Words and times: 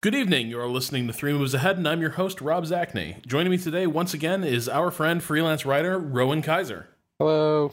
Good 0.00 0.14
evening. 0.14 0.46
You're 0.46 0.68
listening 0.68 1.08
to 1.08 1.12
Three 1.12 1.32
Moves 1.32 1.54
Ahead, 1.54 1.76
and 1.76 1.88
I'm 1.88 2.00
your 2.00 2.10
host, 2.10 2.40
Rob 2.40 2.64
Zacny. 2.64 3.20
Joining 3.26 3.50
me 3.50 3.58
today, 3.58 3.84
once 3.84 4.14
again, 4.14 4.44
is 4.44 4.68
our 4.68 4.92
friend, 4.92 5.20
freelance 5.20 5.66
writer, 5.66 5.98
Rowan 5.98 6.40
Kaiser. 6.40 6.86
Hello. 7.18 7.72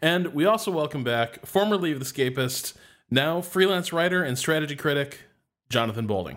And 0.00 0.28
we 0.34 0.44
also 0.44 0.70
welcome 0.70 1.02
back 1.02 1.44
formerly 1.44 1.90
of 1.90 1.98
the 1.98 2.04
Escapist, 2.04 2.74
now 3.10 3.40
freelance 3.40 3.92
writer 3.92 4.22
and 4.22 4.38
strategy 4.38 4.76
critic, 4.76 5.18
Jonathan 5.68 6.06
Bolding. 6.06 6.36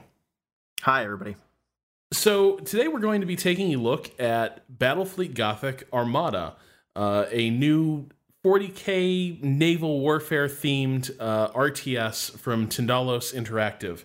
Hi, 0.81 1.03
everybody. 1.03 1.35
So, 2.11 2.55
today 2.57 2.87
we're 2.87 2.99
going 2.99 3.21
to 3.21 3.27
be 3.27 3.35
taking 3.35 3.75
a 3.75 3.77
look 3.77 4.19
at 4.19 4.63
Battlefleet 4.75 5.35
Gothic 5.35 5.87
Armada, 5.93 6.55
uh, 6.95 7.25
a 7.29 7.51
new 7.51 8.07
40k 8.43 9.43
naval 9.43 9.99
warfare 9.99 10.47
themed 10.47 11.11
uh, 11.19 11.49
RTS 11.49 12.39
from 12.39 12.67
Tindalos 12.67 13.35
Interactive. 13.35 14.03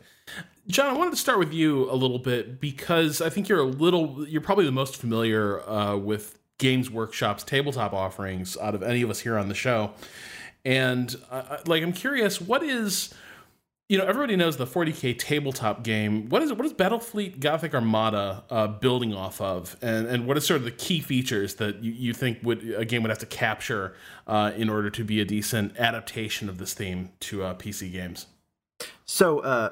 John, 0.70 0.94
I 0.94 0.96
wanted 0.96 1.10
to 1.10 1.16
start 1.16 1.40
with 1.40 1.52
you 1.52 1.90
a 1.90 1.96
little 1.96 2.20
bit 2.20 2.60
because 2.60 3.20
I 3.20 3.28
think 3.28 3.48
you're 3.48 3.60
a 3.60 3.64
little, 3.64 4.24
you're 4.28 4.40
probably 4.40 4.64
the 4.64 4.72
most 4.72 4.96
familiar 4.96 5.68
uh, 5.68 5.96
with 5.96 6.38
Games 6.58 6.88
Workshop's 6.88 7.42
tabletop 7.42 7.92
offerings 7.92 8.56
out 8.58 8.76
of 8.76 8.82
any 8.82 9.02
of 9.02 9.10
us 9.10 9.18
here 9.18 9.36
on 9.36 9.48
the 9.48 9.54
show. 9.54 9.90
And 10.64 11.16
uh, 11.28 11.56
like, 11.66 11.82
I'm 11.82 11.92
curious, 11.92 12.40
what 12.40 12.62
is, 12.62 13.12
you 13.88 13.98
know, 13.98 14.06
everybody 14.06 14.36
knows 14.36 14.58
the 14.58 14.66
40k 14.66 15.18
tabletop 15.18 15.82
game. 15.82 16.28
What 16.28 16.42
is 16.42 16.52
what 16.52 16.64
is 16.64 16.72
Battlefleet 16.72 17.40
Gothic 17.40 17.74
Armada 17.74 18.44
uh, 18.48 18.68
building 18.68 19.12
off 19.12 19.40
of, 19.40 19.76
and 19.82 20.06
and 20.06 20.28
what 20.28 20.36
is 20.36 20.46
sort 20.46 20.58
of 20.58 20.64
the 20.64 20.70
key 20.70 21.00
features 21.00 21.56
that 21.56 21.82
you, 21.82 21.90
you 21.90 22.12
think 22.12 22.38
would 22.44 22.62
a 22.74 22.84
game 22.84 23.02
would 23.02 23.10
have 23.10 23.18
to 23.18 23.26
capture 23.26 23.96
uh, 24.28 24.52
in 24.54 24.68
order 24.68 24.90
to 24.90 25.02
be 25.02 25.20
a 25.20 25.24
decent 25.24 25.76
adaptation 25.76 26.48
of 26.48 26.58
this 26.58 26.72
theme 26.72 27.10
to 27.20 27.42
uh, 27.42 27.54
PC 27.54 27.90
games? 27.90 28.26
So, 29.06 29.40
uh, 29.40 29.70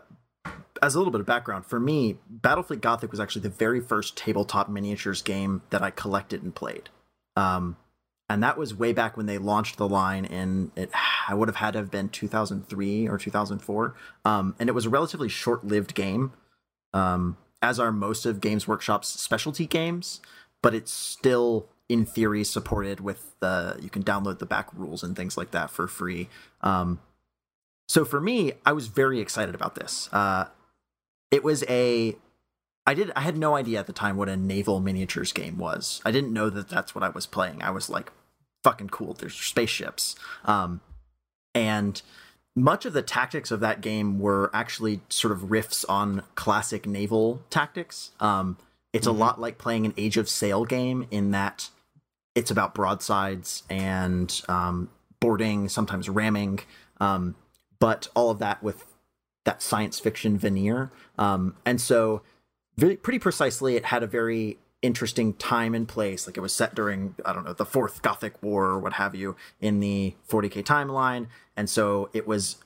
as 0.82 0.94
a 0.94 0.98
little 0.98 1.12
bit 1.12 1.20
of 1.20 1.26
background, 1.26 1.66
for 1.66 1.80
me, 1.80 2.18
Battlefleet 2.32 2.80
Gothic 2.80 3.10
was 3.10 3.20
actually 3.20 3.42
the 3.42 3.50
very 3.50 3.80
first 3.80 4.16
tabletop 4.16 4.68
miniatures 4.68 5.22
game 5.22 5.62
that 5.70 5.82
I 5.82 5.90
collected 5.90 6.42
and 6.42 6.54
played. 6.54 6.88
Um, 7.36 7.76
and 8.28 8.42
that 8.42 8.58
was 8.58 8.74
way 8.74 8.92
back 8.92 9.16
when 9.16 9.26
they 9.26 9.38
launched 9.38 9.76
the 9.76 9.88
line 9.88 10.24
in 10.24 10.70
it 10.76 10.90
i 11.28 11.34
would 11.34 11.48
have 11.48 11.56
had 11.56 11.72
to 11.72 11.78
have 11.78 11.90
been 11.90 12.08
2003 12.08 13.08
or 13.08 13.16
2004 13.16 13.94
um, 14.24 14.54
and 14.58 14.68
it 14.68 14.72
was 14.72 14.86
a 14.86 14.90
relatively 14.90 15.28
short-lived 15.28 15.94
game 15.94 16.32
um, 16.92 17.36
as 17.62 17.80
are 17.80 17.92
most 17.92 18.26
of 18.26 18.40
games 18.40 18.68
workshop's 18.68 19.08
specialty 19.08 19.66
games 19.66 20.20
but 20.62 20.74
it's 20.74 20.92
still 20.92 21.68
in 21.88 22.04
theory 22.04 22.44
supported 22.44 23.00
with 23.00 23.34
the 23.40 23.78
you 23.80 23.88
can 23.88 24.02
download 24.02 24.38
the 24.38 24.46
back 24.46 24.68
rules 24.74 25.02
and 25.02 25.16
things 25.16 25.36
like 25.36 25.52
that 25.52 25.70
for 25.70 25.86
free. 25.86 26.28
Um, 26.60 27.00
so 27.88 28.04
for 28.04 28.20
me 28.20 28.52
i 28.66 28.72
was 28.72 28.88
very 28.88 29.20
excited 29.20 29.54
about 29.54 29.74
this. 29.74 30.08
Uh, 30.12 30.46
it 31.30 31.44
was 31.44 31.64
a 31.68 32.16
I 32.86 32.94
did. 32.94 33.12
I 33.14 33.20
had 33.20 33.36
no 33.36 33.54
idea 33.54 33.78
at 33.78 33.86
the 33.86 33.92
time 33.92 34.16
what 34.16 34.30
a 34.30 34.36
naval 34.36 34.80
miniatures 34.80 35.32
game 35.32 35.58
was. 35.58 36.00
I 36.06 36.10
didn't 36.10 36.32
know 36.32 36.48
that 36.48 36.70
that's 36.70 36.94
what 36.94 37.04
I 37.04 37.10
was 37.10 37.26
playing. 37.26 37.62
I 37.62 37.70
was 37.70 37.90
like, 37.90 38.10
"Fucking 38.64 38.88
cool! 38.88 39.12
There's 39.12 39.34
spaceships." 39.34 40.16
Um, 40.46 40.80
and 41.54 42.00
much 42.56 42.86
of 42.86 42.94
the 42.94 43.02
tactics 43.02 43.50
of 43.50 43.60
that 43.60 43.82
game 43.82 44.18
were 44.18 44.50
actually 44.54 45.00
sort 45.10 45.32
of 45.32 45.50
riffs 45.50 45.84
on 45.86 46.22
classic 46.34 46.86
naval 46.86 47.42
tactics. 47.50 48.12
Um, 48.20 48.56
it's 48.94 49.06
mm-hmm. 49.06 49.16
a 49.16 49.20
lot 49.20 49.38
like 49.38 49.58
playing 49.58 49.84
an 49.84 49.92
Age 49.98 50.16
of 50.16 50.26
Sail 50.26 50.64
game 50.64 51.06
in 51.10 51.30
that 51.32 51.68
it's 52.34 52.50
about 52.50 52.74
broadsides 52.74 53.64
and 53.68 54.40
um, 54.48 54.88
boarding, 55.20 55.68
sometimes 55.68 56.08
ramming, 56.08 56.60
um, 57.00 57.34
but 57.80 58.08
all 58.14 58.30
of 58.30 58.38
that 58.38 58.62
with 58.62 58.84
that 59.48 59.62
science 59.62 59.98
fiction 59.98 60.36
veneer. 60.36 60.90
Um, 61.16 61.56
and 61.64 61.80
so 61.80 62.20
very, 62.76 62.96
pretty 62.96 63.18
precisely, 63.18 63.76
it 63.76 63.86
had 63.86 64.02
a 64.02 64.06
very 64.06 64.58
interesting 64.82 65.32
time 65.32 65.74
and 65.74 65.88
place. 65.88 66.26
Like 66.26 66.36
it 66.36 66.40
was 66.40 66.54
set 66.54 66.74
during, 66.74 67.14
I 67.24 67.32
don't 67.32 67.46
know, 67.46 67.54
the 67.54 67.64
Fourth 67.64 68.02
Gothic 68.02 68.42
War 68.42 68.66
or 68.66 68.78
what 68.78 68.92
have 68.92 69.14
you 69.14 69.36
in 69.58 69.80
the 69.80 70.14
40k 70.28 70.62
timeline. 70.64 71.28
And 71.56 71.70
so 71.70 72.10
it 72.12 72.26
was 72.26 72.56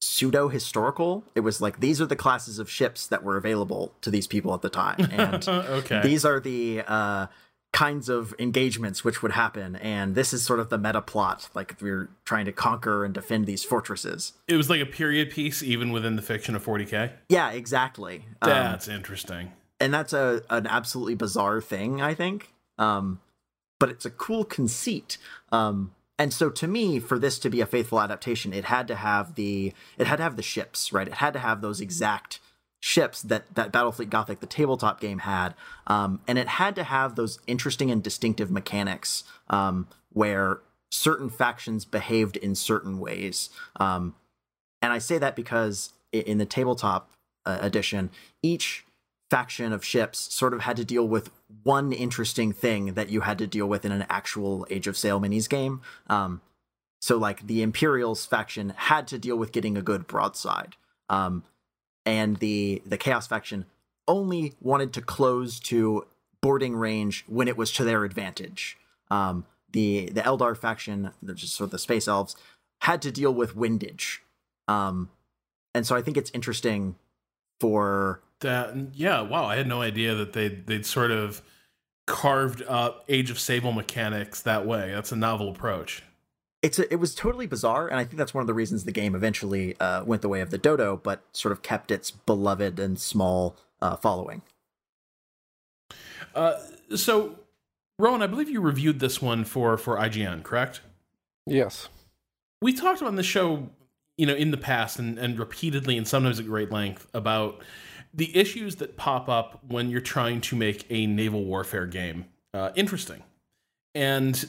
pseudo 0.00 0.48
historical. 0.48 1.22
It 1.36 1.40
was 1.40 1.60
like 1.60 1.78
these 1.78 2.00
are 2.00 2.06
the 2.06 2.16
classes 2.16 2.58
of 2.58 2.68
ships 2.68 3.06
that 3.06 3.22
were 3.22 3.36
available 3.36 3.94
to 4.00 4.10
these 4.10 4.26
people 4.26 4.52
at 4.52 4.62
the 4.62 4.68
time. 4.68 4.98
And 5.12 5.48
okay. 5.48 6.00
these 6.02 6.24
are 6.24 6.40
the 6.40 6.82
uh, 6.88 7.26
kinds 7.72 8.08
of 8.08 8.34
engagements 8.38 9.02
which 9.02 9.22
would 9.22 9.32
happen 9.32 9.76
and 9.76 10.14
this 10.14 10.34
is 10.34 10.44
sort 10.44 10.60
of 10.60 10.68
the 10.68 10.76
meta 10.76 11.00
plot 11.00 11.48
like 11.54 11.74
we're 11.80 12.10
trying 12.24 12.44
to 12.44 12.52
conquer 12.52 13.04
and 13.04 13.14
defend 13.14 13.46
these 13.46 13.64
fortresses 13.64 14.34
it 14.46 14.56
was 14.56 14.68
like 14.68 14.80
a 14.80 14.86
period 14.86 15.30
piece 15.30 15.62
even 15.62 15.90
within 15.90 16.16
the 16.16 16.22
fiction 16.22 16.54
of 16.54 16.62
40k 16.62 17.12
yeah 17.30 17.50
exactly 17.50 18.26
that's 18.42 18.88
um, 18.88 18.94
interesting 18.94 19.52
and 19.82 19.92
that's 19.92 20.12
a 20.12 20.42
an 20.48 20.66
absolutely 20.68 21.16
bizarre 21.16 21.60
thing, 21.60 22.00
I 22.00 22.14
think. 22.14 22.54
Um, 22.78 23.20
but 23.80 23.90
it's 23.90 24.06
a 24.06 24.10
cool 24.10 24.44
conceit. 24.44 25.18
Um, 25.50 25.92
and 26.18 26.32
so 26.32 26.50
to 26.50 26.68
me, 26.68 27.00
for 27.00 27.18
this 27.18 27.38
to 27.40 27.50
be 27.50 27.60
a 27.60 27.66
faithful 27.66 28.00
adaptation, 28.00 28.52
it 28.52 28.66
had 28.66 28.86
to 28.88 28.94
have 28.94 29.34
the 29.34 29.72
it 29.98 30.06
had 30.06 30.16
to 30.16 30.22
have 30.22 30.36
the 30.36 30.42
ships, 30.42 30.92
right? 30.92 31.08
It 31.08 31.14
had 31.14 31.32
to 31.32 31.40
have 31.40 31.62
those 31.62 31.80
exact 31.80 32.38
ships 32.82 33.22
that 33.22 33.54
that 33.54 33.72
Battlefleet 33.72 34.10
Gothic, 34.10 34.40
the 34.40 34.46
tabletop 34.46 35.00
game, 35.00 35.20
had, 35.20 35.54
um, 35.86 36.20
and 36.26 36.36
it 36.36 36.48
had 36.48 36.74
to 36.74 36.82
have 36.82 37.14
those 37.14 37.38
interesting 37.46 37.90
and 37.92 38.02
distinctive 38.02 38.50
mechanics 38.50 39.22
um, 39.48 39.86
where 40.12 40.60
certain 40.90 41.30
factions 41.30 41.84
behaved 41.84 42.36
in 42.36 42.56
certain 42.56 42.98
ways. 42.98 43.50
Um, 43.76 44.16
and 44.82 44.92
I 44.92 44.98
say 44.98 45.16
that 45.18 45.36
because 45.36 45.92
in 46.10 46.38
the 46.38 46.44
tabletop 46.44 47.12
uh, 47.46 47.58
edition, 47.60 48.10
each 48.42 48.84
faction 49.30 49.72
of 49.72 49.84
ships 49.84 50.18
sort 50.34 50.52
of 50.52 50.62
had 50.62 50.76
to 50.76 50.84
deal 50.84 51.06
with 51.06 51.30
one 51.62 51.92
interesting 51.92 52.52
thing 52.52 52.94
that 52.94 53.08
you 53.08 53.20
had 53.20 53.38
to 53.38 53.46
deal 53.46 53.66
with 53.66 53.84
in 53.84 53.92
an 53.92 54.04
actual 54.10 54.66
Age 54.70 54.88
of 54.88 54.96
Sail 54.96 55.20
minis 55.20 55.48
game. 55.48 55.80
Um, 56.08 56.42
so 57.00 57.16
like 57.16 57.46
the 57.46 57.62
Imperials 57.62 58.26
faction 58.26 58.74
had 58.76 59.06
to 59.06 59.18
deal 59.18 59.36
with 59.36 59.52
getting 59.52 59.78
a 59.78 59.82
good 59.82 60.06
broadside, 60.08 60.74
um, 61.08 61.44
and 62.04 62.36
the 62.38 62.82
the 62.84 62.96
Chaos 62.96 63.26
faction 63.26 63.66
only 64.08 64.54
wanted 64.60 64.92
to 64.94 65.00
close 65.00 65.60
to 65.60 66.06
boarding 66.40 66.74
range 66.74 67.24
when 67.28 67.48
it 67.48 67.56
was 67.56 67.70
to 67.72 67.84
their 67.84 68.04
advantage. 68.04 68.76
Um, 69.10 69.44
the 69.72 70.06
the 70.06 70.22
Eldar 70.22 70.56
faction, 70.56 71.10
just 71.34 71.54
sort 71.54 71.66
of 71.66 71.70
the 71.72 71.78
Space 71.78 72.08
Elves, 72.08 72.36
had 72.82 73.00
to 73.02 73.12
deal 73.12 73.32
with 73.32 73.56
windage, 73.56 74.22
um, 74.68 75.10
and 75.74 75.86
so 75.86 75.96
I 75.96 76.02
think 76.02 76.16
it's 76.16 76.30
interesting 76.34 76.96
for 77.60 78.20
that 78.40 78.74
yeah, 78.94 79.20
wow, 79.20 79.44
I 79.44 79.56
had 79.56 79.66
no 79.66 79.82
idea 79.82 80.14
that 80.14 80.32
they 80.32 80.48
they'd 80.48 80.86
sort 80.86 81.10
of 81.10 81.42
carved 82.06 82.62
up 82.68 83.04
Age 83.08 83.30
of 83.30 83.38
Sail 83.38 83.72
mechanics 83.72 84.42
that 84.42 84.66
way. 84.66 84.90
That's 84.92 85.12
a 85.12 85.16
novel 85.16 85.50
approach. 85.50 86.02
It's 86.62 86.78
a, 86.78 86.90
it 86.92 86.96
was 86.96 87.14
totally 87.14 87.46
bizarre, 87.46 87.88
and 87.88 87.98
I 87.98 88.04
think 88.04 88.16
that's 88.16 88.32
one 88.32 88.40
of 88.40 88.46
the 88.46 88.54
reasons 88.54 88.84
the 88.84 88.92
game 88.92 89.14
eventually 89.14 89.76
uh, 89.80 90.04
went 90.04 90.22
the 90.22 90.28
way 90.28 90.40
of 90.40 90.50
the 90.50 90.58
dodo, 90.58 90.96
but 90.96 91.22
sort 91.32 91.50
of 91.50 91.62
kept 91.62 91.90
its 91.90 92.10
beloved 92.10 92.78
and 92.78 92.98
small 92.98 93.56
uh, 93.80 93.96
following. 93.96 94.42
Uh, 96.34 96.54
so, 96.94 97.36
Rowan, 97.98 98.22
I 98.22 98.28
believe 98.28 98.48
you 98.48 98.60
reviewed 98.60 99.00
this 99.00 99.20
one 99.20 99.44
for 99.44 99.76
for 99.76 99.96
IGN, 99.96 100.44
correct? 100.44 100.80
Yes. 101.46 101.88
We 102.60 102.72
talked 102.72 103.00
about 103.00 103.10
in 103.10 103.16
the 103.16 103.22
show, 103.24 103.68
you 104.16 104.26
know, 104.26 104.34
in 104.34 104.52
the 104.52 104.56
past 104.56 104.98
and, 104.98 105.18
and 105.18 105.38
repeatedly 105.38 105.98
and 105.98 106.06
sometimes 106.06 106.38
at 106.38 106.46
great 106.46 106.70
length 106.70 107.08
about 107.12 107.60
the 108.14 108.36
issues 108.36 108.76
that 108.76 108.96
pop 108.96 109.28
up 109.28 109.60
when 109.66 109.90
you're 109.90 110.00
trying 110.00 110.40
to 110.42 110.54
make 110.54 110.86
a 110.90 111.06
naval 111.06 111.44
warfare 111.44 111.86
game 111.86 112.26
uh, 112.54 112.70
interesting. 112.74 113.22
And 113.94 114.48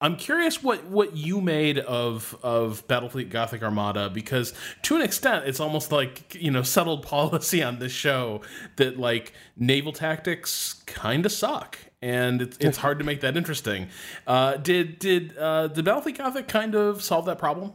I'm 0.00 0.16
curious 0.16 0.62
what 0.62 0.84
what 0.84 1.16
you 1.16 1.40
made 1.40 1.78
of 1.78 2.36
of 2.42 2.86
Battlefleet 2.86 3.30
Gothic 3.30 3.62
Armada 3.62 4.10
because 4.10 4.52
to 4.82 4.96
an 4.96 5.02
extent 5.02 5.46
it's 5.46 5.60
almost 5.60 5.90
like 5.90 6.34
you 6.34 6.50
know 6.50 6.62
settled 6.62 7.02
policy 7.06 7.62
on 7.62 7.78
this 7.78 7.92
show 7.92 8.42
that 8.76 8.98
like 8.98 9.32
naval 9.56 9.92
tactics 9.92 10.82
kind 10.86 11.24
of 11.24 11.32
suck 11.32 11.78
and 12.02 12.42
it's 12.42 12.56
it's 12.60 12.78
hard 12.78 12.98
to 12.98 13.04
make 13.04 13.20
that 13.22 13.36
interesting. 13.36 13.88
Uh, 14.26 14.56
did 14.56 14.98
did 14.98 15.36
uh, 15.36 15.68
the 15.68 15.82
Battlefleet 15.82 16.18
Gothic 16.18 16.48
kind 16.48 16.74
of 16.74 17.02
solve 17.02 17.24
that 17.26 17.38
problem? 17.38 17.72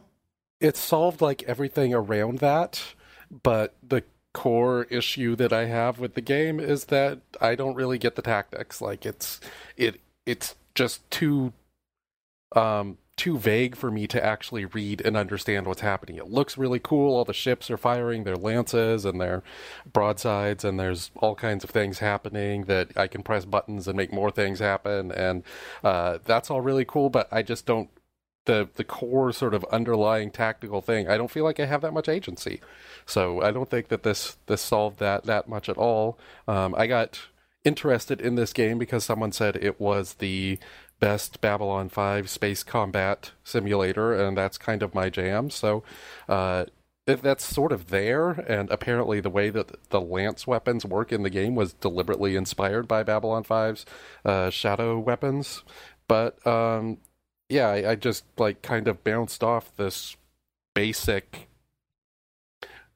It 0.59 0.77
solved 0.77 1.21
like 1.21 1.43
everything 1.43 1.93
around 1.93 2.37
that, 2.39 2.83
but 3.43 3.75
the 3.81 4.03
core 4.33 4.83
issue 4.85 5.35
that 5.35 5.51
I 5.51 5.65
have 5.65 5.99
with 5.99 6.13
the 6.13 6.21
game 6.21 6.59
is 6.59 6.85
that 6.85 7.19
I 7.41 7.55
don't 7.55 7.75
really 7.75 7.97
get 7.97 8.15
the 8.15 8.21
tactics. 8.21 8.79
Like 8.79 9.05
it's 9.05 9.41
it 9.75 9.99
it's 10.25 10.55
just 10.75 11.09
too 11.09 11.51
um 12.53 12.97
too 13.17 13.37
vague 13.37 13.75
for 13.75 13.91
me 13.91 14.07
to 14.07 14.23
actually 14.23 14.65
read 14.65 14.99
and 15.01 15.15
understand 15.15 15.67
what's 15.67 15.81
happening. 15.81 16.17
It 16.17 16.31
looks 16.31 16.57
really 16.57 16.79
cool. 16.79 17.15
All 17.15 17.25
the 17.25 17.33
ships 17.33 17.69
are 17.69 17.77
firing 17.77 18.23
their 18.23 18.35
lances 18.35 19.05
and 19.05 19.21
their 19.21 19.43
broadsides, 19.91 20.63
and 20.63 20.79
there's 20.79 21.11
all 21.17 21.35
kinds 21.35 21.63
of 21.63 21.69
things 21.69 21.99
happening 21.99 22.63
that 22.63 22.97
I 22.97 23.05
can 23.05 23.21
press 23.21 23.45
buttons 23.45 23.87
and 23.87 23.95
make 23.95 24.11
more 24.11 24.31
things 24.31 24.59
happen, 24.59 25.11
and 25.11 25.43
uh, 25.83 26.17
that's 26.25 26.49
all 26.49 26.61
really 26.61 26.85
cool. 26.85 27.09
But 27.11 27.27
I 27.31 27.43
just 27.43 27.65
don't 27.67 27.89
the 28.45 28.69
the 28.75 28.83
core 28.83 29.31
sort 29.31 29.53
of 29.53 29.63
underlying 29.65 30.31
tactical 30.31 30.81
thing, 30.81 31.07
I 31.07 31.17
don't 31.17 31.31
feel 31.31 31.43
like 31.43 31.59
I 31.59 31.65
have 31.65 31.81
that 31.81 31.93
much 31.93 32.09
agency. 32.09 32.61
So 33.05 33.41
I 33.41 33.51
don't 33.51 33.69
think 33.69 33.89
that 33.89 34.03
this 34.03 34.37
this 34.47 34.61
solved 34.61 34.99
that 34.99 35.25
that 35.25 35.47
much 35.47 35.69
at 35.69 35.77
all. 35.77 36.17
Um, 36.47 36.73
I 36.77 36.87
got 36.87 37.19
interested 37.63 38.19
in 38.19 38.35
this 38.35 38.53
game 38.53 38.79
because 38.79 39.03
someone 39.03 39.31
said 39.31 39.55
it 39.55 39.79
was 39.79 40.15
the 40.15 40.57
best 41.01 41.41
Babylon 41.41 41.89
5 41.89 42.29
space 42.29 42.63
combat 42.63 43.31
simulator, 43.43 44.13
and 44.13 44.37
that's 44.37 44.57
kind 44.57 44.81
of 44.81 44.95
my 44.95 45.09
jam. 45.09 45.49
So 45.49 45.83
uh, 46.29 46.65
that's 47.05 47.43
sort 47.43 47.73
of 47.73 47.87
there, 47.87 48.29
and 48.29 48.69
apparently 48.69 49.19
the 49.19 49.29
way 49.29 49.49
that 49.49 49.89
the 49.89 49.99
lance 49.99 50.47
weapons 50.47 50.85
work 50.85 51.11
in 51.11 51.23
the 51.23 51.29
game 51.29 51.55
was 51.55 51.73
deliberately 51.73 52.37
inspired 52.37 52.87
by 52.87 53.03
Babylon 53.03 53.43
5's 53.43 53.85
uh, 54.23 54.49
shadow 54.49 54.97
weapons. 54.97 55.63
But 56.07 56.45
um, 56.47 56.99
yeah, 57.49 57.67
I, 57.67 57.91
I 57.91 57.95
just 57.95 58.23
like 58.37 58.61
kind 58.61 58.87
of 58.87 59.03
bounced 59.03 59.43
off 59.43 59.75
this 59.75 60.15
basic 60.73 61.49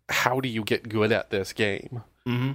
how 0.09 0.39
do 0.39 0.47
you 0.47 0.63
get 0.63 0.89
good 0.89 1.11
at 1.11 1.29
this 1.29 1.53
game? 1.53 2.03
Mm-hmm. 2.27 2.51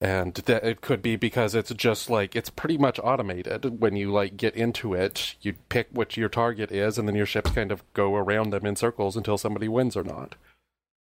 And 0.00 0.34
that 0.34 0.62
it 0.62 0.80
could 0.82 1.00
be 1.00 1.16
because 1.16 1.54
it's 1.54 1.72
just 1.72 2.10
like 2.10 2.36
it's 2.36 2.50
pretty 2.50 2.76
much 2.76 3.00
automated 3.02 3.80
when 3.80 3.96
you 3.96 4.12
like 4.12 4.36
get 4.36 4.54
into 4.54 4.92
it 4.92 5.36
you 5.40 5.54
pick 5.68 5.88
what 5.90 6.16
your 6.16 6.28
target 6.28 6.70
is 6.70 6.98
and 6.98 7.08
then 7.08 7.14
your 7.14 7.26
ships 7.26 7.50
kind 7.50 7.72
of 7.72 7.82
go 7.94 8.14
around 8.14 8.50
them 8.50 8.66
in 8.66 8.76
circles 8.76 9.16
until 9.16 9.38
somebody 9.38 9.68
wins 9.68 9.96
or 9.96 10.04
not 10.04 10.34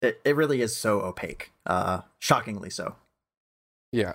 It, 0.02 0.20
it 0.24 0.36
really 0.36 0.62
is 0.62 0.76
so 0.76 1.02
opaque. 1.02 1.52
Uh, 1.66 2.02
shockingly 2.20 2.70
so. 2.70 2.96
yeah 3.92 4.14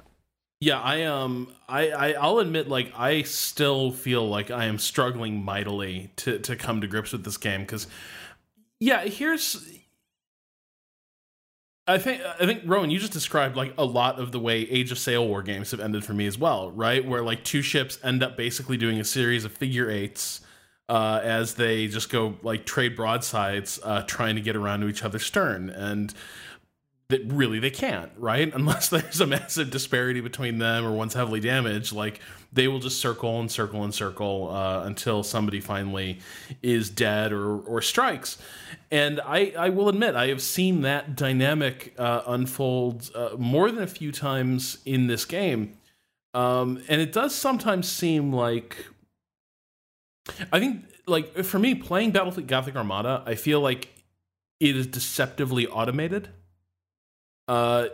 Yeah, 0.61 0.81
I 0.81 1.03
um 1.05 1.53
I, 1.69 1.91
I 1.91 2.13
I'll 2.13 2.39
admit 2.39 2.69
like 2.69 2.91
I 2.97 3.23
still 3.23 3.93
feel 3.93 4.27
like 4.27 4.51
I 4.51 4.65
am 4.65 4.79
struggling 4.79 5.45
mightily 5.45 6.11
to 6.17 6.39
to 6.39 6.57
come 6.57 6.81
to 6.81 6.87
grips 6.87 7.13
with 7.13 7.25
this 7.25 7.37
game 7.37 7.61
because 7.61 7.87
yeah, 8.81 9.05
here's 9.05 9.65
I 11.87 11.99
think 11.99 12.23
I 12.23 12.47
think 12.47 12.63
Rowan, 12.65 12.91
you 12.91 12.99
just 12.99 13.13
described 13.13 13.57
like 13.57 13.75
a 13.77 13.85
lot 13.85 14.19
of 14.19 14.33
the 14.33 14.41
way 14.41 14.61
Age 14.63 14.91
of 14.91 14.99
Sail 14.99 15.27
war 15.27 15.43
games 15.43 15.71
have 15.73 15.81
ended 15.81 16.05
for 16.05 16.15
me 16.15 16.27
as 16.27 16.39
well, 16.39 16.71
right? 16.71 17.05
Where 17.05 17.23
like 17.23 17.45
two 17.45 17.61
ships 17.61 17.99
end 18.03 18.23
up 18.23 18.37
basically 18.37 18.79
doing 18.79 19.01
a 19.01 19.05
series 19.05 19.45
of 19.45 19.53
figure 19.53 19.91
eights 19.91 20.41
uh, 20.89 21.21
as 21.23 21.55
they 21.55 21.87
just 21.87 22.09
go 22.09 22.37
like 22.43 22.65
trade 22.65 22.97
broadsides, 22.97 23.79
uh, 23.83 24.03
trying 24.03 24.37
to 24.37 24.41
get 24.41 24.57
around 24.57 24.81
to 24.81 24.89
each 24.89 25.03
other's 25.03 25.27
stern, 25.27 25.69
and 25.69 26.15
that 27.09 27.21
really 27.27 27.59
they 27.59 27.71
can't, 27.71 28.11
right? 28.17 28.53
Unless 28.55 28.89
there's 28.89 29.21
a 29.21 29.27
massive 29.27 29.71
disparity 29.71 30.21
between 30.21 30.59
them 30.59 30.85
or 30.85 30.93
one's 30.93 31.15
heavily 31.15 31.41
damaged, 31.41 31.93
like 31.93 32.21
they 32.53 32.69
will 32.69 32.81
just 32.81 33.01
circle 33.01 33.41
and 33.41 33.51
circle 33.51 33.85
and 33.85 33.95
circle 33.95 34.51
uh, 34.51 34.85
until 34.85 35.23
somebody 35.23 35.61
finally 35.61 36.21
is 36.63 36.91
dead 36.91 37.33
or 37.33 37.59
or 37.61 37.83
strikes. 37.83 38.39
And 38.91 39.21
I, 39.25 39.53
I 39.59 39.71
will 39.71 39.89
admit, 39.89 40.15
I 40.15 40.29
have 40.29 40.41
seen 40.41 40.83
that 40.83 41.17
dynamic 41.17 41.95
uh, 41.99 42.23
unfold 42.27 43.11
uh, 43.15 43.31
more 43.39 43.71
than 43.71 43.83
a 43.83 43.89
few 43.89 44.13
times 44.13 44.79
in 44.85 45.09
this 45.09 45.25
game. 45.25 45.77
Um, 46.33 46.83
and 46.89 47.01
it 47.01 47.13
does 47.13 47.35
sometimes 47.35 47.91
seem 47.91 48.33
like 48.33 48.87
I 50.53 50.59
think, 50.59 50.85
like 51.07 51.45
for 51.45 51.59
me, 51.59 51.75
playing 51.75 52.13
Battlefleet 52.13 52.47
Gothic 52.47 52.77
Armada, 52.77 53.23
I 53.27 53.35
feel 53.35 53.61
like 53.61 53.89
it 54.61 54.77
is 54.77 54.87
deceptively 54.87 55.67
automated. 55.67 56.29
Uh, 57.49 57.89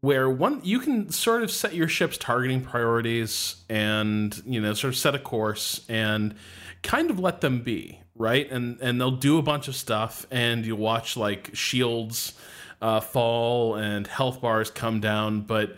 where 0.00 0.30
one 0.30 0.60
you 0.62 0.78
can 0.78 1.10
sort 1.10 1.42
of 1.42 1.50
set 1.50 1.74
your 1.74 1.88
ship's 1.88 2.16
targeting 2.16 2.60
priorities 2.60 3.56
and 3.68 4.40
you 4.46 4.60
know 4.60 4.72
sort 4.74 4.92
of 4.94 4.98
set 4.98 5.14
a 5.14 5.18
course 5.18 5.84
and 5.88 6.34
kind 6.82 7.10
of 7.10 7.18
let 7.18 7.40
them 7.40 7.60
be 7.62 8.00
right? 8.18 8.50
And 8.50 8.78
and 8.80 9.00
they'll 9.00 9.12
do 9.12 9.38
a 9.38 9.42
bunch 9.42 9.68
of 9.68 9.76
stuff 9.76 10.26
and 10.30 10.66
you 10.66 10.76
watch 10.76 11.16
like 11.16 11.50
shields 11.54 12.34
uh, 12.82 13.00
fall 13.00 13.76
and 13.76 14.06
health 14.06 14.40
bars 14.40 14.70
come 14.70 15.00
down 15.00 15.40
but 15.40 15.76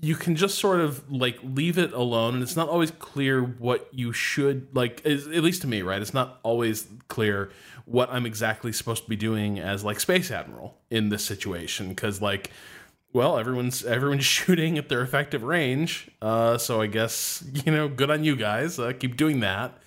you 0.00 0.14
can 0.16 0.36
just 0.36 0.58
sort 0.58 0.80
of 0.80 1.10
like 1.10 1.38
leave 1.42 1.78
it 1.78 1.92
alone. 1.92 2.34
And 2.34 2.42
it's 2.42 2.56
not 2.56 2.68
always 2.68 2.90
clear 2.90 3.40
what 3.42 3.88
you 3.92 4.12
should 4.12 4.74
like 4.74 5.00
at 5.06 5.26
least 5.26 5.62
to 5.62 5.68
me 5.68 5.82
right? 5.82 6.00
It's 6.00 6.14
not 6.14 6.40
always 6.42 6.88
clear 7.08 7.50
what 7.84 8.08
i'm 8.10 8.26
exactly 8.26 8.72
supposed 8.72 9.04
to 9.04 9.08
be 9.08 9.16
doing 9.16 9.58
as 9.58 9.84
like 9.84 10.00
space 10.00 10.30
admiral 10.30 10.78
in 10.90 11.08
this 11.08 11.24
situation 11.24 11.88
because 11.88 12.20
like 12.20 12.50
well 13.12 13.38
everyone's 13.38 13.84
everyone's 13.84 14.24
shooting 14.36 14.78
at 14.78 14.88
their 14.88 15.02
effective 15.02 15.42
range 15.42 16.10
uh, 16.22 16.56
so 16.58 16.80
i 16.80 16.86
guess 16.86 17.44
you 17.64 17.72
know 17.72 17.88
good 17.88 18.10
on 18.10 18.24
you 18.24 18.36
guys 18.36 18.78
uh, 18.78 18.92
keep 18.98 19.16
doing 19.16 19.40
that 19.40 19.78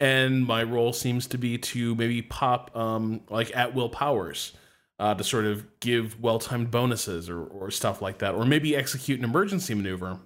and 0.00 0.46
my 0.46 0.62
role 0.62 0.92
seems 0.92 1.26
to 1.26 1.38
be 1.38 1.58
to 1.58 1.94
maybe 1.94 2.22
pop 2.22 2.74
um, 2.76 3.20
like 3.28 3.54
at 3.56 3.74
will 3.74 3.88
powers 3.88 4.52
uh, 4.98 5.14
to 5.14 5.24
sort 5.24 5.44
of 5.44 5.66
give 5.80 6.20
well-timed 6.20 6.70
bonuses 6.70 7.28
or, 7.28 7.44
or 7.44 7.70
stuff 7.70 8.00
like 8.00 8.18
that, 8.18 8.34
or 8.34 8.44
maybe 8.44 8.74
execute 8.74 9.18
an 9.18 9.24
emergency 9.24 9.74
maneuver. 9.74 10.18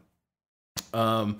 Um, 0.94 1.38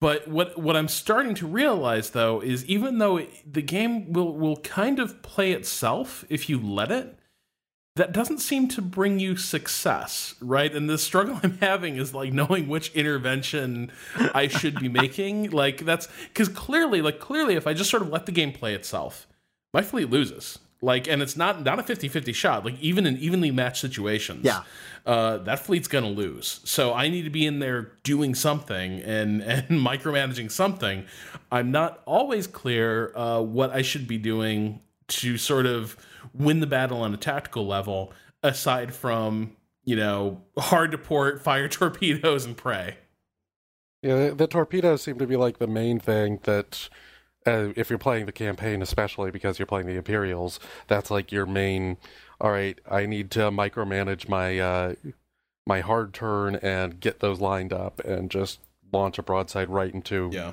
but 0.00 0.28
what 0.28 0.58
what 0.58 0.76
I'm 0.76 0.88
starting 0.88 1.34
to 1.36 1.46
realize 1.46 2.10
though 2.10 2.40
is 2.40 2.64
even 2.66 2.98
though 2.98 3.18
it, 3.18 3.30
the 3.50 3.62
game 3.62 4.12
will 4.12 4.34
will 4.34 4.58
kind 4.58 4.98
of 4.98 5.22
play 5.22 5.52
itself 5.52 6.24
if 6.28 6.48
you 6.48 6.60
let 6.60 6.90
it, 6.90 7.18
that 7.96 8.12
doesn't 8.12 8.38
seem 8.38 8.68
to 8.68 8.82
bring 8.82 9.18
you 9.18 9.36
success, 9.36 10.34
right? 10.40 10.72
And 10.72 10.88
the 10.88 10.98
struggle 10.98 11.40
I'm 11.42 11.58
having 11.58 11.96
is 11.96 12.12
like 12.12 12.32
knowing 12.32 12.68
which 12.68 12.92
intervention 12.94 13.90
I 14.34 14.48
should 14.48 14.78
be 14.78 14.88
making. 14.90 15.50
Like 15.50 15.78
that's 15.78 16.08
because 16.28 16.48
clearly, 16.48 17.00
like 17.00 17.18
clearly, 17.18 17.54
if 17.54 17.66
I 17.66 17.72
just 17.72 17.90
sort 17.90 18.02
of 18.02 18.10
let 18.10 18.26
the 18.26 18.32
game 18.32 18.52
play 18.52 18.74
itself, 18.74 19.26
my 19.72 19.82
fleet 19.82 20.10
loses 20.10 20.58
like 20.86 21.06
and 21.08 21.20
it's 21.20 21.36
not 21.36 21.62
not 21.64 21.78
a 21.78 21.82
50-50 21.82 22.34
shot. 22.34 22.64
Like 22.64 22.78
even 22.80 23.04
in 23.06 23.16
evenly 23.18 23.50
matched 23.50 23.80
situations 23.80 24.44
Yeah. 24.44 24.62
uh, 25.04 25.38
that 25.48 25.58
fleet's 25.58 25.88
gonna 25.88 26.08
lose. 26.24 26.60
So 26.64 26.94
i 26.94 27.08
need 27.08 27.22
to 27.22 27.30
be 27.30 27.44
in 27.50 27.58
there 27.58 27.92
doing 28.04 28.34
something 28.34 29.00
and 29.02 29.42
and 29.52 29.68
micromanaging 29.90 30.50
something. 30.50 31.04
I'm 31.50 31.70
not 31.70 32.02
always 32.06 32.46
clear 32.46 33.12
uh, 33.16 33.40
what 33.42 33.70
i 33.70 33.82
should 33.82 34.06
be 34.08 34.18
doing 34.18 34.80
to 35.20 35.36
sort 35.38 35.66
of 35.66 35.96
win 36.34 36.60
the 36.60 36.66
battle 36.66 37.00
on 37.02 37.14
a 37.14 37.16
tactical 37.16 37.66
level 37.66 38.12
aside 38.42 38.94
from 38.94 39.52
you 39.84 39.96
know 39.96 40.42
hard 40.58 40.90
to 40.92 40.98
port 40.98 41.42
fire 41.48 41.68
torpedoes 41.68 42.44
and 42.44 42.56
pray. 42.56 42.96
Yeah 44.02 44.16
the, 44.28 44.34
the 44.34 44.46
torpedoes 44.46 45.02
seem 45.02 45.18
to 45.18 45.26
be 45.26 45.36
like 45.36 45.58
the 45.58 45.66
main 45.66 45.98
thing 46.00 46.40
that 46.44 46.88
uh, 47.46 47.72
if 47.76 47.90
you're 47.90 47.98
playing 47.98 48.26
the 48.26 48.32
campaign, 48.32 48.82
especially 48.82 49.30
because 49.30 49.58
you're 49.58 49.66
playing 49.66 49.86
the 49.86 49.96
Imperials, 49.96 50.60
that's 50.88 51.10
like 51.10 51.32
your 51.32 51.46
main. 51.46 51.96
All 52.40 52.50
right, 52.50 52.78
I 52.90 53.06
need 53.06 53.30
to 53.32 53.50
micromanage 53.50 54.28
my 54.28 54.58
uh, 54.58 54.94
my 55.66 55.80
hard 55.80 56.12
turn 56.12 56.56
and 56.56 57.00
get 57.00 57.20
those 57.20 57.40
lined 57.40 57.72
up 57.72 58.00
and 58.00 58.30
just 58.30 58.60
launch 58.92 59.18
a 59.18 59.22
broadside 59.22 59.68
right 59.68 59.92
into 59.92 60.30
yeah 60.32 60.52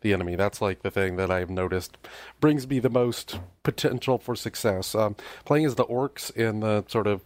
the 0.00 0.12
enemy. 0.12 0.36
That's 0.36 0.60
like 0.60 0.82
the 0.82 0.90
thing 0.90 1.16
that 1.16 1.30
I've 1.30 1.50
noticed 1.50 1.96
brings 2.40 2.68
me 2.68 2.78
the 2.78 2.90
most 2.90 3.40
potential 3.62 4.18
for 4.18 4.36
success. 4.36 4.94
Um, 4.94 5.16
playing 5.44 5.64
as 5.64 5.74
the 5.74 5.84
orcs 5.84 6.34
in 6.34 6.60
the 6.60 6.84
sort 6.88 7.06
of 7.06 7.22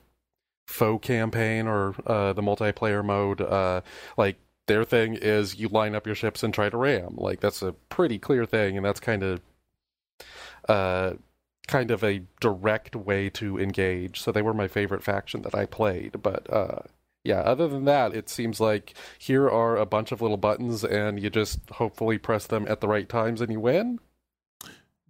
faux 0.66 1.06
campaign 1.06 1.66
or 1.66 1.94
uh, 2.06 2.32
the 2.32 2.42
multiplayer 2.42 3.04
mode, 3.04 3.40
uh, 3.40 3.82
like 4.16 4.36
their 4.66 4.84
thing 4.84 5.14
is 5.14 5.58
you 5.58 5.68
line 5.68 5.94
up 5.94 6.06
your 6.06 6.14
ships 6.14 6.42
and 6.42 6.52
try 6.54 6.68
to 6.70 6.76
ram. 6.76 7.14
Like 7.16 7.40
that's 7.40 7.62
a 7.62 7.72
pretty 7.72 8.18
clear 8.18 8.46
thing, 8.46 8.76
and 8.76 8.84
that's 8.84 9.00
kind 9.00 9.22
of 9.22 9.40
uh 10.68 11.14
kind 11.66 11.90
of 11.90 12.04
a 12.04 12.22
direct 12.40 12.94
way 12.94 13.30
to 13.30 13.58
engage. 13.58 14.20
So 14.20 14.32
they 14.32 14.42
were 14.42 14.54
my 14.54 14.68
favorite 14.68 15.02
faction 15.02 15.42
that 15.42 15.54
I 15.54 15.66
played, 15.66 16.22
but 16.22 16.50
uh 16.52 16.80
yeah, 17.24 17.40
other 17.40 17.68
than 17.68 17.86
that, 17.86 18.14
it 18.14 18.28
seems 18.28 18.60
like 18.60 18.92
here 19.18 19.48
are 19.48 19.78
a 19.78 19.86
bunch 19.86 20.12
of 20.12 20.20
little 20.20 20.36
buttons 20.36 20.84
and 20.84 21.22
you 21.22 21.30
just 21.30 21.58
hopefully 21.70 22.18
press 22.18 22.46
them 22.46 22.66
at 22.68 22.82
the 22.82 22.88
right 22.88 23.08
times 23.08 23.40
and 23.40 23.50
you 23.50 23.60
win. 23.60 23.98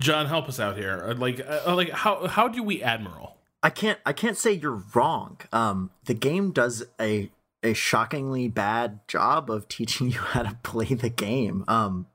john 0.00 0.26
help 0.26 0.49
us 0.49 0.61
out 0.61 0.76
here 0.76 1.04
Uh, 1.08 1.14
like 1.14 1.40
uh, 1.46 1.75
like 1.75 1.90
how 1.90 2.26
how 2.28 2.46
do 2.49 2.62
we 2.62 2.82
admiral 2.82 3.37
I 3.64 3.70
can't 3.70 3.99
I 4.04 4.12
can't 4.12 4.37
say 4.37 4.52
you're 4.52 4.82
wrong. 4.94 5.38
Um, 5.50 5.90
the 6.04 6.12
game 6.12 6.50
does 6.52 6.84
a 7.00 7.30
a 7.64 7.75
shockingly 7.75 8.47
bad 8.49 9.00
job 9.09 9.50
of 9.50 9.66
teaching 9.68 10.11
you 10.12 10.21
how 10.21 10.42
to 10.42 10.56
play 10.62 10.87
the 10.94 11.09
game. 11.11 11.64
Um, 11.66 12.06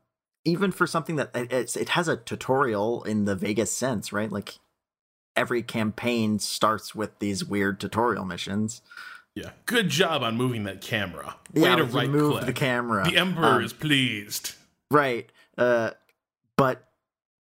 even 0.46 0.72
for 0.72 0.88
something 0.88 1.18
that 1.18 1.32
it, 1.36 1.52
it's, 1.52 1.76
it 1.76 1.90
has 1.90 2.08
a 2.08 2.16
tutorial 2.18 3.04
in 3.04 3.26
the 3.26 3.36
Vegas 3.36 3.72
sense, 3.72 4.14
right? 4.14 4.32
Like 4.32 4.60
every 5.36 5.62
campaign 5.62 6.40
starts 6.40 6.96
with 6.96 7.20
these 7.20 7.44
weird 7.46 7.80
tutorial 7.80 8.26
missions. 8.26 8.82
yeah 9.36 9.52
good 9.66 9.88
job 9.90 10.22
on 10.24 10.36
moving 10.36 10.64
that 10.64 10.82
camera 10.82 11.36
way 11.54 11.62
yeah, 11.62 11.76
to 11.78 11.84
right 11.86 12.10
move 12.10 12.34
click 12.34 12.46
the 12.46 12.54
camera. 12.54 13.04
The 13.10 13.18
emperor 13.18 13.46
Um, 13.46 13.64
is 13.64 13.74
pleased. 13.74 14.56
Right. 14.92 15.30
Uh, 15.58 15.92
but 16.58 16.90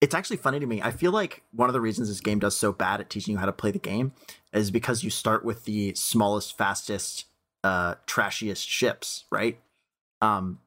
it's 0.01 0.15
actually 0.15 0.37
funny 0.37 0.59
to 0.59 0.65
me. 0.65 0.81
I 0.81 0.91
feel 0.91 1.11
like 1.11 1.43
one 1.51 1.67
of 1.67 1.73
the 1.73 1.81
reasons 1.81 2.07
this 2.07 2.21
game 2.21 2.39
does 2.39 2.55
so 2.55 2.71
bad 2.71 3.01
at 3.01 3.09
teaching 3.09 3.33
you 3.33 3.37
how 3.37 3.45
to 3.47 3.51
play 3.51 3.71
the 3.71 3.79
game 3.79 4.13
is 4.53 4.71
because 4.71 5.03
you 5.03 5.09
start 5.09 5.43
with 5.43 5.65
the 5.65 5.93
smallest, 5.95 6.57
fastest, 6.57 7.25
uh, 7.63 7.95
trashiest 8.05 8.67
ships, 8.67 9.25
right? 9.31 9.59
Um, 10.21 10.59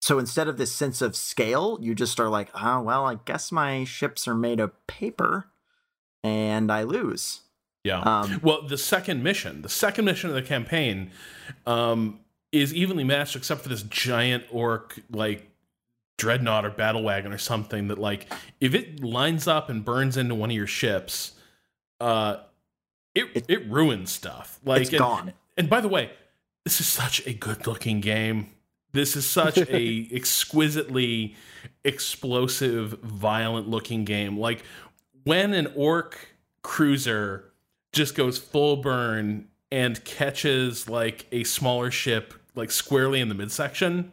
so 0.00 0.18
instead 0.18 0.48
of 0.48 0.58
this 0.58 0.70
sense 0.74 1.00
of 1.00 1.16
scale, 1.16 1.78
you 1.80 1.94
just 1.94 2.20
are 2.20 2.28
like, 2.28 2.50
oh 2.54 2.82
well, 2.82 3.06
I 3.06 3.16
guess 3.24 3.50
my 3.50 3.84
ships 3.84 4.28
are 4.28 4.34
made 4.34 4.60
of 4.60 4.72
paper, 4.86 5.46
and 6.22 6.70
I 6.70 6.82
lose. 6.82 7.40
Yeah. 7.84 8.00
Um, 8.00 8.40
well, 8.42 8.66
the 8.66 8.78
second 8.78 9.22
mission, 9.22 9.62
the 9.62 9.68
second 9.68 10.06
mission 10.06 10.30
of 10.30 10.36
the 10.36 10.42
campaign, 10.42 11.10
um, 11.66 12.20
is 12.52 12.72
evenly 12.72 13.04
matched 13.04 13.36
except 13.36 13.62
for 13.62 13.68
this 13.68 13.82
giant 13.82 14.44
orc 14.50 14.98
like 15.10 15.50
dreadnought 16.16 16.64
or 16.64 16.70
battle 16.70 17.02
wagon 17.02 17.32
or 17.32 17.38
something 17.38 17.88
that 17.88 17.98
like 17.98 18.32
if 18.60 18.74
it 18.74 19.02
lines 19.02 19.48
up 19.48 19.68
and 19.68 19.84
burns 19.84 20.16
into 20.16 20.34
one 20.34 20.50
of 20.50 20.56
your 20.56 20.66
ships, 20.66 21.32
uh, 22.00 22.36
it 23.14 23.26
it, 23.34 23.44
it 23.48 23.70
ruins 23.70 24.10
stuff. 24.10 24.60
Like 24.64 24.82
it's 24.82 24.90
and, 24.90 24.98
gone. 24.98 25.32
And 25.56 25.70
by 25.70 25.80
the 25.80 25.88
way, 25.88 26.10
this 26.64 26.80
is 26.80 26.86
such 26.86 27.26
a 27.26 27.32
good 27.32 27.66
looking 27.66 28.00
game. 28.00 28.48
This 28.92 29.16
is 29.16 29.26
such 29.26 29.58
a 29.58 30.08
exquisitely 30.14 31.34
explosive, 31.84 33.00
violent 33.02 33.68
looking 33.68 34.04
game. 34.04 34.38
Like 34.38 34.62
when 35.24 35.52
an 35.52 35.72
orc 35.74 36.34
cruiser 36.62 37.52
just 37.92 38.14
goes 38.14 38.38
full 38.38 38.76
burn 38.76 39.48
and 39.70 40.04
catches 40.04 40.88
like 40.88 41.26
a 41.32 41.44
smaller 41.44 41.90
ship 41.90 42.34
like 42.54 42.70
squarely 42.70 43.20
in 43.20 43.28
the 43.28 43.34
midsection. 43.34 44.12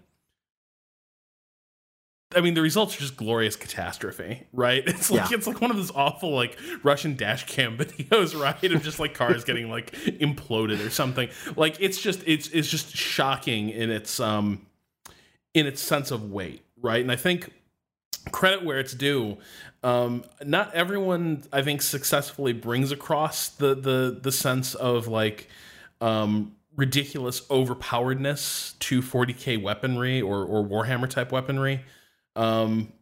I 2.36 2.42
mean, 2.42 2.54
the 2.54 2.62
results 2.62 2.96
are 2.96 3.00
just 3.00 3.18
glorious 3.18 3.56
catastrophe, 3.56 4.48
right? 4.54 4.84
It's 4.88 5.10
like 5.12 5.30
yeah. 5.30 5.38
it's 5.38 5.48
like 5.48 5.62
one 5.62 5.72
of 5.72 5.78
those 5.78 5.92
awful 5.92 6.32
like 6.32 6.58
Russian 6.84 7.16
dash 7.16 7.46
cam 7.46 7.78
videos, 7.80 8.40
right? 8.40 8.72
Of 8.72 8.84
just 8.84 9.00
like 9.00 9.14
cars 9.14 9.44
getting 9.44 9.70
like 9.70 9.92
imploded 9.92 10.86
or 10.86 10.90
something. 10.90 11.30
Like 11.56 11.78
it's 11.80 12.02
just 12.02 12.22
it's 12.26 12.48
it's 12.50 12.70
just 12.70 12.96
shocking 12.96 13.70
in 13.70 13.90
its 13.90 14.20
um 14.20 14.66
in 15.54 15.68
its 15.68 15.82
sense 15.82 16.12
of 16.12 16.32
weight, 16.32 16.64
right? 16.78 17.02
And 17.02 17.12
I 17.12 17.16
think 17.16 17.52
credit 18.32 18.64
where 18.64 18.80
it's 18.80 18.94
due. 18.94 19.38
Um, 19.84 20.24
not 20.44 20.74
everyone, 20.76 21.44
I 21.52 21.64
think, 21.64 21.82
successfully 21.82 22.54
brings 22.54 22.92
across 22.92 23.50
the 23.50 23.74
the 23.74 24.20
the 24.22 24.32
sense 24.32 24.76
of 24.76 25.08
like 25.08 25.48
um, 26.00 26.56
ridiculous 26.76 27.42
overpoweredness 27.48 28.78
to 28.80 29.02
40k 29.02 29.62
weaponry 29.62 30.22
or 30.22 30.44
or 30.44 30.64
Warhammer 30.64 31.10
type 31.10 31.32
weaponry. 31.32 31.84
Um, 32.36 32.94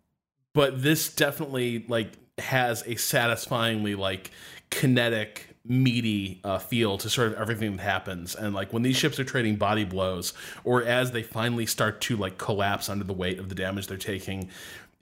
but 0.54 0.82
this 0.82 1.14
definitely 1.14 1.86
like 1.88 2.12
has 2.40 2.84
a 2.88 2.96
satisfyingly 2.96 3.96
like 3.96 4.32
kinetic 4.70 5.56
meaty 5.66 6.40
uh, 6.44 6.58
feel 6.58 6.98
to 6.98 7.10
sort 7.10 7.28
of 7.28 7.34
everything 7.36 7.76
that 7.76 7.84
happens 7.84 8.34
and 8.34 8.56
like 8.56 8.72
when 8.72 8.82
these 8.82 8.96
ships 8.96 9.20
are 9.20 9.26
trading 9.26 9.56
body 9.56 9.84
blows 9.84 10.34
or 10.64 10.84
as 10.84 11.12
they 11.12 11.22
finally 11.22 11.66
start 11.66 12.00
to 12.02 12.16
like 12.16 12.38
collapse 12.38 12.90
under 12.90 13.04
the 13.04 13.14
weight 13.14 13.38
of 13.38 13.50
the 13.50 13.56
damage 13.56 13.86
they're 13.86 13.98
taking 13.98 14.50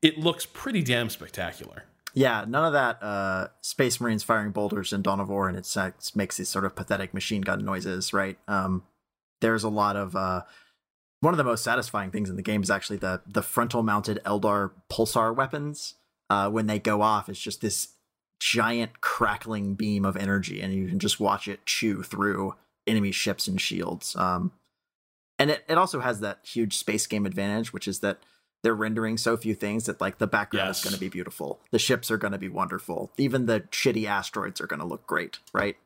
it 0.02 0.18
looks 0.18 0.46
pretty 0.46 0.82
damn 0.82 1.10
spectacular. 1.10 1.84
Yeah, 2.14 2.46
none 2.48 2.66
of 2.66 2.74
that 2.74 3.02
uh, 3.04 3.48
Space 3.62 4.02
Marines 4.02 4.24
firing 4.24 4.52
boulders 4.52 4.92
in 4.92 5.02
Dawn 5.02 5.20
of 5.20 5.30
War 5.30 5.48
and 5.48 5.58
it 5.58 5.68
makes 6.16 6.38
these 6.38 6.50
sort 6.50 6.66
of 6.66 6.76
pathetic 6.76 7.14
machine 7.14 7.42
gun 7.42 7.64
noises, 7.64 8.14
right? 8.14 8.38
Um, 8.48 8.84
there's 9.40 9.64
a 9.64 9.70
lot 9.70 9.96
of 9.96 10.16
uh, 10.16 10.42
one 11.22 11.34
of 11.34 11.38
the 11.38 11.44
most 11.44 11.64
satisfying 11.64 12.12
things 12.12 12.30
in 12.30 12.36
the 12.36 12.42
game 12.42 12.62
is 12.62 12.70
actually 12.70 12.98
the 12.98 13.22
the 13.28 13.42
frontal 13.42 13.84
mounted 13.84 14.20
Eldar 14.26 14.72
pulsar 14.90 15.36
weapons. 15.36 15.96
Uh, 16.30 16.50
when 16.50 16.68
they 16.68 16.78
go 16.78 17.02
off, 17.02 17.30
it's 17.30 17.40
just 17.40 17.62
this 17.62 17.90
giant 18.40 19.02
crackling 19.02 19.76
beam 19.76 20.06
of 20.06 20.18
energy, 20.18 20.62
and 20.62 20.74
you 20.74 20.88
can 20.88 21.00
just 21.00 21.20
watch 21.20 21.48
it 21.48 21.66
chew 21.66 22.04
through 22.04 22.56
enemy 22.86 23.12
ships 23.12 23.48
and 23.48 23.60
shields. 23.60 24.16
Um, 24.16 24.52
and 25.40 25.52
it, 25.52 25.64
it 25.68 25.78
also 25.78 26.00
has 26.00 26.20
that 26.20 26.40
huge 26.44 26.78
space 26.78 27.08
game 27.08 27.26
advantage, 27.26 27.72
which 27.72 27.88
is 27.88 28.00
that 28.00 28.20
they're 28.64 28.76
rendering 28.76 29.18
so 29.18 29.38
few 29.38 29.56
things 29.56 29.86
that 29.86 30.02
like 30.02 30.18
the 30.18 30.28
background 30.28 30.68
yes. 30.68 30.80
is 30.80 30.84
going 30.84 30.94
to 30.94 31.00
be 31.00 31.10
beautiful. 31.10 31.60
The 31.72 31.80
ships 31.80 32.10
are 32.10 32.18
going 32.18 32.32
to 32.34 32.40
be 32.40 32.50
wonderful. 32.50 33.12
Even 33.18 33.46
the 33.46 33.62
shitty 33.62 34.06
asteroids 34.06 34.60
are 34.60 34.68
going 34.68 34.80
to 34.80 34.86
look 34.86 35.06
great, 35.06 35.40
right? 35.54 35.78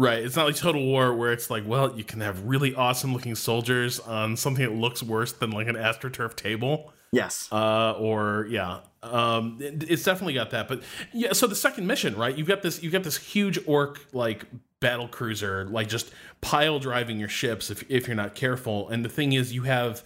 Right. 0.00 0.24
It's 0.24 0.34
not 0.34 0.46
like 0.46 0.56
Total 0.56 0.82
War 0.82 1.14
where 1.14 1.30
it's 1.30 1.50
like, 1.50 1.64
well, 1.66 1.94
you 1.94 2.04
can 2.04 2.22
have 2.22 2.44
really 2.46 2.74
awesome 2.74 3.12
looking 3.12 3.34
soldiers 3.34 4.00
on 4.00 4.34
something 4.34 4.64
that 4.64 4.74
looks 4.74 5.02
worse 5.02 5.32
than 5.32 5.50
like 5.50 5.68
an 5.68 5.76
astroturf 5.76 6.36
table. 6.36 6.90
Yes. 7.12 7.48
Uh, 7.52 7.92
or 7.98 8.46
yeah, 8.48 8.80
um, 9.02 9.58
it, 9.60 9.90
it's 9.90 10.02
definitely 10.02 10.32
got 10.32 10.52
that. 10.52 10.68
But 10.68 10.82
yeah, 11.12 11.34
so 11.34 11.46
the 11.46 11.54
second 11.54 11.86
mission, 11.86 12.16
right? 12.16 12.34
You've 12.34 12.48
got 12.48 12.62
this, 12.62 12.82
you've 12.82 12.94
got 12.94 13.02
this 13.02 13.18
huge 13.18 13.58
orc 13.66 14.00
like 14.14 14.46
battle 14.80 15.06
cruiser, 15.06 15.66
like 15.66 15.88
just 15.88 16.12
pile 16.40 16.78
driving 16.78 17.20
your 17.20 17.28
ships 17.28 17.70
if 17.70 17.84
if 17.90 18.06
you're 18.06 18.16
not 18.16 18.34
careful. 18.34 18.88
And 18.88 19.04
the 19.04 19.10
thing 19.10 19.34
is, 19.34 19.52
you 19.52 19.64
have 19.64 20.02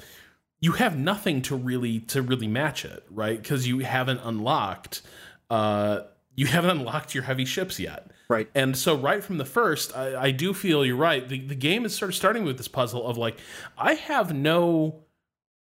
you 0.61 0.73
have 0.73 0.99
nothing 0.99 1.41
to 1.43 1.55
really 1.55 2.01
to 2.01 2.21
really 2.21 2.49
match 2.49 2.85
it, 2.85 3.05
right? 3.11 3.41
Because 3.41 3.69
you 3.69 3.79
haven't 3.81 4.21
unlocked 4.25 5.03
uh 5.51 6.01
you 6.35 6.47
haven't 6.47 6.71
unlocked 6.71 7.15
your 7.15 7.23
heavy 7.23 7.45
ships 7.45 7.79
yet. 7.79 8.11
Right. 8.28 8.49
And 8.54 8.76
so 8.76 8.97
right 8.97 9.23
from 9.23 9.37
the 9.37 9.45
first, 9.45 9.95
I, 9.97 10.23
I 10.25 10.31
do 10.31 10.54
feel 10.54 10.85
you're 10.85 10.97
right. 10.97 11.28
The 11.28 11.40
the 11.40 11.54
game 11.54 11.85
is 11.85 11.95
sort 11.95 12.11
of 12.11 12.14
starting 12.14 12.45
with 12.45 12.57
this 12.57 12.69
puzzle 12.69 13.07
of 13.07 13.19
like, 13.19 13.38
I 13.76 13.95
have 13.95 14.35
no 14.35 15.04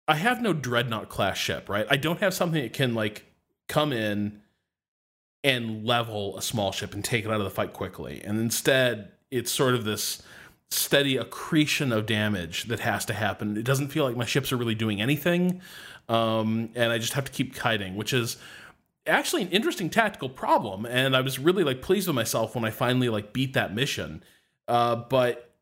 I 0.06 0.14
have 0.14 0.40
no 0.40 0.54
dreadnought 0.54 1.10
class 1.10 1.36
ship, 1.36 1.68
right? 1.68 1.86
I 1.90 1.96
don't 1.96 2.20
have 2.20 2.32
something 2.32 2.62
that 2.62 2.72
can 2.72 2.94
like 2.94 3.26
come 3.68 3.92
in 3.92 4.40
and 5.44 5.84
level 5.84 6.36
a 6.38 6.42
small 6.42 6.72
ship 6.72 6.94
and 6.94 7.04
take 7.04 7.24
it 7.24 7.30
out 7.30 7.38
of 7.38 7.44
the 7.44 7.50
fight 7.50 7.74
quickly. 7.74 8.22
And 8.24 8.40
instead, 8.40 9.12
it's 9.30 9.52
sort 9.52 9.74
of 9.74 9.84
this 9.84 10.22
steady 10.70 11.16
accretion 11.16 11.92
of 11.92 12.06
damage 12.06 12.64
that 12.64 12.80
has 12.80 13.04
to 13.06 13.12
happen. 13.12 13.56
It 13.56 13.64
doesn't 13.64 13.88
feel 13.88 14.04
like 14.04 14.16
my 14.16 14.24
ships 14.24 14.52
are 14.52 14.56
really 14.56 14.74
doing 14.74 15.00
anything, 15.00 15.60
um, 16.08 16.70
and 16.74 16.92
I 16.92 16.98
just 16.98 17.12
have 17.12 17.24
to 17.26 17.32
keep 17.32 17.54
kiting, 17.54 17.96
which 17.96 18.12
is 18.12 18.36
actually 19.08 19.42
an 19.42 19.48
interesting 19.48 19.90
tactical 19.90 20.28
problem. 20.28 20.86
And 20.86 21.16
I 21.16 21.20
was 21.20 21.38
really 21.38 21.64
like 21.64 21.82
pleased 21.82 22.06
with 22.06 22.16
myself 22.16 22.54
when 22.54 22.64
I 22.64 22.70
finally 22.70 23.08
like 23.08 23.32
beat 23.32 23.54
that 23.54 23.74
mission. 23.74 24.22
Uh, 24.66 24.96
but 24.96 25.54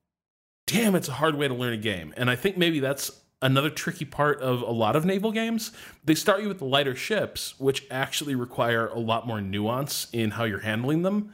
damn, 0.66 0.94
it's 0.94 1.08
a 1.08 1.12
hard 1.12 1.36
way 1.36 1.48
to 1.48 1.54
learn 1.54 1.72
a 1.72 1.78
game, 1.78 2.12
and 2.16 2.28
I 2.28 2.36
think 2.36 2.56
maybe 2.56 2.80
that's 2.80 3.10
another 3.42 3.70
tricky 3.70 4.04
part 4.04 4.40
of 4.40 4.62
a 4.62 4.70
lot 4.70 4.96
of 4.96 5.04
naval 5.04 5.30
games. 5.30 5.70
They 6.04 6.14
start 6.14 6.42
you 6.42 6.48
with 6.48 6.58
the 6.58 6.64
lighter 6.64 6.96
ships, 6.96 7.54
which 7.60 7.84
actually 7.90 8.34
require 8.34 8.88
a 8.88 8.98
lot 8.98 9.26
more 9.26 9.40
nuance 9.40 10.08
in 10.12 10.32
how 10.32 10.44
you're 10.44 10.60
handling 10.60 11.02
them 11.02 11.32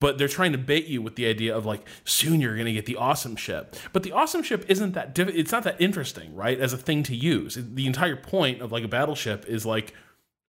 but 0.00 0.16
they're 0.16 0.28
trying 0.28 0.52
to 0.52 0.58
bait 0.58 0.86
you 0.86 1.00
with 1.02 1.14
the 1.14 1.26
idea 1.26 1.54
of 1.54 1.64
like 1.64 1.86
soon 2.04 2.40
you're 2.40 2.54
going 2.54 2.66
to 2.66 2.72
get 2.72 2.86
the 2.86 2.96
awesome 2.96 3.36
ship 3.36 3.76
but 3.92 4.02
the 4.02 4.12
awesome 4.12 4.42
ship 4.42 4.64
isn't 4.68 4.94
that 4.94 5.14
diff- 5.14 5.28
it's 5.28 5.52
not 5.52 5.62
that 5.62 5.80
interesting 5.80 6.34
right 6.34 6.58
as 6.58 6.72
a 6.72 6.78
thing 6.78 7.02
to 7.04 7.14
use 7.14 7.56
the 7.60 7.86
entire 7.86 8.16
point 8.16 8.60
of 8.60 8.72
like 8.72 8.82
a 8.82 8.88
battleship 8.88 9.44
is 9.46 9.64
like 9.64 9.94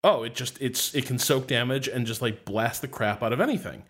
oh 0.03 0.24
it 0.24 0.36
just 0.36 0.58
it's 0.62 0.93
it 0.96 1.05
can 1.05 1.17
soak 1.17 1.48
damage 1.48 1.88
and 1.88 2.05
just 2.05 2.22
like 2.22 2.46
blast 2.46 2.81
the 2.81 2.88
crap 2.88 3.22
out 3.24 3.34
of 3.34 3.39
anything 3.39 3.84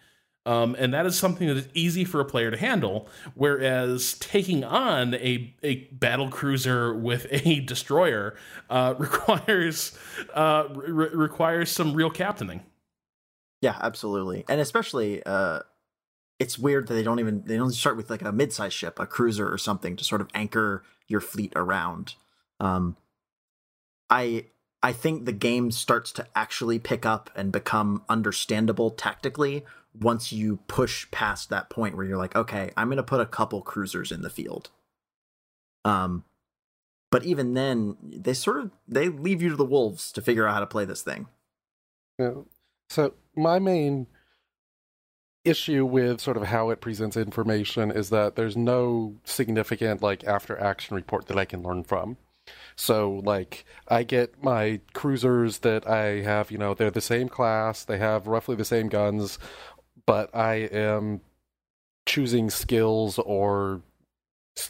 um, 0.44 0.75
and 0.80 0.91
that 0.96 1.06
is 1.06 1.15
something 1.20 1.48
that 1.48 1.58
is 1.58 1.68
easy 1.75 2.03
for 2.03 2.20
a 2.20 2.25
player 2.25 2.50
to 2.50 2.58
handle 2.58 3.08
whereas 3.36 4.15
taking 4.15 4.63
on 4.63 5.13
a, 5.13 5.53
a 5.62 5.75
battle 5.91 6.30
cruiser 6.30 6.96
with 6.96 7.27
a 7.30 7.60
destroyer 7.65 8.36
uh, 8.70 8.96
requires 9.00 9.98
uh, 10.34 10.68
re- 10.74 11.10
requires 11.13 11.70
some 11.72 11.94
real 11.94 12.10
captaining 12.10 12.62
yeah, 13.62 13.77
absolutely. 13.80 14.44
And 14.50 14.60
especially 14.60 15.24
uh 15.24 15.60
it's 16.39 16.58
weird 16.58 16.88
that 16.88 16.96
they 16.96 17.03
don't 17.03 17.20
even 17.20 17.44
they 17.46 17.56
don't 17.56 17.72
start 17.72 17.96
with 17.96 18.10
like 18.10 18.24
a 18.24 18.32
mid-sized 18.32 18.74
ship, 18.74 19.00
a 19.00 19.06
cruiser 19.06 19.51
or 19.51 19.60
something 19.60 19.96
to 19.96 20.03
sort 20.03 20.22
of 20.22 20.27
anchor 20.34 20.84
your 21.08 21.22
fleet 21.22 21.53
around. 21.56 22.15
Um 22.60 22.98
I 24.10 24.48
I 24.84 24.94
think 24.94 25.26
the 25.26 25.32
game 25.32 25.72
starts 25.72 26.12
to 26.14 26.28
actually 26.36 26.80
pick 26.80 27.06
up 27.06 27.30
and 27.36 27.52
become 27.52 28.04
understandable 28.10 28.90
tactically 28.90 29.64
once 30.00 30.32
you 30.32 30.58
push 30.68 31.10
past 31.12 31.50
that 31.50 31.70
point 31.70 31.96
where 31.96 32.06
you're 32.06 32.18
like, 32.18 32.36
okay, 32.36 32.72
I'm 32.76 32.88
going 32.88 32.98
to 32.98 33.04
put 33.04 33.22
a 33.22 33.26
couple 33.26 33.62
cruisers 33.62 34.12
in 34.12 34.22
the 34.22 34.30
field. 34.30 34.70
Um, 35.86 36.24
but 37.12 37.26
even 37.26 37.54
then, 37.54 37.98
they 38.02 38.34
sort 38.34 38.60
of 38.60 38.72
they 38.88 39.10
leave 39.10 39.42
you 39.42 39.50
to 39.50 39.56
the 39.56 39.66
wolves 39.66 40.12
to 40.14 40.22
figure 40.22 40.48
out 40.48 40.54
how 40.54 40.60
to 40.62 40.68
play 40.68 40.86
this 40.86 41.02
thing. 41.02 41.28
Yeah. 42.18 42.34
So 42.90 43.14
my 43.36 43.60
main 43.60 44.08
issue 45.44 45.86
with 45.86 46.22
sort 46.22 46.38
of 46.38 46.44
how 46.44 46.70
it 46.70 46.82
presents 46.82 47.18
information 47.18 47.92
is 47.92 48.10
that 48.12 48.36
there's 48.36 48.56
no 48.56 49.16
significant 49.24 50.02
like 50.02 50.24
after 50.24 50.58
action 50.60 50.96
report 50.96 51.28
that 51.28 51.38
I 51.38 51.46
can 51.46 51.64
learn 51.64 51.84
from. 51.84 52.18
So 52.75 53.22
like 53.24 53.65
I 53.88 54.03
get 54.03 54.43
my 54.43 54.79
cruisers 54.93 55.60
that 55.60 55.88
I 55.88 56.22
have, 56.22 56.51
you 56.51 56.58
know, 56.58 56.74
they're 56.74 56.91
the 56.91 57.01
same 57.01 57.29
class, 57.29 57.84
they 57.84 57.98
have 57.98 58.27
roughly 58.27 58.55
the 58.55 58.65
same 58.65 58.89
guns, 58.89 59.39
but 60.05 60.34
I 60.36 60.55
am 60.55 61.22
choosing 62.05 62.50
skills 62.50 63.20
or 63.20 63.81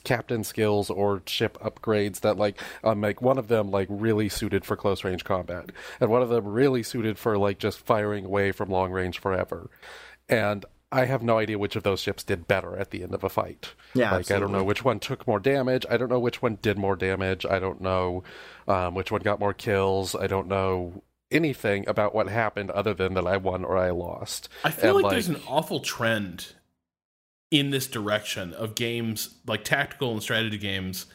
captain 0.03 0.43
skills 0.43 0.89
or 0.89 1.23
ship 1.25 1.57
upgrades 1.59 2.21
that 2.21 2.37
like 2.37 2.59
um, 2.83 2.99
make 2.99 3.21
one 3.21 3.37
of 3.37 3.47
them 3.47 3.71
like 3.71 3.87
really 3.89 4.29
suited 4.29 4.63
for 4.63 4.75
close 4.75 5.03
range 5.03 5.23
combat 5.23 5.71
and 5.99 6.09
one 6.09 6.21
of 6.21 6.29
them 6.29 6.45
really 6.45 6.83
suited 6.83 7.17
for 7.17 7.37
like 7.37 7.57
just 7.57 7.79
firing 7.79 8.25
away 8.25 8.51
from 8.51 8.69
long 8.69 8.91
range 8.91 9.19
forever. 9.19 9.69
And 10.29 10.65
I 10.91 11.05
have 11.05 11.23
no 11.23 11.37
idea 11.37 11.57
which 11.57 11.75
of 11.75 11.83
those 11.83 12.01
ships 12.01 12.23
did 12.23 12.47
better 12.47 12.75
at 12.75 12.91
the 12.91 13.01
end 13.03 13.13
of 13.13 13.23
a 13.23 13.29
fight. 13.29 13.73
Yeah, 13.93 14.11
like 14.15 14.29
I 14.29 14.39
don't 14.39 14.51
know 14.51 14.63
which 14.63 14.83
one 14.83 14.99
took 14.99 15.25
more 15.25 15.39
damage. 15.39 15.85
I 15.89 15.97
don't 15.97 16.09
know 16.09 16.19
which 16.19 16.41
one 16.41 16.57
did 16.61 16.77
more 16.77 16.95
damage. 16.95 17.45
I 17.45 17.59
don't 17.59 17.81
know 17.81 18.23
um, 18.67 18.95
which 18.95 19.11
one 19.11 19.21
got 19.21 19.39
more 19.39 19.53
kills. 19.53 20.15
I 20.15 20.27
don't 20.27 20.47
know 20.47 21.01
anything 21.31 21.87
about 21.87 22.13
what 22.13 22.27
happened 22.27 22.71
other 22.71 22.93
than 22.93 23.13
that 23.13 23.25
I 23.25 23.37
won 23.37 23.63
or 23.63 23.77
I 23.77 23.91
lost. 23.91 24.49
I 24.63 24.71
feel 24.71 24.97
And, 24.97 25.03
like, 25.03 25.11
there's 25.11 25.29
an 25.29 25.41
awful 25.47 25.79
trend 25.79 26.47
in 27.49 27.69
this 27.69 27.87
direction 27.87 28.53
of 28.53 28.75
games 28.75 29.35
like 29.45 29.63
tactical 29.63 30.11
and 30.11 30.21
strategy 30.21 30.57
games 30.57 31.05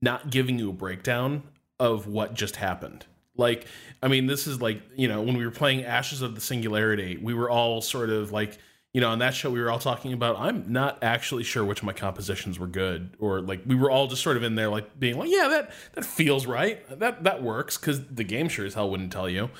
not 0.00 0.30
giving 0.30 0.58
you 0.58 0.70
a 0.70 0.72
breakdown 0.72 1.42
of 1.78 2.06
what 2.06 2.34
just 2.34 2.56
happened. 2.56 3.06
Like, 3.36 3.66
I 4.02 4.08
mean, 4.08 4.26
this 4.26 4.46
is 4.46 4.60
like, 4.62 4.82
you 4.94 5.08
know, 5.08 5.20
when 5.22 5.36
we 5.36 5.44
were 5.44 5.50
playing 5.50 5.84
Ashes 5.84 6.22
of 6.22 6.34
the 6.34 6.40
Singularity, 6.40 7.18
we 7.18 7.34
were 7.34 7.50
all 7.50 7.80
sort 7.80 8.10
of 8.10 8.32
like, 8.32 8.58
you 8.96 9.02
know, 9.02 9.10
on 9.10 9.18
that 9.18 9.34
show, 9.34 9.50
we 9.50 9.60
were 9.60 9.70
all 9.70 9.78
talking 9.78 10.14
about, 10.14 10.38
I'm 10.38 10.72
not 10.72 10.96
actually 11.02 11.44
sure 11.44 11.62
which 11.62 11.80
of 11.80 11.84
my 11.84 11.92
compositions 11.92 12.58
were 12.58 12.66
good. 12.66 13.10
Or 13.18 13.42
like, 13.42 13.60
we 13.66 13.74
were 13.74 13.90
all 13.90 14.06
just 14.06 14.22
sort 14.22 14.38
of 14.38 14.42
in 14.42 14.54
there, 14.54 14.70
like, 14.70 14.98
being 14.98 15.18
like, 15.18 15.28
yeah, 15.28 15.48
that, 15.48 15.70
that 15.92 16.06
feels 16.06 16.46
right. 16.46 16.82
That, 16.98 17.24
that 17.24 17.42
works. 17.42 17.76
Cause 17.76 18.02
the 18.06 18.24
game 18.24 18.48
sure 18.48 18.64
as 18.64 18.72
hell 18.72 18.88
wouldn't 18.88 19.12
tell 19.12 19.28
you. 19.28 19.50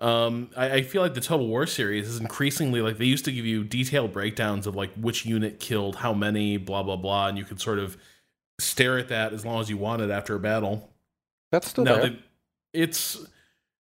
Um, 0.00 0.48
I, 0.56 0.76
I 0.76 0.82
feel 0.82 1.02
like 1.02 1.12
the 1.12 1.20
Total 1.20 1.46
War 1.46 1.66
series 1.66 2.08
is 2.08 2.18
increasingly 2.20 2.80
like, 2.80 2.96
they 2.96 3.04
used 3.04 3.26
to 3.26 3.32
give 3.32 3.44
you 3.44 3.64
detailed 3.64 4.14
breakdowns 4.14 4.66
of 4.66 4.74
like 4.74 4.94
which 4.94 5.26
unit 5.26 5.60
killed 5.60 5.96
how 5.96 6.14
many, 6.14 6.56
blah, 6.56 6.82
blah, 6.82 6.96
blah. 6.96 7.28
And 7.28 7.36
you 7.36 7.44
could 7.44 7.60
sort 7.60 7.78
of 7.78 7.98
stare 8.58 8.96
at 8.96 9.08
that 9.08 9.34
as 9.34 9.44
long 9.44 9.60
as 9.60 9.68
you 9.68 9.76
wanted 9.76 10.10
after 10.10 10.34
a 10.34 10.40
battle. 10.40 10.88
That's 11.52 11.68
still 11.68 11.84
Now, 11.84 11.96
there. 11.96 12.08
they, 12.08 12.18
it's 12.72 13.26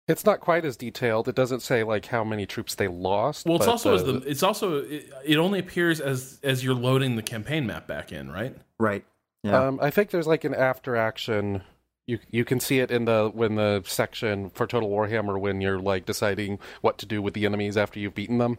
It's 0.07 0.25
not 0.25 0.41
quite 0.41 0.65
as 0.65 0.75
detailed. 0.75 1.29
It 1.29 1.35
doesn't 1.35 1.61
say 1.61 1.83
like 1.83 2.07
how 2.07 2.23
many 2.23 2.45
troops 2.45 2.75
they 2.75 2.87
lost. 2.87 3.45
well, 3.45 3.55
it's 3.55 3.65
but, 3.65 3.71
also 3.71 3.95
as 3.95 4.01
uh, 4.01 4.05
the 4.05 4.13
it's 4.29 4.43
also 4.43 4.83
it, 4.83 5.09
it 5.23 5.37
only 5.37 5.59
appears 5.59 6.01
as 6.01 6.39
as 6.43 6.63
you're 6.63 6.75
loading 6.75 7.15
the 7.15 7.23
campaign 7.23 7.65
map 7.65 7.87
back 7.87 8.11
in, 8.11 8.29
right? 8.29 8.55
Right. 8.79 9.05
Yeah. 9.43 9.67
Um, 9.67 9.79
I 9.81 9.89
think 9.91 10.09
there's 10.09 10.27
like 10.27 10.43
an 10.43 10.53
after 10.53 10.95
action. 10.95 11.63
You 12.05 12.19
you 12.29 12.43
can 12.43 12.59
see 12.59 12.79
it 12.79 12.91
in 12.91 13.05
the 13.05 13.31
when 13.33 13.55
the 13.55 13.81
section 13.85 14.49
for 14.49 14.67
Total 14.67 14.89
Warhammer 14.89 15.39
when 15.39 15.61
you're 15.61 15.79
like 15.79 16.05
deciding 16.05 16.59
what 16.81 16.97
to 16.97 17.05
do 17.05 17.21
with 17.21 17.33
the 17.33 17.45
enemies 17.45 17.77
after 17.77 17.99
you've 17.99 18.15
beaten 18.15 18.39
them. 18.39 18.57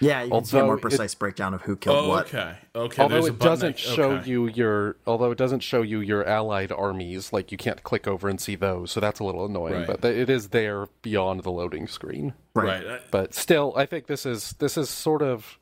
Yeah, 0.00 0.22
you 0.22 0.30
can 0.30 0.44
see 0.44 0.56
a 0.56 0.60
more 0.60 0.70
although 0.70 0.78
it- 0.78 0.80
precise 0.82 1.14
breakdown 1.14 1.54
of 1.54 1.62
who 1.62 1.76
killed 1.76 1.96
Oh, 1.96 2.08
what. 2.08 2.26
okay, 2.26 2.56
okay. 2.74 3.02
although 3.02 3.14
there's 3.14 3.26
a 3.26 3.28
it 3.32 3.38
doesn't 3.38 3.76
that- 3.76 3.78
show 3.78 4.10
okay. 4.12 4.30
you 4.30 4.46
your 4.48 4.96
although 5.06 5.30
it 5.30 5.38
doesn't 5.38 5.60
show 5.60 5.82
you 5.82 6.00
your 6.00 6.24
allied 6.26 6.72
armies, 6.72 7.32
like 7.32 7.50
you 7.52 7.58
can't 7.58 7.82
click 7.82 8.06
over 8.06 8.28
and 8.28 8.40
see 8.40 8.56
those, 8.56 8.90
so 8.90 9.00
that's 9.00 9.20
a 9.20 9.24
little 9.24 9.46
annoying. 9.46 9.74
Right. 9.74 9.86
But 9.86 10.02
th- 10.02 10.16
it 10.16 10.30
is 10.30 10.48
there 10.48 10.86
beyond 11.02 11.42
the 11.42 11.50
loading 11.52 11.86
screen. 11.86 12.34
Right. 12.54 12.86
right. 12.86 13.00
But 13.10 13.34
still, 13.34 13.72
I 13.76 13.86
think 13.86 14.06
this 14.06 14.26
is 14.26 14.52
this 14.58 14.76
is 14.76 14.88
sort 14.90 15.22
of 15.22 15.58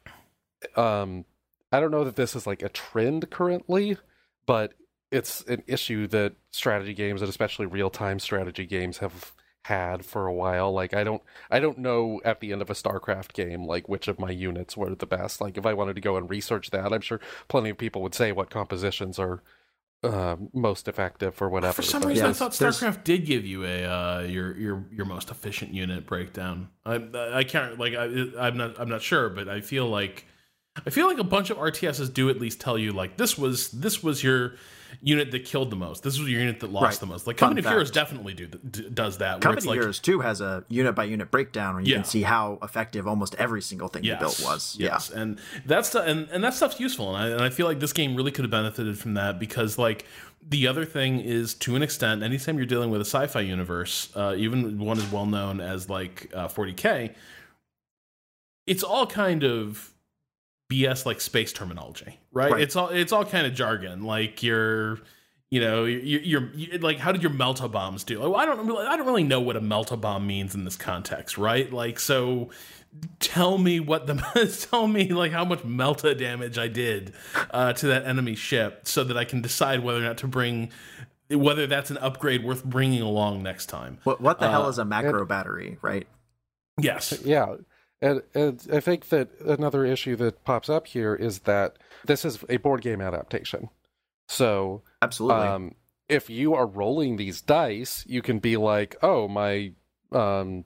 um 0.76 1.24
I 1.72 1.80
don't 1.80 1.90
know 1.90 2.04
that 2.04 2.16
this 2.16 2.36
is 2.36 2.46
like 2.46 2.62
a 2.62 2.68
trend 2.68 3.30
currently, 3.30 3.96
but 4.46 4.74
it's 5.10 5.42
an 5.42 5.62
issue 5.66 6.06
that 6.08 6.34
strategy 6.50 6.94
games 6.94 7.20
and 7.22 7.28
especially 7.28 7.66
real-time 7.66 8.18
strategy 8.18 8.64
games 8.66 8.98
have 8.98 9.32
had 9.66 10.04
for 10.04 10.26
a 10.26 10.33
while. 10.35 10.73
Like 10.73 10.95
I 10.95 11.04
don't 11.04 11.23
I 11.50 11.61
don't 11.61 11.78
know 11.78 12.21
at 12.25 12.40
the 12.40 12.52
end 12.52 12.62
of 12.62 12.71
a 12.71 12.75
StarCraft 12.75 13.33
game 13.33 13.64
like 13.64 13.88
which 13.88 14.09
of 14.09 14.19
my 14.19 14.31
units 14.31 14.76
were 14.76 14.95
the 14.95 15.07
best. 15.07 15.40
Like 15.40 15.57
if 15.57 15.64
I 15.66 15.75
wanted 15.75 15.95
to 15.95 16.00
go 16.00 16.16
and 16.16 16.28
research 16.28 16.71
that, 16.71 16.92
I'm 16.92 17.00
sure 17.00 17.21
plenty 17.49 17.71
of 17.71 17.78
people 17.78 18.02
would 18.02 18.14
say 18.14 18.33
what 18.33 18.50
compositions 18.50 19.19
are 19.19 19.42
uh, 20.04 20.35
most 20.52 20.88
effective 20.88 21.40
or 21.40 21.49
whatever. 21.49 21.75
For 21.75 21.83
some 21.83 22.02
but- 22.02 22.09
reason, 22.09 22.25
I 22.25 22.28
yeah, 22.31 22.33
thought 22.35 22.54
there's- 22.54 22.81
StarCraft 22.81 23.04
did 23.04 23.25
give 23.25 23.47
you 23.47 23.64
a 23.64 23.85
uh, 23.85 24.21
your 24.23 24.57
your 24.57 24.85
your 24.90 25.07
most 25.07 25.31
efficient 25.31 25.73
unit 25.73 26.07
breakdown. 26.07 26.69
I 26.85 27.00
I 27.33 27.45
can't 27.45 27.78
like 27.78 27.95
I 27.95 28.07
I'm 28.38 28.57
not 28.57 28.81
I'm 28.81 28.88
not 28.88 29.02
sure, 29.02 29.28
but 29.28 29.49
I 29.49 29.61
feel 29.61 29.87
like 29.88 30.26
I 30.85 30.90
feel 30.90 31.07
like 31.07 31.19
a 31.19 31.25
bunch 31.25 31.50
of 31.50 31.57
RTSs 31.59 32.12
do 32.12 32.28
at 32.31 32.40
least 32.40 32.61
tell 32.61 32.76
you 32.76 32.90
like 32.90 33.16
this 33.16 33.38
was 33.38 33.71
this 33.71 34.02
was 34.02 34.25
your 34.25 34.54
unit 35.00 35.30
that 35.30 35.44
killed 35.44 35.70
the 35.70 35.76
most. 35.76 36.02
This 36.02 36.18
was 36.18 36.28
your 36.28 36.40
unit 36.40 36.61
that 36.61 36.70
lost 36.72 36.84
Right. 36.84 37.00
the 37.00 37.06
most. 37.06 37.26
Like 37.26 37.38
Fun 37.38 37.50
Company 37.50 37.66
of 37.66 37.72
Heroes 37.72 37.90
definitely 37.90 38.34
do 38.34 38.46
d- 38.46 38.90
does 38.92 39.18
that. 39.18 39.40
Company 39.40 39.68
like, 39.68 39.78
Heroes 39.80 39.99
too 39.99 40.20
has 40.20 40.40
a 40.40 40.64
unit 40.68 40.94
by 40.94 41.04
unit 41.04 41.30
breakdown 41.30 41.75
where 41.75 41.82
you 41.82 41.90
Yeah. 41.90 41.96
can 41.99 42.04
see 42.04 42.22
how 42.22 42.58
effective 42.62 43.06
almost 43.06 43.34
every 43.37 43.62
single 43.62 43.88
thing 43.88 44.04
you 44.04 44.16
built 44.16 44.40
was. 44.44 44.76
Yes, 44.78 45.11
and 45.11 45.38
that's 45.64 45.94
and 45.94 46.28
and 46.30 46.44
that 46.44 46.54
stuff's 46.54 46.78
useful, 46.80 47.14
and 47.14 47.25
I, 47.25 47.28
and 47.34 47.40
I 47.42 47.50
feel 47.50 47.66
like 47.66 47.80
this 47.80 47.92
game 47.92 48.14
really 48.16 48.30
could 48.30 48.44
have 48.44 48.50
benefited 48.50 48.99
from 48.99 49.14
that 49.14 49.38
because 49.38 49.78
like 49.78 50.04
the 50.46 50.66
other 50.66 50.84
thing 50.84 51.20
is 51.20 51.54
to 51.54 51.76
an 51.76 51.82
extent, 51.82 52.22
anytime 52.22 52.56
you're 52.56 52.67
dealing 52.67 52.90
with 52.90 53.00
a 53.00 53.04
sci-fi 53.04 53.40
universe, 53.40 54.10
uh, 54.17 54.34
even 54.36 54.78
one 54.80 54.99
as 54.99 55.06
well 55.12 55.25
known 55.26 55.60
as 55.60 55.88
like 55.88 56.30
uh, 56.34 56.49
40k, 56.49 57.14
it's 58.67 58.82
all 58.82 59.06
kind 59.06 59.45
of 59.45 59.93
BS 60.73 61.04
like 61.06 61.21
space 61.21 61.52
terminology, 61.52 62.19
right? 62.32 62.52
Right. 62.52 62.63
It's 62.63 62.76
all 62.76 62.89
it's 62.89 63.13
all 63.13 63.25
kind 63.25 63.47
of 63.47 63.54
jargon, 63.54 64.02
like 64.04 64.43
you're. 64.43 64.99
You 65.50 65.61
know, 65.61 65.85
you're, 65.85 66.23
you're, 66.23 66.50
you're 66.54 66.78
like, 66.80 66.97
how 66.97 67.13
did 67.13 67.23
your 67.23 67.30
melta 67.30 67.71
bombs 67.71 68.04
do? 68.04 68.19
Like, 68.19 68.30
well, 68.30 68.41
I 68.41 68.47
don't, 68.47 68.67
really- 68.67 68.87
I 68.87 68.97
don't 68.97 69.04
really 69.04 69.23
know 69.23 69.39
what 69.43 69.54
a 69.54 69.61
melta 69.61 70.00
bomb 70.00 70.26
means 70.26 70.54
in 70.54 70.65
this 70.65 70.76
context, 70.76 71.37
right? 71.37 71.71
Like, 71.71 72.00
so 72.00 72.49
tell 73.21 73.58
me 73.58 73.78
what 73.78 74.06
the 74.06 74.15
tell 74.71 74.87
me 74.87 75.08
like 75.13 75.30
how 75.30 75.45
much 75.45 75.58
melta 75.58 76.17
damage 76.17 76.56
I 76.56 76.69
did 76.69 77.13
uh, 77.50 77.75
to 77.75 77.87
that 77.89 78.06
enemy 78.06 78.35
ship, 78.35 78.89
so 78.89 79.04
that 79.04 79.19
I 79.19 79.26
can 79.26 79.43
decide 79.43 79.85
whether 79.85 79.99
or 79.99 80.02
not 80.04 80.17
to 80.19 80.26
bring 80.26 80.71
whether 81.28 81.67
that's 81.67 81.91
an 81.91 81.99
upgrade 81.99 82.43
worth 82.43 82.65
bringing 82.65 83.02
along 83.02 83.43
next 83.43 83.67
time. 83.67 83.99
What 84.04 84.23
what 84.23 84.41
the 84.41 84.49
hell 84.49 84.65
Uh, 84.65 84.69
is 84.71 84.78
a 84.78 84.87
macro 84.87 85.26
battery, 85.26 85.76
right? 85.82 86.06
Yes, 86.80 87.21
Yeah. 87.23 87.56
And, 88.02 88.23
and 88.34 88.60
I 88.73 88.80
think 88.80 89.08
that 89.10 89.28
another 89.41 89.84
issue 89.84 90.17
that 90.17 90.45
pops 90.45 90.69
up 90.69 90.88
here 90.88 91.15
is 91.15 91.41
that 91.41 91.78
this 92.04 92.25
is 92.25 92.45
a 92.49 92.56
board 92.56 92.82
game 92.82 93.00
adaptation. 93.00 93.71
So, 94.28 94.82
Absolutely. 95.00 95.47
um, 95.47 95.75
if 96.08 96.28
you 96.28 96.52
are 96.54 96.67
rolling 96.67 97.17
these 97.17 97.41
dice, 97.41 98.04
you 98.08 98.21
can 98.21 98.41
be 98.41 98.56
like, 98.56 98.97
oh, 99.02 99.28
my 99.28 99.73
um, 100.10 100.65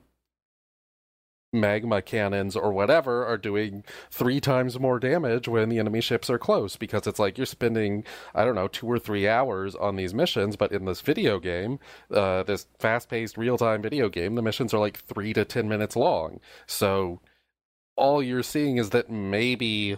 magma 1.53 2.01
cannons 2.01 2.55
or 2.55 2.71
whatever 2.71 3.25
are 3.25 3.37
doing 3.37 3.83
three 4.11 4.39
times 4.39 4.79
more 4.79 4.99
damage 4.99 5.47
when 5.47 5.69
the 5.69 5.79
enemy 5.79 6.01
ships 6.01 6.29
are 6.29 6.37
close 6.37 6.75
because 6.75 7.07
it's 7.07 7.19
like 7.19 7.37
you're 7.37 7.45
spending 7.45 8.03
i 8.35 8.43
don't 8.43 8.55
know 8.55 8.67
two 8.67 8.85
or 8.85 8.99
three 8.99 9.27
hours 9.27 9.73
on 9.75 9.95
these 9.95 10.13
missions 10.13 10.57
but 10.57 10.73
in 10.73 10.83
this 10.83 10.99
video 10.99 11.39
game 11.39 11.79
uh, 12.13 12.43
this 12.43 12.67
fast-paced 12.79 13.37
real-time 13.37 13.81
video 13.81 14.09
game 14.09 14.35
the 14.35 14.41
missions 14.41 14.73
are 14.73 14.79
like 14.79 14.97
three 14.97 15.31
to 15.31 15.45
ten 15.45 15.69
minutes 15.69 15.95
long 15.95 16.39
so 16.65 17.21
all 17.97 18.23
you're 18.23 18.43
seeing 18.43 18.77
is 18.77 18.91
that 18.91 19.09
maybe 19.09 19.97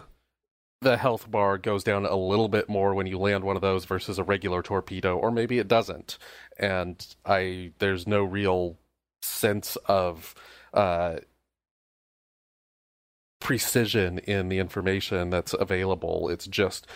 the 0.80 0.96
health 0.96 1.30
bar 1.30 1.58
goes 1.58 1.84
down 1.84 2.06
a 2.06 2.16
little 2.16 2.48
bit 2.48 2.68
more 2.68 2.94
when 2.94 3.06
you 3.06 3.18
land 3.18 3.44
one 3.44 3.56
of 3.56 3.62
those 3.62 3.84
versus 3.84 4.18
a 4.18 4.24
regular 4.24 4.62
torpedo 4.62 5.16
or 5.16 5.30
maybe 5.30 5.58
it 5.58 5.68
doesn't. 5.68 6.18
And 6.58 7.06
i 7.24 7.72
there's 7.78 8.06
no 8.06 8.24
real 8.24 8.78
sense 9.22 9.76
of 9.86 10.34
uh 10.72 11.16
precision 13.40 14.18
in 14.20 14.48
the 14.48 14.58
information 14.58 15.30
that's 15.30 15.54
available. 15.54 16.28
It's 16.30 16.46
just 16.46 16.86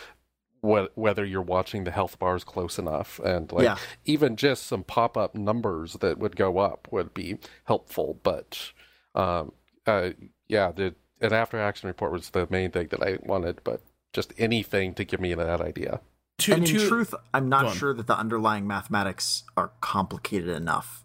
wh- 0.63 0.87
whether 0.95 1.25
you're 1.25 1.43
watching 1.43 1.85
the 1.85 1.91
health 1.91 2.19
bars 2.19 2.45
close 2.45 2.79
enough. 2.79 3.19
And 3.21 3.53
like 3.53 3.65
yeah. 3.65 3.77
even 4.07 4.37
just 4.37 4.67
some 4.67 4.83
pop-up 4.83 5.35
numbers 5.35 5.95
that 5.95 6.19
would 6.19 6.37
go 6.37 6.59
up 6.59 6.89
would 6.91 7.13
be 7.13 7.39
helpful 7.65 8.19
but 8.23 8.73
um 9.15 9.53
uh 9.87 10.11
yeah 10.49 10.71
the 10.73 10.95
an 11.21 11.33
after 11.33 11.59
action 11.59 11.87
report 11.89 12.13
was 12.13 12.31
the 12.31 12.47
main 12.51 12.71
thing 12.71 12.89
that 12.89 13.03
i 13.03 13.19
wanted 13.23 13.61
but 13.65 13.81
just 14.13 14.33
anything 14.39 14.95
to 14.95 15.05
give 15.05 15.21
me 15.21 15.35
that 15.35 15.61
idea 15.61 16.01
to, 16.39 16.53
and 16.53 16.69
in 16.69 16.79
to- 16.79 16.89
truth, 16.89 17.15
I'm 17.33 17.49
not 17.49 17.77
sure 17.77 17.95
that 17.95 18.09
the 18.09 18.19
underlying 18.19 18.67
mathematics 18.67 19.45
are 19.57 19.71
complicated 19.81 20.49
enough 20.49 21.05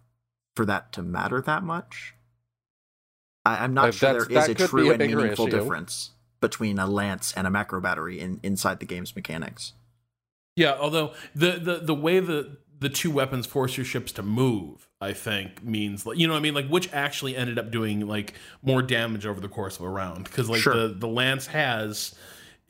for 0.56 0.66
that 0.66 0.92
to 0.94 1.04
matter 1.04 1.40
that 1.40 1.62
much. 1.64 2.16
I, 3.46 3.64
I'm 3.64 3.76
not 3.76 3.90
Uh, 3.90 3.92
sure 3.92 4.14
there 4.14 4.26
that's- 4.26 4.50
is 4.50 4.56
that 4.58 4.64
a 4.64 4.68
true 4.68 4.90
a 4.90 4.94
and 4.94 5.00
meaningful 5.00 5.46
issue. 5.48 5.56
difference 5.56 6.12
between 6.42 6.80
a 6.80 6.88
lance 6.88 7.32
and 7.34 7.46
a 7.46 7.52
macro 7.52 7.80
battery 7.80 8.20
in, 8.20 8.40
inside 8.42 8.80
the 8.80 8.88
game's 8.88 9.16
mechanics. 9.16 9.74
Yeah, 10.56 10.74
although 10.80 11.14
the 11.36 11.60
the 11.60 11.76
the 11.78 11.96
way 11.96 12.20
the 12.20 12.58
the 12.80 12.90
two 12.90 13.12
weapons 13.12 13.46
force 13.46 13.76
your 13.78 13.86
ships 13.86 14.12
to 14.14 14.24
move, 14.24 14.88
I 15.02 15.14
think 15.14 15.64
means 15.64 16.06
like 16.06 16.18
you 16.18 16.28
know 16.28 16.34
what 16.34 16.40
I 16.40 16.44
mean 16.44 16.54
like 16.54 16.68
which 16.68 16.92
actually 16.94 17.36
ended 17.36 17.60
up 17.60 17.72
doing 17.72 18.08
like 18.08 18.34
more 18.62 18.82
damage 18.82 19.26
over 19.26 19.40
the 19.40 19.50
course 19.50 19.78
of 19.78 19.86
a 19.86 19.90
round 19.90 20.26
because 20.26 20.50
like 20.50 20.62
Sure. 20.62 20.74
the 20.74 20.88
the 20.94 21.08
lance 21.08 21.48
has 21.48 22.16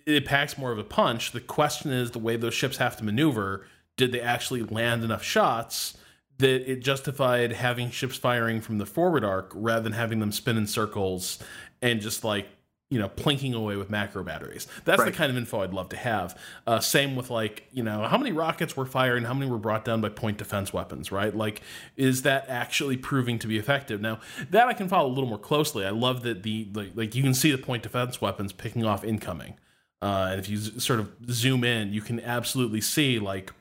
it 0.05 0.25
packs 0.25 0.57
more 0.57 0.71
of 0.71 0.79
a 0.79 0.83
punch. 0.83 1.31
The 1.31 1.39
question 1.39 1.91
is 1.91 2.11
the 2.11 2.19
way 2.19 2.35
those 2.35 2.53
ships 2.55 2.77
have 2.77 2.97
to 2.97 3.03
maneuver. 3.03 3.67
Did 3.97 4.11
they 4.11 4.21
actually 4.21 4.63
land 4.63 5.03
enough 5.03 5.21
shots 5.23 5.95
that 6.39 6.71
it 6.71 6.81
justified 6.81 7.51
having 7.51 7.91
ships 7.91 8.17
firing 8.17 8.61
from 8.61 8.77
the 8.77 8.85
forward 8.85 9.23
arc 9.23 9.51
rather 9.53 9.81
than 9.81 9.91
having 9.91 10.19
them 10.19 10.31
spin 10.31 10.57
in 10.57 10.65
circles 10.65 11.37
and 11.81 11.99
just 12.01 12.23
like 12.23 12.47
you 12.89 12.97
know 12.97 13.07
plinking 13.07 13.53
away 13.53 13.75
with 13.75 13.89
macro 13.89 14.23
batteries. 14.23 14.67
That's 14.83 15.03
the 15.03 15.11
kind 15.11 15.29
of 15.31 15.37
info 15.37 15.61
i'd 15.61 15.73
love 15.73 15.89
to 15.89 15.97
have. 15.97 16.37
Uh, 16.65 16.79
same 16.79 17.15
with 17.15 17.29
like 17.29 17.67
you 17.71 17.83
know 17.83 18.03
how 18.03 18.17
many 18.17 18.31
rockets 18.31 18.75
were 18.75 18.85
fired 18.85 19.17
and 19.17 19.27
how 19.27 19.33
many 19.33 19.49
were 19.49 19.59
brought 19.59 19.85
down 19.85 20.01
by 20.01 20.09
point 20.09 20.37
defense 20.37 20.73
weapons 20.73 21.11
right? 21.11 21.35
Like 21.35 21.61
is 21.95 22.23
that 22.23 22.45
actually 22.49 22.97
proving 22.97 23.37
to 23.39 23.47
be 23.47 23.57
effective? 23.57 24.01
Now 24.01 24.19
that 24.49 24.67
i 24.67 24.73
can 24.73 24.87
follow 24.87 25.07
a 25.07 25.13
little 25.13 25.29
more 25.29 25.37
closely. 25.37 25.85
I 25.85 25.91
love 25.91 26.23
that 26.23 26.43
the 26.43 26.67
like, 26.73 26.91
like 26.95 27.15
you 27.15 27.21
can 27.21 27.33
see 27.33 27.51
the 27.51 27.57
point 27.59 27.83
defense 27.83 28.19
weapons 28.21 28.53
picking 28.53 28.85
off 28.85 29.03
incoming. 29.03 29.55
Uh, 30.01 30.29
and 30.31 30.39
if 30.39 30.47
you 30.47 30.57
z- 30.57 30.79
sort 30.79 30.99
of 30.99 31.11
zoom 31.29 31.63
in 31.63 31.93
you 31.93 32.01
can 32.01 32.19
absolutely 32.21 32.81
see 32.81 33.19
like 33.19 33.51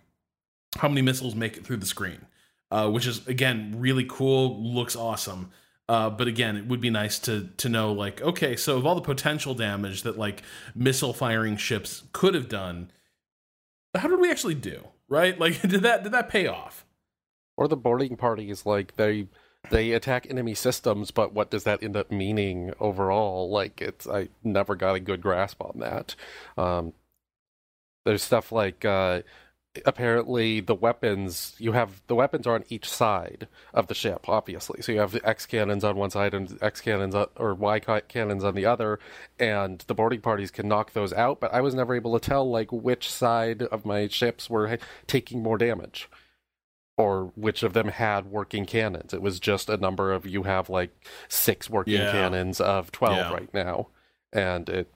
how 0.76 0.88
many 0.88 1.02
missiles 1.02 1.34
make 1.34 1.56
it 1.56 1.66
through 1.66 1.76
the 1.76 1.86
screen 1.86 2.26
uh, 2.70 2.88
which 2.88 3.08
is 3.08 3.26
again 3.26 3.74
really 3.76 4.06
cool 4.08 4.62
looks 4.62 4.94
awesome 4.94 5.50
uh, 5.88 6.10
but 6.10 6.28
again, 6.28 6.56
it 6.56 6.66
would 6.66 6.80
be 6.80 6.90
nice 6.90 7.18
to 7.20 7.48
to 7.56 7.68
know 7.68 7.92
like, 7.92 8.20
okay, 8.20 8.56
so 8.56 8.76
of 8.76 8.86
all 8.86 8.94
the 8.94 9.00
potential 9.00 9.54
damage 9.54 10.02
that 10.02 10.18
like 10.18 10.42
missile 10.74 11.14
firing 11.14 11.56
ships 11.56 12.04
could 12.12 12.34
have 12.34 12.48
done, 12.48 12.90
how 13.94 14.08
did 14.08 14.20
we 14.20 14.30
actually 14.30 14.54
do? 14.54 14.88
Right? 15.08 15.38
Like, 15.40 15.62
did 15.62 15.82
that 15.82 16.02
did 16.02 16.12
that 16.12 16.28
pay 16.28 16.46
off? 16.46 16.84
Or 17.56 17.66
the 17.68 17.76
boarding 17.76 18.16
parties, 18.16 18.66
like 18.66 18.96
they 18.96 19.28
they 19.70 19.92
attack 19.92 20.26
enemy 20.28 20.54
systems, 20.54 21.10
but 21.10 21.32
what 21.32 21.50
does 21.50 21.64
that 21.64 21.82
end 21.82 21.96
up 21.96 22.10
meaning 22.10 22.72
overall? 22.80 23.50
Like 23.50 23.80
it's 23.80 24.06
I 24.06 24.28
never 24.44 24.76
got 24.76 24.94
a 24.94 25.00
good 25.00 25.22
grasp 25.22 25.62
on 25.62 25.78
that. 25.80 26.14
Um, 26.56 26.92
there's 28.04 28.22
stuff 28.22 28.52
like 28.52 28.84
uh, 28.84 29.22
apparently 29.86 30.60
the 30.60 30.74
weapons 30.74 31.54
you 31.58 31.72
have 31.72 32.02
the 32.06 32.14
weapons 32.14 32.46
are 32.46 32.54
on 32.54 32.64
each 32.68 32.88
side 32.88 33.48
of 33.74 33.86
the 33.88 33.94
ship, 33.94 34.28
obviously. 34.28 34.82
So 34.82 34.92
you 34.92 35.00
have 35.00 35.12
the 35.12 35.26
X 35.28 35.46
cannons 35.46 35.84
on 35.84 35.96
one 35.96 36.10
side 36.10 36.34
and 36.34 36.58
X 36.62 36.80
cannons 36.80 37.14
on, 37.14 37.26
or 37.36 37.54
Y 37.54 37.80
cannons 37.80 38.44
on 38.44 38.54
the 38.54 38.66
other, 38.66 38.98
and 39.38 39.80
the 39.86 39.94
boarding 39.94 40.20
parties 40.20 40.50
can 40.50 40.68
knock 40.68 40.92
those 40.92 41.12
out. 41.12 41.40
But 41.40 41.52
I 41.54 41.60
was 41.60 41.74
never 41.74 41.94
able 41.94 42.18
to 42.18 42.26
tell 42.28 42.48
like 42.48 42.70
which 42.72 43.10
side 43.10 43.62
of 43.62 43.84
my 43.84 44.08
ships 44.08 44.48
were 44.50 44.78
taking 45.06 45.42
more 45.42 45.58
damage 45.58 46.08
or 46.96 47.32
which 47.36 47.62
of 47.62 47.74
them 47.74 47.88
had 47.88 48.26
working 48.26 48.66
cannons. 48.66 49.14
It 49.14 49.22
was 49.22 49.38
just 49.38 49.68
a 49.68 49.76
number 49.76 50.12
of 50.12 50.26
you 50.26 50.42
have 50.42 50.68
like 50.68 50.90
six 51.28 51.70
working 51.70 51.94
Yeah. 51.94 52.10
cannons 52.10 52.60
of 52.60 52.90
12 52.90 53.16
Yeah. 53.16 53.32
right 53.32 53.54
now. 53.54 53.88
And 54.32 54.68
it 54.68 54.92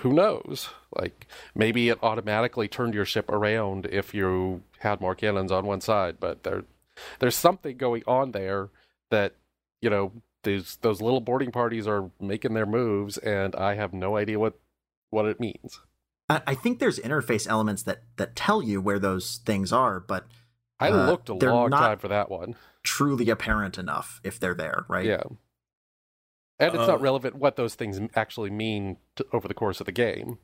who 0.00 0.12
knows? 0.12 0.68
Like 0.96 1.26
maybe 1.54 1.88
it 1.88 1.98
automatically 2.02 2.68
turned 2.68 2.94
your 2.94 3.04
ship 3.04 3.30
around 3.30 3.86
if 3.86 4.14
you 4.14 4.62
had 4.80 5.00
more 5.00 5.14
cannons 5.14 5.52
on 5.52 5.66
one 5.66 5.80
side, 5.80 6.16
but 6.20 6.42
there 6.42 6.64
there's 7.18 7.36
something 7.36 7.76
going 7.76 8.02
on 8.06 8.32
there 8.32 8.70
that 9.10 9.34
you 9.80 9.90
know 9.90 10.12
these 10.42 10.76
those 10.82 11.00
little 11.00 11.20
boarding 11.20 11.50
parties 11.52 11.86
are 11.86 12.10
making 12.20 12.54
their 12.54 12.66
moves 12.66 13.18
and 13.18 13.54
I 13.56 13.74
have 13.74 13.92
no 13.92 14.16
idea 14.16 14.38
what 14.38 14.54
what 15.10 15.26
it 15.26 15.40
means. 15.40 15.80
I, 16.28 16.42
I 16.48 16.54
think 16.54 16.78
there's 16.78 16.98
interface 16.98 17.46
elements 17.48 17.82
that 17.84 18.02
that 18.16 18.34
tell 18.36 18.62
you 18.62 18.80
where 18.80 18.98
those 18.98 19.38
things 19.44 19.72
are, 19.72 20.00
but 20.00 20.26
I 20.80 20.90
Uh, 20.90 21.06
looked 21.06 21.28
a 21.28 21.34
long 21.34 21.70
time 21.70 21.98
for 21.98 22.08
that 22.08 22.30
one. 22.30 22.56
truly 22.82 23.30
apparent 23.30 23.78
enough 23.78 24.20
if 24.24 24.38
they're 24.40 24.54
there, 24.54 24.84
right? 24.88 25.06
Yeah. 25.06 25.22
And 26.58 26.74
it's 26.74 26.84
Uh, 26.84 26.86
not 26.86 27.00
relevant 27.00 27.36
what 27.36 27.56
those 27.56 27.74
things 27.74 28.00
actually 28.14 28.50
mean 28.50 28.96
to, 29.16 29.26
over 29.32 29.46
the 29.46 29.54
course 29.54 29.80
of 29.80 29.86
the 29.86 29.92
game. 29.92 30.38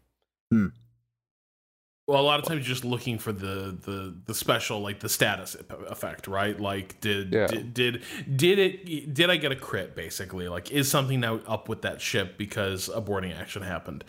Well, 2.09 2.21
a 2.21 2.23
lot 2.23 2.41
of 2.41 2.47
times 2.47 2.67
you're 2.67 2.75
just 2.75 2.85
looking 2.85 3.17
for 3.19 3.33
the 3.33 3.79
the 3.81 4.15
the 4.27 4.35
special 4.35 4.81
like 4.81 5.01
the 5.01 5.09
status 5.09 5.57
effect, 5.89 6.27
right? 6.27 6.59
Like 6.59 7.01
did 7.01 7.33
Yeah. 7.33 7.47
did, 7.47 7.73
did 7.75 8.03
did 8.37 8.59
it 8.59 9.15
did 9.15 9.31
I 9.31 9.37
get 9.37 9.53
a 9.53 9.57
crit 9.57 9.95
basically? 9.95 10.49
Like 10.49 10.71
is 10.71 10.91
something 10.91 11.21
now 11.21 11.37
up 11.47 11.69
with 11.69 11.83
that 11.83 12.01
ship 12.01 12.37
because 12.37 12.89
a 12.89 13.01
boarding 13.01 13.33
action 13.33 13.63
happened? 13.63 14.05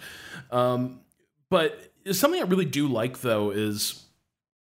Um 0.51 1.01
but 1.49 1.93
something 2.11 2.41
I 2.41 2.45
really 2.45 2.65
do 2.65 2.87
like 2.87 3.21
though 3.21 3.51
is 3.51 4.05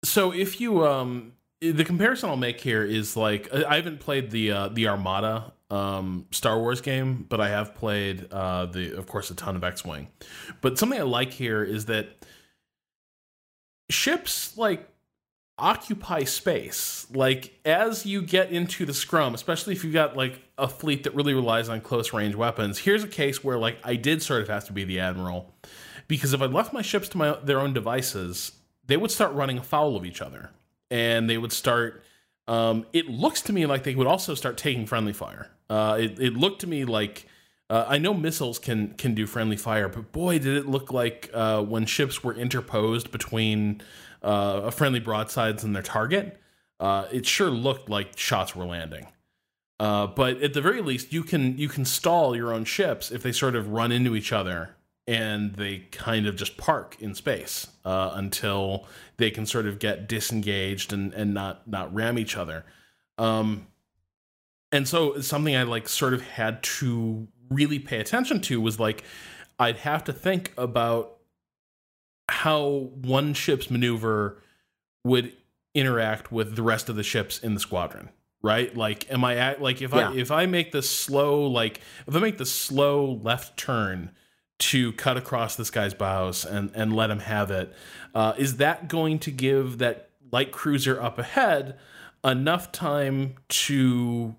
so 0.03 0.31
if 0.31 0.61
you 0.61 0.85
um 0.85 1.33
the 1.61 1.83
comparison 1.83 2.29
I'll 2.29 2.37
make 2.37 2.59
here 2.59 2.83
is 2.83 3.15
like 3.15 3.53
I 3.53 3.75
haven't 3.75 3.99
played 3.99 4.31
the 4.31 4.51
uh, 4.51 4.67
the 4.69 4.87
Armada 4.87 5.53
um 5.71 6.27
Star 6.31 6.59
Wars 6.59 6.81
game, 6.81 7.25
but 7.27 7.41
I 7.41 7.49
have 7.49 7.75
played 7.75 8.31
uh 8.31 8.65
the 8.67 8.97
of 8.97 9.07
course 9.07 9.31
a 9.31 9.35
ton 9.35 9.55
of 9.55 9.63
X-wing. 9.63 10.09
But 10.61 10.77
something 10.77 10.99
I 10.99 11.03
like 11.03 11.31
here 11.31 11.63
is 11.63 11.85
that 11.85 12.25
ships 13.89 14.57
like 14.57 14.89
occupy 15.57 16.23
space 16.25 17.07
like 17.13 17.57
as 17.63 18.05
you 18.05 18.21
get 18.21 18.51
into 18.51 18.85
the 18.85 18.93
scrum 18.93 19.33
especially 19.33 19.71
if 19.73 19.85
you've 19.85 19.93
got 19.93 20.17
like 20.17 20.41
a 20.57 20.67
fleet 20.67 21.03
that 21.03 21.15
really 21.15 21.33
relies 21.33 21.69
on 21.69 21.79
close 21.79 22.11
range 22.11 22.35
weapons 22.35 22.79
here's 22.79 23.05
a 23.05 23.07
case 23.07 23.41
where 23.41 23.57
like 23.57 23.77
i 23.81 23.95
did 23.95 24.21
sort 24.21 24.41
of 24.41 24.49
have 24.49 24.65
to 24.65 24.73
be 24.73 24.83
the 24.83 24.99
admiral 24.99 25.53
because 26.09 26.33
if 26.33 26.41
i 26.41 26.45
left 26.45 26.73
my 26.73 26.81
ships 26.81 27.07
to 27.07 27.17
my 27.17 27.37
their 27.41 27.61
own 27.61 27.71
devices 27.71 28.51
they 28.87 28.97
would 28.97 29.11
start 29.11 29.31
running 29.31 29.57
afoul 29.57 29.95
of 29.95 30.05
each 30.05 30.21
other 30.21 30.49
and 30.89 31.29
they 31.29 31.37
would 31.37 31.51
start 31.51 32.03
um, 32.47 32.85
it 32.93 33.09
looks 33.09 33.41
to 33.41 33.53
me 33.53 33.65
like 33.65 33.83
they 33.83 33.95
would 33.95 34.07
also 34.07 34.35
start 34.35 34.57
taking 34.57 34.85
friendly 34.85 35.13
fire 35.13 35.49
uh, 35.69 35.97
it, 35.99 36.19
it 36.19 36.33
looked 36.33 36.61
to 36.61 36.67
me 36.67 36.85
like 36.85 37.27
uh, 37.67 37.83
I 37.87 37.97
know 37.97 38.13
missiles 38.13 38.59
can 38.59 38.89
can 38.89 39.15
do 39.15 39.25
friendly 39.25 39.57
fire, 39.57 39.89
but 39.89 40.11
boy, 40.11 40.37
did 40.37 40.55
it 40.55 40.67
look 40.67 40.93
like 40.93 41.31
uh, 41.33 41.63
when 41.63 41.87
ships 41.87 42.23
were 42.23 42.35
interposed 42.35 43.11
between 43.11 43.81
uh, 44.25 44.61
a 44.65 44.71
friendly 44.71 44.99
broadsides 44.99 45.63
and 45.63 45.75
their 45.75 45.83
target. 45.83 46.39
Uh, 46.79 47.05
it 47.11 47.25
sure 47.25 47.49
looked 47.49 47.89
like 47.89 48.17
shots 48.17 48.55
were 48.55 48.65
landing. 48.65 49.07
Uh, 49.79 50.07
but 50.07 50.41
at 50.41 50.53
the 50.53 50.61
very 50.61 50.81
least, 50.81 51.13
you 51.13 51.23
can 51.23 51.57
you 51.57 51.69
can 51.69 51.85
stall 51.85 52.35
your 52.35 52.53
own 52.53 52.65
ships 52.65 53.11
if 53.11 53.23
they 53.23 53.31
sort 53.31 53.55
of 53.55 53.69
run 53.69 53.91
into 53.91 54.15
each 54.15 54.33
other 54.33 54.75
and 55.07 55.53
they 55.55 55.79
kind 55.91 56.25
of 56.25 56.35
just 56.35 56.57
park 56.57 56.95
in 56.99 57.13
space 57.13 57.67
uh, 57.85 58.11
until 58.15 58.87
they 59.17 59.31
can 59.31 59.45
sort 59.45 59.65
of 59.65 59.79
get 59.79 60.07
disengaged 60.07 60.91
and 60.93 61.13
and 61.13 61.33
not 61.33 61.67
not 61.67 61.93
ram 61.93 62.17
each 62.19 62.35
other. 62.37 62.65
Um, 63.17 63.67
and 64.71 64.87
so 64.87 65.19
something 65.21 65.55
I 65.55 65.63
like 65.63 65.87
sort 65.87 66.13
of 66.13 66.21
had 66.21 66.61
to 66.63 67.27
really 67.49 67.79
pay 67.79 67.99
attention 67.99 68.41
to 68.41 68.59
was 68.59 68.79
like 68.79 69.03
I'd 69.59 69.77
have 69.77 70.03
to 70.05 70.13
think 70.13 70.51
about 70.57 71.17
how 72.27 72.89
one 73.01 73.33
ship's 73.33 73.69
maneuver 73.69 74.41
would 75.03 75.31
interact 75.75 76.31
with 76.31 76.55
the 76.55 76.63
rest 76.63 76.89
of 76.89 76.95
the 76.95 77.03
ships 77.03 77.37
in 77.39 77.53
the 77.53 77.59
squadron 77.59 78.09
right 78.41 78.75
like 78.75 79.11
am 79.11 79.23
i 79.23 79.35
at 79.35 79.61
like 79.61 79.81
if 79.81 79.93
Yeah. 79.93 80.09
i 80.09 80.15
if 80.15 80.31
i 80.31 80.45
make 80.45 80.71
this 80.71 80.89
slow 80.89 81.45
like 81.45 81.81
if 82.07 82.15
i 82.15 82.19
make 82.19 82.37
the 82.37 82.45
slow 82.45 83.19
left 83.21 83.57
turn 83.57 84.11
to 84.57 84.93
cut 84.93 85.17
across 85.17 85.55
this 85.55 85.69
guy's 85.69 85.93
bows 85.93 86.45
and 86.45 86.71
and 86.73 86.95
let 86.95 87.09
him 87.09 87.19
have 87.19 87.51
it, 87.51 87.73
uh, 88.13 88.33
is 88.37 88.57
that 88.57 88.87
going 88.87 89.19
to 89.19 89.31
give 89.31 89.77
that 89.79 90.09
light 90.31 90.51
cruiser 90.51 91.01
up 91.01 91.19
ahead 91.19 91.77
enough 92.23 92.71
time 92.71 93.35
to 93.47 94.35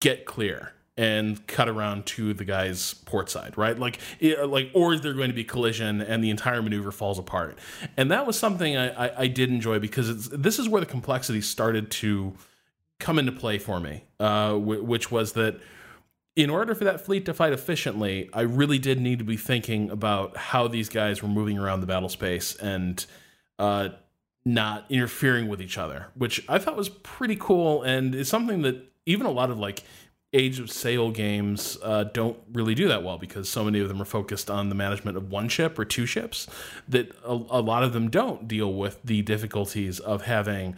get 0.00 0.24
clear 0.24 0.72
and 0.96 1.46
cut 1.46 1.68
around 1.68 2.04
to 2.04 2.34
the 2.34 2.44
guy's 2.44 2.92
port 2.92 3.30
side, 3.30 3.56
right? 3.56 3.78
Like, 3.78 3.98
like, 4.20 4.70
or 4.74 4.92
is 4.92 5.00
there 5.00 5.14
going 5.14 5.30
to 5.30 5.34
be 5.34 5.44
collision 5.44 6.02
and 6.02 6.22
the 6.22 6.28
entire 6.28 6.60
maneuver 6.60 6.92
falls 6.92 7.18
apart? 7.18 7.58
And 7.96 8.10
that 8.10 8.26
was 8.26 8.38
something 8.38 8.76
I, 8.76 9.06
I, 9.06 9.20
I 9.22 9.26
did 9.26 9.50
enjoy 9.50 9.78
because 9.78 10.28
this 10.28 10.58
is 10.58 10.68
where 10.68 10.80
the 10.80 10.86
complexity 10.86 11.40
started 11.40 11.90
to 11.92 12.34
come 12.98 13.18
into 13.18 13.32
play 13.32 13.58
for 13.58 13.80
me, 13.80 14.04
uh, 14.18 14.50
w- 14.50 14.82
which 14.82 15.10
was 15.10 15.32
that 15.32 15.60
in 16.42 16.50
order 16.50 16.74
for 16.74 16.84
that 16.84 17.00
fleet 17.00 17.26
to 17.26 17.34
fight 17.34 17.52
efficiently, 17.52 18.30
I 18.32 18.42
really 18.42 18.78
did 18.78 19.00
need 19.00 19.18
to 19.18 19.24
be 19.24 19.36
thinking 19.36 19.90
about 19.90 20.36
how 20.36 20.68
these 20.68 20.88
guys 20.88 21.22
were 21.22 21.28
moving 21.28 21.58
around 21.58 21.80
the 21.80 21.86
battle 21.86 22.08
space 22.08 22.54
and 22.56 23.04
uh, 23.58 23.90
not 24.44 24.86
interfering 24.88 25.48
with 25.48 25.60
each 25.60 25.76
other, 25.76 26.06
which 26.14 26.42
I 26.48 26.58
thought 26.58 26.76
was 26.76 26.88
pretty 26.88 27.36
cool 27.36 27.82
and 27.82 28.14
is 28.14 28.28
something 28.28 28.62
that 28.62 28.90
even 29.06 29.26
a 29.26 29.30
lot 29.30 29.50
of 29.50 29.58
like 29.58 29.82
Age 30.32 30.60
of 30.60 30.70
Sail 30.70 31.10
games 31.10 31.76
uh, 31.82 32.04
don't 32.04 32.38
really 32.52 32.74
do 32.74 32.86
that 32.88 33.02
well 33.02 33.18
because 33.18 33.48
so 33.48 33.64
many 33.64 33.80
of 33.80 33.88
them 33.88 34.00
are 34.00 34.06
focused 34.06 34.48
on 34.48 34.68
the 34.68 34.76
management 34.76 35.16
of 35.16 35.30
one 35.30 35.48
ship 35.48 35.76
or 35.78 35.84
two 35.84 36.06
ships 36.06 36.46
that 36.88 37.10
a, 37.24 37.32
a 37.32 37.60
lot 37.60 37.82
of 37.82 37.92
them 37.92 38.08
don't 38.08 38.46
deal 38.46 38.72
with 38.72 39.00
the 39.02 39.22
difficulties 39.22 39.98
of 39.98 40.22
having 40.22 40.76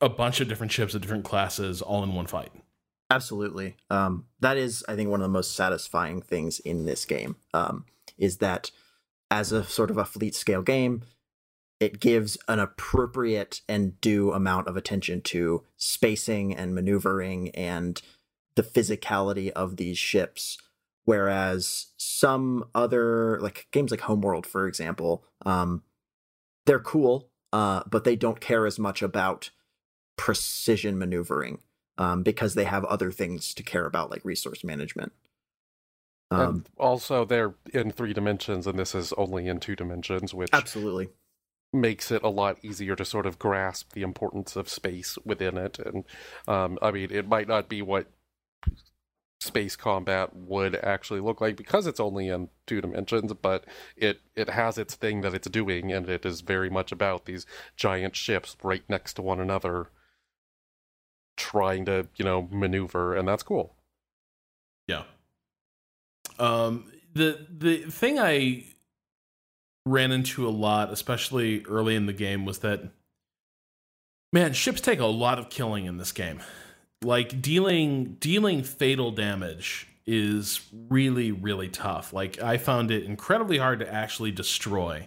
a 0.00 0.08
bunch 0.08 0.40
of 0.40 0.48
different 0.48 0.70
ships 0.70 0.94
of 0.94 1.02
different 1.02 1.24
classes 1.24 1.82
all 1.82 2.04
in 2.04 2.14
one 2.14 2.26
fight. 2.26 2.52
Absolutely. 3.14 3.76
Um, 3.90 4.26
that 4.40 4.56
is, 4.56 4.84
I 4.88 4.96
think, 4.96 5.08
one 5.08 5.20
of 5.20 5.24
the 5.24 5.28
most 5.28 5.54
satisfying 5.54 6.20
things 6.20 6.58
in 6.58 6.84
this 6.84 7.04
game. 7.04 7.36
Um, 7.52 7.84
is 8.18 8.38
that 8.38 8.72
as 9.30 9.52
a 9.52 9.62
sort 9.62 9.92
of 9.92 9.98
a 9.98 10.04
fleet 10.04 10.34
scale 10.34 10.62
game, 10.62 11.02
it 11.78 12.00
gives 12.00 12.36
an 12.48 12.58
appropriate 12.58 13.60
and 13.68 14.00
due 14.00 14.32
amount 14.32 14.66
of 14.66 14.76
attention 14.76 15.20
to 15.22 15.62
spacing 15.76 16.56
and 16.56 16.74
maneuvering 16.74 17.50
and 17.50 18.02
the 18.56 18.64
physicality 18.64 19.50
of 19.50 19.76
these 19.76 19.96
ships. 19.96 20.58
Whereas 21.04 21.92
some 21.96 22.64
other 22.74 23.38
like 23.40 23.68
games 23.70 23.92
like 23.92 24.00
Homeworld, 24.00 24.44
for 24.44 24.66
example, 24.66 25.24
um, 25.46 25.84
they're 26.66 26.80
cool, 26.80 27.28
uh, 27.52 27.84
but 27.88 28.02
they 28.02 28.16
don't 28.16 28.40
care 28.40 28.66
as 28.66 28.80
much 28.80 29.02
about 29.02 29.50
precision 30.16 30.98
maneuvering 30.98 31.60
um, 31.98 32.22
because 32.22 32.54
they 32.54 32.64
have 32.64 32.84
other 32.84 33.10
things 33.10 33.54
to 33.54 33.62
care 33.62 33.86
about, 33.86 34.10
like 34.10 34.24
resource 34.24 34.64
management. 34.64 35.12
Um, 36.30 36.64
also, 36.76 37.24
they're 37.24 37.54
in 37.72 37.92
three 37.92 38.12
dimensions, 38.12 38.66
and 38.66 38.78
this 38.78 38.94
is 38.94 39.12
only 39.14 39.46
in 39.46 39.60
two 39.60 39.76
dimensions, 39.76 40.34
which 40.34 40.50
absolutely 40.52 41.08
makes 41.72 42.10
it 42.10 42.22
a 42.22 42.28
lot 42.28 42.56
easier 42.62 42.94
to 42.96 43.04
sort 43.04 43.26
of 43.26 43.38
grasp 43.38 43.92
the 43.92 44.02
importance 44.02 44.56
of 44.56 44.68
space 44.68 45.18
within 45.24 45.56
it. 45.56 45.78
And 45.78 46.04
um, 46.48 46.78
I 46.80 46.90
mean, 46.90 47.10
it 47.10 47.28
might 47.28 47.48
not 47.48 47.68
be 47.68 47.82
what 47.82 48.06
space 49.40 49.76
combat 49.76 50.34
would 50.34 50.74
actually 50.76 51.20
look 51.20 51.40
like 51.40 51.56
because 51.56 51.86
it's 51.86 52.00
only 52.00 52.28
in 52.28 52.48
two 52.66 52.80
dimensions, 52.80 53.32
but 53.34 53.64
it 53.96 54.20
it 54.34 54.48
has 54.48 54.78
its 54.78 54.94
thing 54.94 55.20
that 55.20 55.34
it's 55.34 55.48
doing, 55.48 55.92
and 55.92 56.08
it 56.08 56.24
is 56.24 56.40
very 56.40 56.70
much 56.70 56.90
about 56.90 57.26
these 57.26 57.46
giant 57.76 58.16
ships 58.16 58.56
right 58.62 58.82
next 58.88 59.14
to 59.14 59.22
one 59.22 59.40
another, 59.40 59.90
trying 61.36 61.84
to 61.86 62.08
you 62.16 62.24
know 62.24 62.48
maneuver, 62.50 63.14
and 63.14 63.26
that's 63.28 63.42
cool. 63.42 63.74
Yeah. 64.86 65.04
Um. 66.38 66.90
The 67.14 67.46
the 67.48 67.76
thing 67.78 68.18
I 68.18 68.64
ran 69.86 70.10
into 70.10 70.48
a 70.48 70.50
lot, 70.50 70.92
especially 70.92 71.64
early 71.66 71.94
in 71.94 72.06
the 72.06 72.12
game, 72.12 72.44
was 72.44 72.58
that 72.58 72.82
man, 74.32 74.52
ships 74.52 74.80
take 74.80 74.98
a 74.98 75.06
lot 75.06 75.38
of 75.38 75.48
killing 75.48 75.84
in 75.84 75.96
this 75.96 76.10
game 76.10 76.40
like 77.04 77.40
dealing 77.40 78.16
dealing 78.18 78.62
fatal 78.62 79.10
damage 79.10 79.86
is 80.06 80.60
really 80.88 81.32
really 81.32 81.68
tough 81.68 82.12
like 82.12 82.40
i 82.42 82.56
found 82.56 82.90
it 82.90 83.04
incredibly 83.04 83.58
hard 83.58 83.78
to 83.78 83.92
actually 83.92 84.30
destroy 84.30 85.06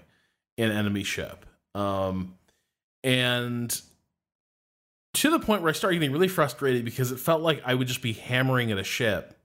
an 0.57 0.71
enemy 0.71 1.03
ship 1.03 1.45
um 1.75 2.35
and 3.03 3.81
to 5.21 5.29
the 5.29 5.39
point 5.39 5.61
where 5.61 5.69
i 5.69 5.73
started 5.73 5.97
getting 5.97 6.11
really 6.11 6.27
frustrated 6.27 6.85
because 6.85 7.11
it 7.11 7.19
felt 7.19 7.41
like 7.41 7.61
i 7.65 7.73
would 7.73 7.87
just 7.87 8.01
be 8.01 8.13
hammering 8.13 8.71
at 8.71 8.77
a 8.77 8.83
ship 8.83 9.37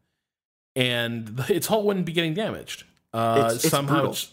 and 0.74 1.44
its 1.48 1.66
hull 1.66 1.84
wouldn't 1.84 2.06
be 2.06 2.12
getting 2.12 2.34
damaged. 2.34 2.84
Uh 3.12 3.50
it's, 3.54 3.64
it's 3.64 3.70
somehow 3.70 4.10
it's, 4.10 4.32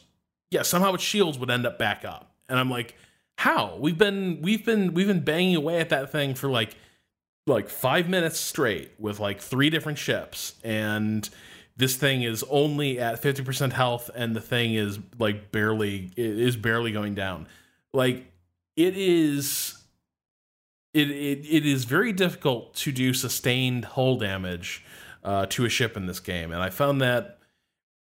yeah 0.51 0.61
somehow 0.61 0.93
its 0.93 1.03
shields 1.03 1.37
would 1.37 1.49
end 1.49 1.65
up 1.65 1.77
back 1.77 2.05
up. 2.05 2.31
And 2.47 2.59
i'm 2.59 2.69
like 2.69 2.95
how? 3.37 3.77
We've 3.77 3.97
been 3.97 4.41
we've 4.41 4.65
been 4.65 4.93
we've 4.93 5.07
been 5.07 5.23
banging 5.23 5.55
away 5.55 5.79
at 5.79 5.89
that 5.89 6.11
thing 6.11 6.35
for 6.35 6.49
like 6.49 6.75
like 7.47 7.69
five 7.69 8.09
minutes 8.09 8.37
straight 8.37 8.91
with 8.99 9.19
like 9.19 9.39
three 9.39 9.69
different 9.69 9.97
ships 9.97 10.55
and 10.61 11.29
this 11.77 11.95
thing 11.95 12.23
is 12.23 12.43
only 12.49 12.99
at 12.99 13.21
50% 13.21 13.71
health 13.71 14.11
and 14.13 14.35
the 14.35 14.41
thing 14.41 14.73
is 14.73 14.99
like 15.17 15.53
barely 15.53 16.11
it 16.17 16.37
is 16.37 16.57
barely 16.57 16.91
going 16.91 17.15
down. 17.15 17.47
Like 17.93 18.29
it 18.75 18.97
is 18.97 19.78
it, 20.93 21.09
it, 21.09 21.45
it 21.47 21.65
is 21.65 21.85
very 21.85 22.11
difficult 22.11 22.73
to 22.75 22.91
do 22.91 23.13
sustained 23.13 23.85
hull 23.85 24.17
damage 24.17 24.83
uh, 25.23 25.45
to 25.47 25.65
a 25.65 25.69
ship 25.69 25.97
in 25.97 26.05
this 26.05 26.19
game 26.19 26.51
and 26.51 26.61
i 26.61 26.69
found 26.69 27.01
that 27.01 27.39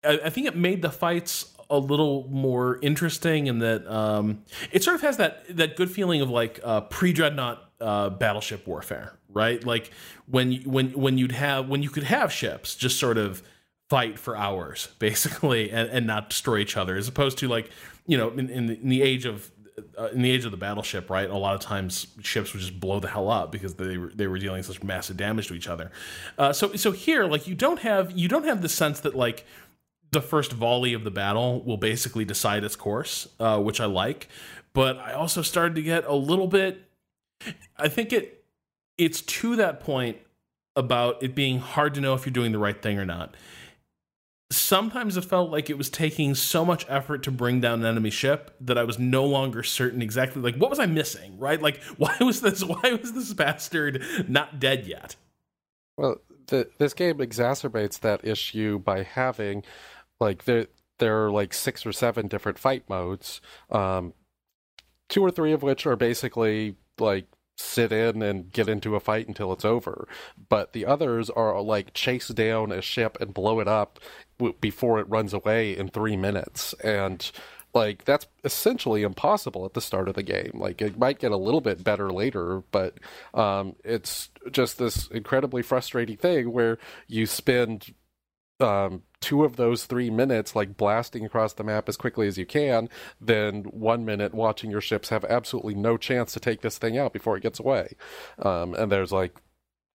I, 0.04 0.20
I 0.24 0.30
think 0.30 0.46
it 0.46 0.56
made 0.56 0.82
the 0.82 0.90
fights 0.90 1.54
a 1.70 1.78
little 1.78 2.26
more 2.30 2.78
interesting 2.82 3.46
in 3.46 3.58
that 3.58 3.86
um, 3.86 4.42
it 4.72 4.82
sort 4.82 4.94
of 4.94 5.02
has 5.02 5.18
that 5.18 5.44
that 5.56 5.76
good 5.76 5.90
feeling 5.90 6.20
of 6.20 6.30
like 6.30 6.60
uh, 6.64 6.82
pre 6.82 7.12
dreadnought 7.12 7.62
uh, 7.80 8.10
battleship 8.10 8.66
warfare, 8.66 9.18
right? 9.28 9.62
Like 9.64 9.90
when 10.26 10.62
when 10.62 10.92
when 10.92 11.18
you'd 11.18 11.32
have 11.32 11.68
when 11.68 11.82
you 11.82 11.90
could 11.90 12.04
have 12.04 12.32
ships 12.32 12.74
just 12.74 12.98
sort 12.98 13.18
of 13.18 13.42
fight 13.90 14.18
for 14.18 14.36
hours 14.36 14.88
basically 14.98 15.70
and, 15.70 15.88
and 15.90 16.06
not 16.06 16.30
destroy 16.30 16.58
each 16.58 16.76
other, 16.76 16.96
as 16.96 17.08
opposed 17.08 17.38
to 17.38 17.48
like 17.48 17.70
you 18.06 18.16
know 18.16 18.30
in, 18.30 18.48
in, 18.48 18.66
the, 18.66 18.80
in 18.80 18.88
the 18.88 19.02
age 19.02 19.26
of 19.26 19.50
uh, 19.98 20.08
in 20.08 20.22
the 20.22 20.30
age 20.30 20.44
of 20.44 20.50
the 20.50 20.56
battleship, 20.56 21.10
right? 21.10 21.28
A 21.28 21.36
lot 21.36 21.54
of 21.54 21.60
times 21.60 22.06
ships 22.22 22.52
would 22.52 22.60
just 22.60 22.78
blow 22.78 23.00
the 23.00 23.08
hell 23.08 23.30
up 23.30 23.52
because 23.52 23.74
they 23.74 23.96
were, 23.96 24.12
they 24.14 24.26
were 24.26 24.38
dealing 24.38 24.62
such 24.62 24.82
massive 24.82 25.16
damage 25.16 25.48
to 25.48 25.54
each 25.54 25.68
other. 25.68 25.90
Uh, 26.36 26.52
so 26.52 26.74
so 26.74 26.92
here, 26.92 27.24
like 27.24 27.46
you 27.46 27.54
don't 27.54 27.80
have 27.80 28.10
you 28.12 28.28
don't 28.28 28.44
have 28.44 28.62
the 28.62 28.68
sense 28.68 29.00
that 29.00 29.14
like 29.14 29.44
the 30.10 30.22
first 30.22 30.52
volley 30.52 30.94
of 30.94 31.04
the 31.04 31.10
battle 31.10 31.62
will 31.62 31.76
basically 31.76 32.24
decide 32.24 32.64
its 32.64 32.76
course, 32.76 33.28
uh, 33.40 33.60
which 33.60 33.80
I 33.80 33.86
like. 33.86 34.28
But 34.72 34.98
I 34.98 35.12
also 35.12 35.42
started 35.42 35.74
to 35.74 35.82
get 35.82 36.04
a 36.04 36.14
little 36.14 36.46
bit. 36.46 36.88
I 37.76 37.88
think 37.88 38.12
it 38.12 38.44
it's 38.96 39.22
to 39.22 39.56
that 39.56 39.80
point 39.80 40.18
about 40.76 41.22
it 41.22 41.34
being 41.34 41.58
hard 41.58 41.94
to 41.94 42.00
know 42.00 42.14
if 42.14 42.24
you're 42.24 42.32
doing 42.32 42.52
the 42.52 42.58
right 42.58 42.80
thing 42.80 42.98
or 42.98 43.04
not. 43.04 43.36
Sometimes 44.50 45.16
it 45.16 45.24
felt 45.24 45.50
like 45.50 45.68
it 45.68 45.76
was 45.76 45.90
taking 45.90 46.34
so 46.34 46.64
much 46.64 46.86
effort 46.88 47.22
to 47.24 47.30
bring 47.30 47.60
down 47.60 47.80
an 47.80 47.86
enemy 47.86 48.10
ship 48.10 48.56
that 48.60 48.78
I 48.78 48.84
was 48.84 48.98
no 48.98 49.24
longer 49.24 49.62
certain 49.62 50.00
exactly 50.00 50.40
like 50.40 50.56
what 50.56 50.70
was 50.70 50.78
I 50.78 50.86
missing, 50.86 51.38
right? 51.38 51.60
Like 51.60 51.82
why 51.96 52.16
was 52.20 52.40
this 52.40 52.64
why 52.64 52.98
was 53.00 53.12
this 53.12 53.32
bastard 53.34 54.02
not 54.26 54.58
dead 54.58 54.86
yet? 54.86 55.16
Well, 55.96 56.20
the, 56.46 56.68
this 56.78 56.94
game 56.94 57.18
exacerbates 57.18 58.00
that 58.00 58.24
issue 58.24 58.78
by 58.78 59.02
having 59.02 59.64
like 60.20 60.44
there 60.44 60.66
there 60.98 61.24
are 61.26 61.30
like 61.30 61.54
six 61.54 61.86
or 61.86 61.92
seven 61.92 62.28
different 62.28 62.58
fight 62.58 62.88
modes. 62.88 63.40
Um, 63.70 64.14
two 65.08 65.22
or 65.24 65.30
three 65.30 65.52
of 65.52 65.62
which 65.62 65.86
are 65.86 65.96
basically 65.96 66.76
like 66.98 67.26
sit 67.56 67.92
in 67.92 68.22
and 68.22 68.52
get 68.52 68.68
into 68.68 68.94
a 68.94 69.00
fight 69.00 69.28
until 69.28 69.52
it's 69.52 69.64
over. 69.64 70.08
But 70.48 70.72
the 70.72 70.86
others 70.86 71.30
are 71.30 71.60
like 71.60 71.94
chase 71.94 72.28
down 72.28 72.72
a 72.72 72.80
ship 72.82 73.18
and 73.20 73.34
blow 73.34 73.60
it 73.60 73.68
up 73.68 73.98
before 74.60 74.98
it 74.98 75.08
runs 75.08 75.32
away 75.32 75.76
in 75.76 75.88
three 75.88 76.16
minutes. 76.16 76.74
And 76.84 77.30
like 77.74 78.04
that's 78.04 78.26
essentially 78.44 79.02
impossible 79.02 79.64
at 79.64 79.74
the 79.74 79.80
start 79.80 80.08
of 80.08 80.14
the 80.14 80.22
game. 80.22 80.52
Like 80.54 80.80
it 80.80 80.98
might 80.98 81.18
get 81.18 81.32
a 81.32 81.36
little 81.36 81.60
bit 81.60 81.84
better 81.84 82.10
later, 82.10 82.62
but 82.70 82.94
um, 83.34 83.76
it's 83.84 84.30
just 84.50 84.78
this 84.78 85.06
incredibly 85.08 85.62
frustrating 85.62 86.16
thing 86.16 86.52
where 86.52 86.78
you 87.06 87.26
spend 87.26 87.94
um, 88.60 89.02
two 89.20 89.44
of 89.44 89.56
those 89.56 89.84
three 89.84 90.10
minutes 90.10 90.56
like 90.56 90.76
blasting 90.76 91.24
across 91.24 91.52
the 91.52 91.64
map 91.64 91.88
as 91.88 91.96
quickly 91.96 92.26
as 92.26 92.38
you 92.38 92.46
can, 92.46 92.88
then 93.20 93.64
one 93.64 94.04
minute 94.04 94.34
watching 94.34 94.70
your 94.70 94.80
ships 94.80 95.10
have 95.10 95.24
absolutely 95.24 95.74
no 95.74 95.96
chance 95.96 96.32
to 96.32 96.40
take 96.40 96.62
this 96.62 96.78
thing 96.78 96.98
out 96.98 97.12
before 97.12 97.36
it 97.36 97.42
gets 97.42 97.60
away. 97.60 97.94
Um, 98.40 98.74
and 98.74 98.90
there's 98.90 99.12
like 99.12 99.34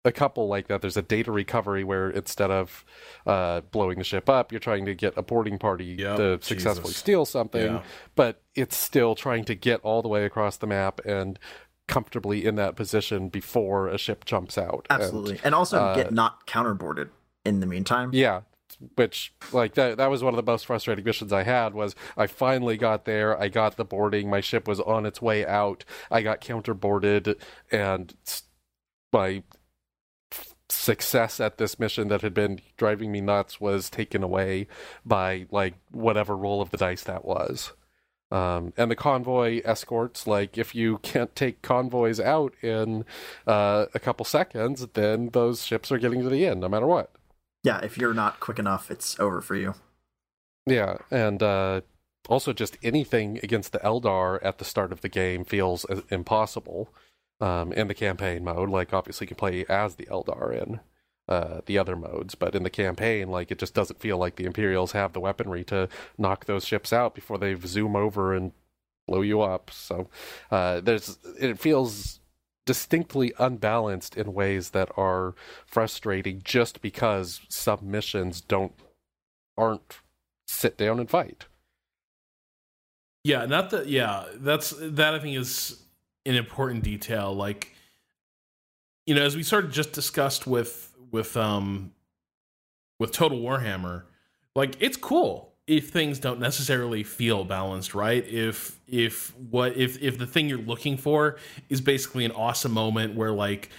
a 0.09 0.13
couple 0.13 0.49
like 0.49 0.67
that. 0.69 0.81
There's 0.81 0.97
a 0.97 1.03
data 1.03 1.31
recovery 1.31 1.85
where 1.85 2.11
instead 2.11 2.51
of 2.51 2.85
uh, 3.27 3.61
blowing 3.61 3.99
the 3.99 4.05
ship 4.05 4.29
up, 4.29 4.51
you're 4.51 4.59
trying 4.59 4.87
to 4.87 4.95
get 4.95 5.17
a 5.17 5.23
boarding 5.23 5.59
party 5.59 5.97
yep, 5.99 6.17
to 6.17 6.39
successfully 6.43 6.89
Jesus. 6.89 6.97
steal 6.97 7.25
something, 7.25 7.75
yeah. 7.75 7.83
but 8.17 8.43
it's 8.57 8.77
still 8.77 9.15
trying 9.15 9.45
to 9.45 9.55
get 9.55 9.81
all 9.83 10.03
the 10.03 10.09
way 10.09 10.25
across 10.25 10.57
the 10.57 10.67
map 10.67 11.01
and 11.05 11.39
comfortably 11.87 12.45
in 12.45 12.57
that 12.57 12.77
position 12.77 13.29
before 13.29 13.89
a 13.89 13.99
ship 13.99 14.25
jumps 14.25 14.59
out. 14.59 14.87
Absolutely. 14.91 15.37
And, 15.37 15.47
and 15.47 15.55
also 15.55 15.79
uh, 15.79 15.95
get 15.95 16.13
not 16.13 16.47
counterboarded 16.47 17.11
in 17.45 17.61
the 17.61 17.67
meantime. 17.67 18.11
Yeah, 18.13 18.43
which 18.97 19.33
like 19.53 19.75
that 19.75 19.97
that 19.97 20.11
was 20.11 20.23
one 20.23 20.35
of 20.35 20.45
the 20.45 20.51
most 20.51 20.67
frustrating 20.67 21.05
missions 21.05 21.33
I 21.33 21.43
had 21.43 21.75
was 21.75 21.95
I 22.17 22.27
finally 22.27 22.77
got 22.77 23.05
there, 23.05 23.41
I 23.41 23.49
got 23.49 23.77
the 23.77 23.85
boarding, 23.85 24.31
my 24.31 24.41
ship 24.41 24.69
was 24.69 24.81
on 24.81 25.07
its 25.07 25.21
way 25.23 25.47
out, 25.47 25.85
I 26.11 26.23
got 26.23 26.41
counterboarded 26.41 27.37
and 27.73 28.15
my 29.13 29.43
success 30.89 31.41
at 31.41 31.59
this 31.59 31.79
mission 31.79 32.09
that 32.09 32.23
had 32.23 32.35
been 32.35 32.61
driving 32.77 33.13
me 33.13 33.21
nuts 33.21 33.61
was 33.61 33.91
taken 33.91 34.23
away 34.23 34.67
by 35.05 35.47
like 35.51 35.75
whatever 35.91 36.37
roll 36.37 36.61
of 36.63 36.71
the 36.71 36.77
dice 36.77 37.05
that 37.05 37.25
was. 37.25 37.73
Um, 38.31 38.75
and 38.77 38.91
the 38.91 38.97
convoy 38.97 39.63
escorts, 39.65 40.27
like 40.27 40.59
if 40.59 40.75
you 40.75 40.99
can't 40.99 41.35
take 41.35 41.63
convoys 41.63 42.21
out 42.21 42.55
in 42.63 43.05
uh, 43.47 43.87
a 43.95 43.99
couple 43.99 44.25
seconds, 44.25 44.87
then 44.95 45.31
those 45.33 45.65
ships 45.65 45.91
are 45.91 45.99
getting 45.99 46.23
to 46.23 46.29
the 46.29 46.47
end, 46.47 46.61
no 46.61 46.69
matter 46.69 46.87
what 46.87 47.11
yeah, 47.69 47.81
if 47.83 47.99
you're 47.99 48.15
not 48.15 48.41
quick 48.41 48.59
enough, 48.59 48.91
it's 48.91 49.19
over 49.19 49.41
for 49.41 49.55
you. 49.55 49.75
Yeah, 50.67 50.99
and 51.11 51.43
uh, 51.43 51.81
also 52.29 52.53
just 52.53 52.77
anything 52.83 53.41
against 53.43 53.73
the 53.73 53.79
Eldar 53.81 54.39
at 54.43 54.59
the 54.59 54.65
start 54.65 54.93
of 54.93 55.01
the 55.01 55.09
game 55.09 55.45
feels 55.45 55.85
uh, 55.87 56.03
impossible 56.11 56.89
um, 57.41 57.73
in 57.73 57.89
the 57.89 57.95
campaign 57.95 58.45
mode. 58.45 58.71
Like, 58.71 58.93
obviously, 58.93 59.25
you 59.25 59.29
can 59.29 59.37
play 59.37 59.65
as 59.69 59.97
the 59.97 60.07
Eldar 60.07 60.61
in 60.61 60.81
uh, 61.29 61.61
the 61.67 61.79
other 61.79 61.97
modes, 61.97 62.35
but 62.35 62.55
in 62.55 62.63
the 62.63 62.71
campaign, 62.71 63.29
like, 63.29 63.51
it 63.51 63.59
just 63.59 63.75
doesn't 63.75 64.01
feel 64.01 64.19
like 64.19 64.37
the 64.37 64.47
Imperials 64.47 64.93
have 64.93 65.13
the 65.13 65.21
weaponry 65.21 65.65
to 65.65 65.89
knock 66.17 66.47
those 66.47 66.65
ships 66.65 66.93
out 66.93 67.15
before 67.15 67.39
they 67.39 67.55
zoom 67.55 67.97
over 67.97 68.35
and 68.35 68.53
blow 69.07 69.21
you 69.21 69.41
up. 69.41 69.71
So, 69.71 70.09
uh, 70.51 70.81
there's 70.81 71.19
it 71.41 71.59
feels 71.59 72.21
distinctly 72.69 73.33
unbalanced 73.39 74.15
in 74.15 74.35
ways 74.35 74.71
that 74.71 74.91
are 74.95 75.35
frustrating 75.67 76.43
just 76.45 76.83
because 76.83 77.41
submissions 77.49 78.43
don't 78.43 78.75
aren't 79.57 80.01
sit 80.47 80.77
down 80.77 81.01
and 81.01 81.09
fight. 81.09 81.47
Yeah, 83.25 83.47
not 83.47 83.71
that 83.71 83.89
yeah, 83.89 84.25
that's 84.35 84.75
that 84.79 85.15
I 85.15 85.19
think 85.19 85.37
is 85.37 85.83
an 86.29 86.37
important 86.37 86.85
detail 86.85 87.35
like 87.35 87.75
you 89.09 89.15
know, 89.15 89.23
as 89.23 89.35
we 89.35 89.43
sort 89.43 89.65
of 89.65 89.73
just 89.73 89.93
discussed 89.93 90.47
with 90.47 90.95
with 91.11 91.35
um 91.35 91.93
with 92.99 93.11
Total 93.11 93.39
Warhammer, 93.39 94.03
like 94.55 94.77
it's 94.81 94.99
cool 94.99 95.55
if 95.67 95.89
things 95.89 96.19
don't 96.19 96.39
necessarily 96.41 97.03
feel 97.03 97.43
balanced 97.45 97.95
right? 97.95 98.27
If 98.29 98.79
if 98.87 99.35
what 99.37 99.79
if 99.79 100.01
if 100.03 100.19
the 100.19 100.27
thing 100.27 100.51
you're 100.51 100.59
looking 100.59 100.99
for 100.99 101.39
is 101.71 101.81
basically 101.81 102.27
an 102.27 102.33
awesome 102.33 102.73
moment 102.73 103.15
where 103.15 103.33
like 103.33 103.71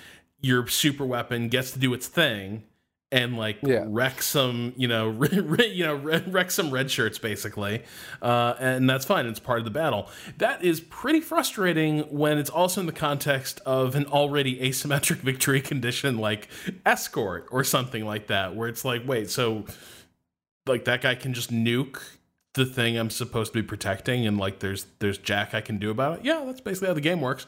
your 0.42 0.66
super 0.68 1.06
weapon 1.06 1.48
gets 1.48 1.72
to 1.72 1.80
do 1.80 1.94
its 1.94 2.08
thing 2.08 2.64
and 3.12 3.38
like 3.38 3.58
Yeah. 3.64 3.86
wreck 3.88 4.22
some, 4.22 4.74
you 4.78 4.88
know, 4.88 5.12
you 5.60 5.86
know, 5.86 5.96
wreck 5.96 6.52
some 6.52 6.70
red 6.70 6.92
shirts 6.92 7.18
basically, 7.18 7.84
uh, 8.22 8.54
and 8.60 8.88
that's 8.90 9.06
fine. 9.06 9.26
It's 9.26 9.40
part 9.40 9.60
of 9.60 9.66
the 9.66 9.72
battle. 9.72 10.10
That 10.38 10.64
is 10.64 10.80
pretty 10.80 11.20
frustrating 11.22 12.02
when 12.16 12.38
it's 12.38 12.50
also 12.52 12.82
in 12.82 12.88
the 12.88 12.94
context 12.94 13.62
of 13.66 13.96
an 13.96 14.06
already 14.06 14.60
asymmetric 14.60 15.18
victory 15.22 15.60
condition 15.62 16.18
like 16.20 16.50
escort 16.86 17.48
or 17.52 17.64
something 17.64 18.06
like 18.06 18.28
that, 18.28 18.56
where 18.56 18.68
it's 18.68 18.86
like, 18.86 19.08
wait, 19.08 19.30
so 19.32 19.66
like 20.68 20.86
that 20.86 21.02
guy 21.02 21.16
can 21.16 21.34
just 21.34 21.52
nuke 21.52 22.00
the 22.54 22.66
thing 22.66 22.96
I'm 22.98 23.10
supposed 23.10 23.54
to 23.54 23.62
be 23.62 23.68
protecting, 23.68 24.28
and 24.28 24.38
like 24.38 24.60
there's 24.60 24.86
there's 25.00 25.18
jack 25.18 25.56
I 25.56 25.62
can 25.62 25.80
do 25.80 25.90
about 25.90 26.20
it. 26.20 26.26
Yeah, 26.26 26.44
that's 26.46 26.62
basically 26.62 26.90
how 26.90 26.94
the 26.94 27.02
game 27.02 27.22
works. 27.22 27.48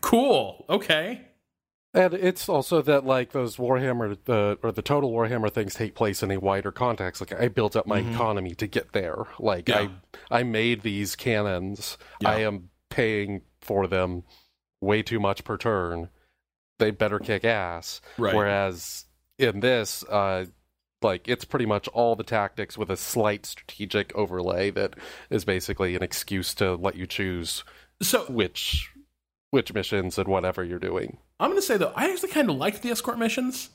Cool. 0.00 0.64
Okay. 0.68 1.22
And 1.94 2.14
it's 2.14 2.48
also 2.48 2.80
that 2.82 3.04
like 3.04 3.32
those 3.32 3.56
Warhammer 3.56 4.16
the 4.24 4.58
or 4.62 4.72
the 4.72 4.80
total 4.82 5.12
Warhammer 5.12 5.52
things 5.52 5.74
take 5.74 5.94
place 5.94 6.22
in 6.22 6.30
a 6.30 6.38
wider 6.38 6.72
context. 6.72 7.20
Like 7.20 7.38
I 7.38 7.48
built 7.48 7.76
up 7.76 7.86
my 7.86 8.00
Mhm. 8.00 8.14
economy 8.14 8.54
to 8.56 8.66
get 8.66 8.92
there. 8.92 9.26
Like 9.38 9.68
Yeah. 9.68 9.88
I 10.30 10.40
I 10.40 10.42
made 10.42 10.82
these 10.82 11.16
cannons. 11.16 11.98
Yeah. 12.20 12.30
I 12.30 12.38
am 12.40 12.70
paying 12.88 13.42
for 13.60 13.86
them 13.86 14.22
way 14.80 15.02
too 15.02 15.20
much 15.20 15.44
per 15.44 15.56
turn. 15.58 16.08
They 16.78 16.90
better 16.90 17.18
kick 17.18 17.44
ass. 17.44 18.00
Right. 18.16 18.34
Whereas 18.34 19.04
in 19.38 19.60
this, 19.60 20.02
uh 20.04 20.46
like 21.02 21.28
it's 21.28 21.44
pretty 21.44 21.66
much 21.66 21.88
all 21.88 22.14
the 22.16 22.22
tactics 22.24 22.78
with 22.78 22.88
a 22.88 22.96
slight 22.96 23.44
strategic 23.44 24.14
overlay 24.14 24.70
that 24.70 24.94
is 25.30 25.44
basically 25.44 25.94
an 25.96 26.02
excuse 26.02 26.54
to 26.54 26.74
let 26.76 26.94
you 26.94 27.06
choose 27.06 27.64
so 28.00 28.24
which 28.26 28.88
which 29.50 29.74
missions 29.74 30.16
and 30.16 30.26
whatever 30.28 30.64
you're 30.64 30.78
doing. 30.78 31.18
I'm 31.42 31.50
gonna 31.50 31.60
say 31.60 31.76
though, 31.76 31.92
I 31.96 32.08
actually 32.08 32.28
kind 32.28 32.48
of 32.48 32.56
liked 32.56 32.82
the 32.82 32.90
escort 32.90 33.18
missions, 33.18 33.70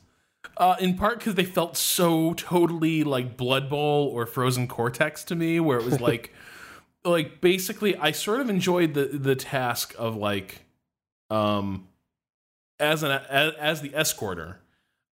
uh, 0.56 0.76
in 0.80 0.96
part 0.96 1.18
because 1.18 1.34
they 1.34 1.44
felt 1.44 1.76
so 1.76 2.32
totally 2.32 3.04
like 3.04 3.36
Blood 3.36 3.68
Bowl 3.68 4.08
or 4.08 4.24
Frozen 4.24 4.68
Cortex 4.68 5.22
to 5.24 5.36
me, 5.36 5.60
where 5.60 5.78
it 5.78 5.84
was 5.84 6.00
like, 6.00 6.32
like 7.04 7.42
basically, 7.42 7.94
I 7.94 8.12
sort 8.12 8.40
of 8.40 8.48
enjoyed 8.48 8.94
the 8.94 9.04
the 9.04 9.36
task 9.36 9.94
of 9.98 10.16
like, 10.16 10.62
um, 11.28 11.88
as 12.80 13.02
an 13.02 13.10
as, 13.10 13.52
as 13.58 13.80
the 13.82 13.94
escorter, 13.94 14.60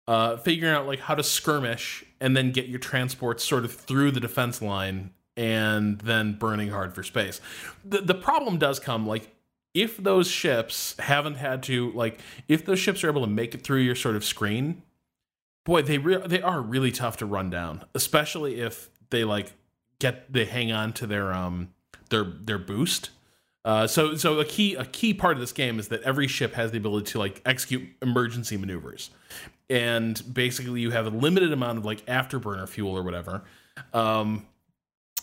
uh, 0.08 0.38
figuring 0.38 0.74
out 0.74 0.88
like 0.88 1.02
how 1.02 1.16
to 1.16 1.24
skirmish 1.24 2.06
and 2.22 2.38
then 2.38 2.52
get 2.52 2.68
your 2.68 2.80
transports 2.80 3.44
sort 3.44 3.66
of 3.66 3.74
through 3.74 4.12
the 4.12 4.22
defense 4.22 4.62
line 4.62 5.12
and 5.36 6.00
then 6.00 6.38
burning 6.38 6.70
hard 6.70 6.96
for 6.96 7.04
space. 7.04 7.42
The 7.84 8.00
the 8.00 8.16
problem 8.16 8.58
does 8.60 8.80
come 8.80 9.06
like 9.06 9.35
if 9.76 9.98
those 9.98 10.28
ships 10.28 10.96
haven't 10.98 11.36
had 11.36 11.62
to 11.62 11.92
like 11.92 12.20
if 12.48 12.66
those 12.66 12.80
ships 12.80 13.04
are 13.04 13.10
able 13.10 13.22
to 13.22 13.28
make 13.28 13.54
it 13.54 13.62
through 13.62 13.82
your 13.82 13.94
sort 13.94 14.16
of 14.16 14.26
screen 14.26 14.82
boy 15.66 15.84
they 15.84 16.00
re- 16.00 16.26
they 16.26 16.42
are 16.42 16.62
really 16.62 16.92
tough 16.92 17.18
to 17.18 17.26
run 17.26 17.52
down 17.52 17.84
especially 17.94 18.60
if 18.60 18.90
they 19.12 19.24
like 19.24 19.54
get 20.00 20.32
they 20.32 20.46
hang 20.46 20.72
on 20.72 20.94
to 20.94 21.08
their 21.08 21.34
um 21.34 21.70
their 22.10 22.24
their 22.24 22.58
boost. 22.58 23.12
Uh, 23.64 23.88
so 23.88 24.16
so 24.16 24.40
a 24.40 24.46
key 24.46 24.76
a 24.76 24.86
key 24.86 25.14
part 25.14 25.34
of 25.34 25.40
this 25.40 25.52
game 25.52 25.80
is 25.80 25.88
that 25.88 26.02
every 26.04 26.28
ship 26.28 26.54
has 26.54 26.72
the 26.72 26.78
ability 26.78 27.12
to 27.12 27.20
like 27.20 27.42
execute 27.46 27.90
emergency 28.02 28.58
maneuvers. 28.58 29.10
And 29.70 30.22
basically 30.32 30.82
you 30.82 30.92
have 30.92 31.08
a 31.08 31.10
limited 31.10 31.52
amount 31.52 31.80
of 31.80 31.86
like 31.86 32.06
afterburner 32.06 32.70
fuel 32.70 32.96
or 32.96 33.04
whatever. 33.04 33.44
Um 33.94 34.46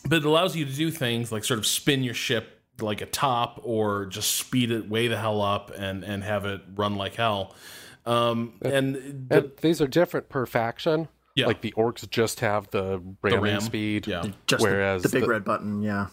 but 0.05 0.17
it 0.17 0.25
allows 0.25 0.57
you 0.57 0.65
to 0.65 0.73
do 0.73 0.91
things 0.91 1.31
like 1.31 1.45
sort 1.45 1.59
of 1.59 1.67
spin 1.67 2.03
your 2.03 2.15
ship 2.15 2.62
like 2.81 3.01
a 3.01 3.07
top 3.07 3.61
or 3.63 4.07
just 4.07 4.35
speed 4.37 4.71
it 4.71 4.89
way 4.89 5.09
the 5.09 5.17
hell 5.19 5.41
up 5.43 5.71
and 5.77 6.03
and 6.05 6.25
have 6.25 6.45
it 6.47 6.61
run 6.75 6.97
like 6.97 7.15
hell 7.15 7.55
um 8.07 8.55
and 8.63 9.29
the- 9.29 9.37
And 9.37 9.53
these 9.61 9.81
are 9.81 9.87
different 9.87 10.29
per 10.29 10.47
faction. 10.47 11.09
Yeah. 11.37 11.47
Like 11.47 11.61
the 11.63 11.73
orcs 11.77 12.09
just 12.11 12.41
have 12.41 12.69
the 12.71 13.01
ramming 13.23 13.41
ram, 13.41 13.61
speed. 13.61 14.07
yeah 14.07 14.23
Just 14.47 14.63
the- 14.65 14.69
Whereas 14.71 15.03
the, 15.03 15.09
big 15.09 15.23
the- 15.23 15.29
red 15.29 15.45
button, 15.45 15.83
yeah. 15.83 16.09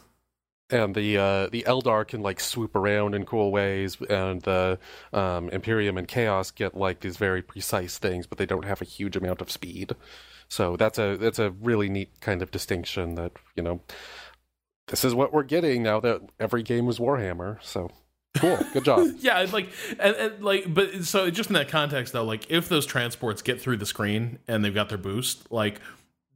And 0.71 0.93
the 0.93 1.17
uh, 1.17 1.47
the 1.47 1.63
Eldar 1.63 2.07
can 2.07 2.21
like 2.21 2.39
swoop 2.39 2.75
around 2.75 3.15
in 3.15 3.25
cool 3.25 3.51
ways, 3.51 3.97
and 4.07 4.39
the 4.43 4.77
um, 5.11 5.49
Imperium 5.49 5.97
and 5.97 6.07
Chaos 6.07 6.51
get 6.51 6.77
like 6.77 6.99
these 6.99 7.17
very 7.17 7.41
precise 7.41 7.97
things, 7.97 8.27
but 8.27 8.37
they 8.37 8.45
don't 8.45 8.65
have 8.65 8.79
a 8.79 8.85
huge 8.85 9.15
amount 9.15 9.41
of 9.41 9.49
speed. 9.49 9.95
So 10.47 10.77
that's 10.77 10.99
a 10.99 11.17
that's 11.17 11.39
a 11.39 11.49
really 11.59 11.89
neat 11.89 12.21
kind 12.21 12.43
of 12.43 12.51
distinction 12.51 13.15
that 13.15 13.31
you 13.55 13.63
know 13.63 13.81
this 14.89 15.06
is 15.06 15.13
what 15.13 15.34
we're 15.34 15.43
getting 15.43 15.84
now 15.84 15.99
that 15.99 16.21
every 16.39 16.63
game 16.63 16.86
was 16.86 16.99
Warhammer. 16.99 17.58
So 17.63 17.89
cool, 18.38 18.58
good 18.73 18.84
job. 18.84 19.08
yeah 19.19 19.45
like 19.52 19.69
and, 19.99 20.15
and 20.15 20.43
like 20.43 20.71
but 20.73 21.04
so 21.04 21.30
just 21.30 21.49
in 21.49 21.54
that 21.56 21.69
context 21.69 22.13
though 22.13 22.23
like 22.23 22.49
if 22.49 22.69
those 22.69 22.86
transports 22.86 23.41
get 23.41 23.62
through 23.62 23.78
the 23.78 23.86
screen 23.86 24.39
and 24.47 24.63
they've 24.63 24.73
got 24.73 24.89
their 24.89 24.97
boost 24.97 25.52
like 25.52 25.80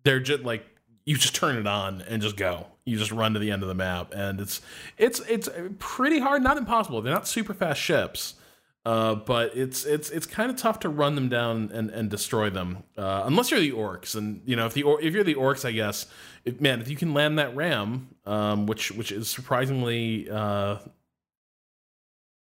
they're 0.03 0.19
just 0.19 0.43
like 0.43 0.65
you 1.05 1.17
just 1.17 1.35
turn 1.35 1.57
it 1.57 1.67
on 1.67 2.01
and 2.03 2.21
just 2.21 2.37
go 2.37 2.67
you 2.85 2.97
just 2.97 3.11
run 3.11 3.33
to 3.33 3.39
the 3.39 3.51
end 3.51 3.61
of 3.61 3.67
the 3.67 3.75
map 3.75 4.13
and 4.13 4.39
it's 4.39 4.61
it's 4.97 5.19
it's 5.21 5.49
pretty 5.79 6.19
hard 6.19 6.41
not 6.41 6.57
impossible 6.57 7.01
they're 7.01 7.13
not 7.13 7.27
super 7.27 7.53
fast 7.53 7.79
ships 7.79 8.35
uh, 8.85 9.15
but 9.15 9.55
it's 9.55 9.85
it's 9.85 10.09
it's 10.09 10.25
kind 10.25 10.49
of 10.51 10.57
tough 10.57 10.79
to 10.81 10.89
run 10.89 11.15
them 11.15 11.29
down 11.29 11.71
and, 11.73 11.89
and 11.89 12.09
destroy 12.09 12.49
them 12.49 12.83
uh, 12.97 13.23
unless 13.25 13.49
you're 13.51 13.59
the 13.59 13.71
orcs 13.71 14.15
and 14.15 14.41
you 14.45 14.55
know 14.55 14.65
if 14.65 14.73
the 14.73 14.83
or- 14.83 15.01
if 15.01 15.13
you're 15.13 15.23
the 15.23 15.35
orcs 15.35 15.63
I 15.65 15.71
guess 15.71 16.05
if, 16.45 16.59
man 16.59 16.81
if 16.81 16.89
you 16.89 16.95
can 16.97 17.13
land 17.13 17.39
that 17.39 17.55
ram 17.55 18.09
um, 18.25 18.65
which 18.65 18.91
which 18.91 19.11
is 19.11 19.29
surprisingly 19.29 20.29
uh, 20.29 20.77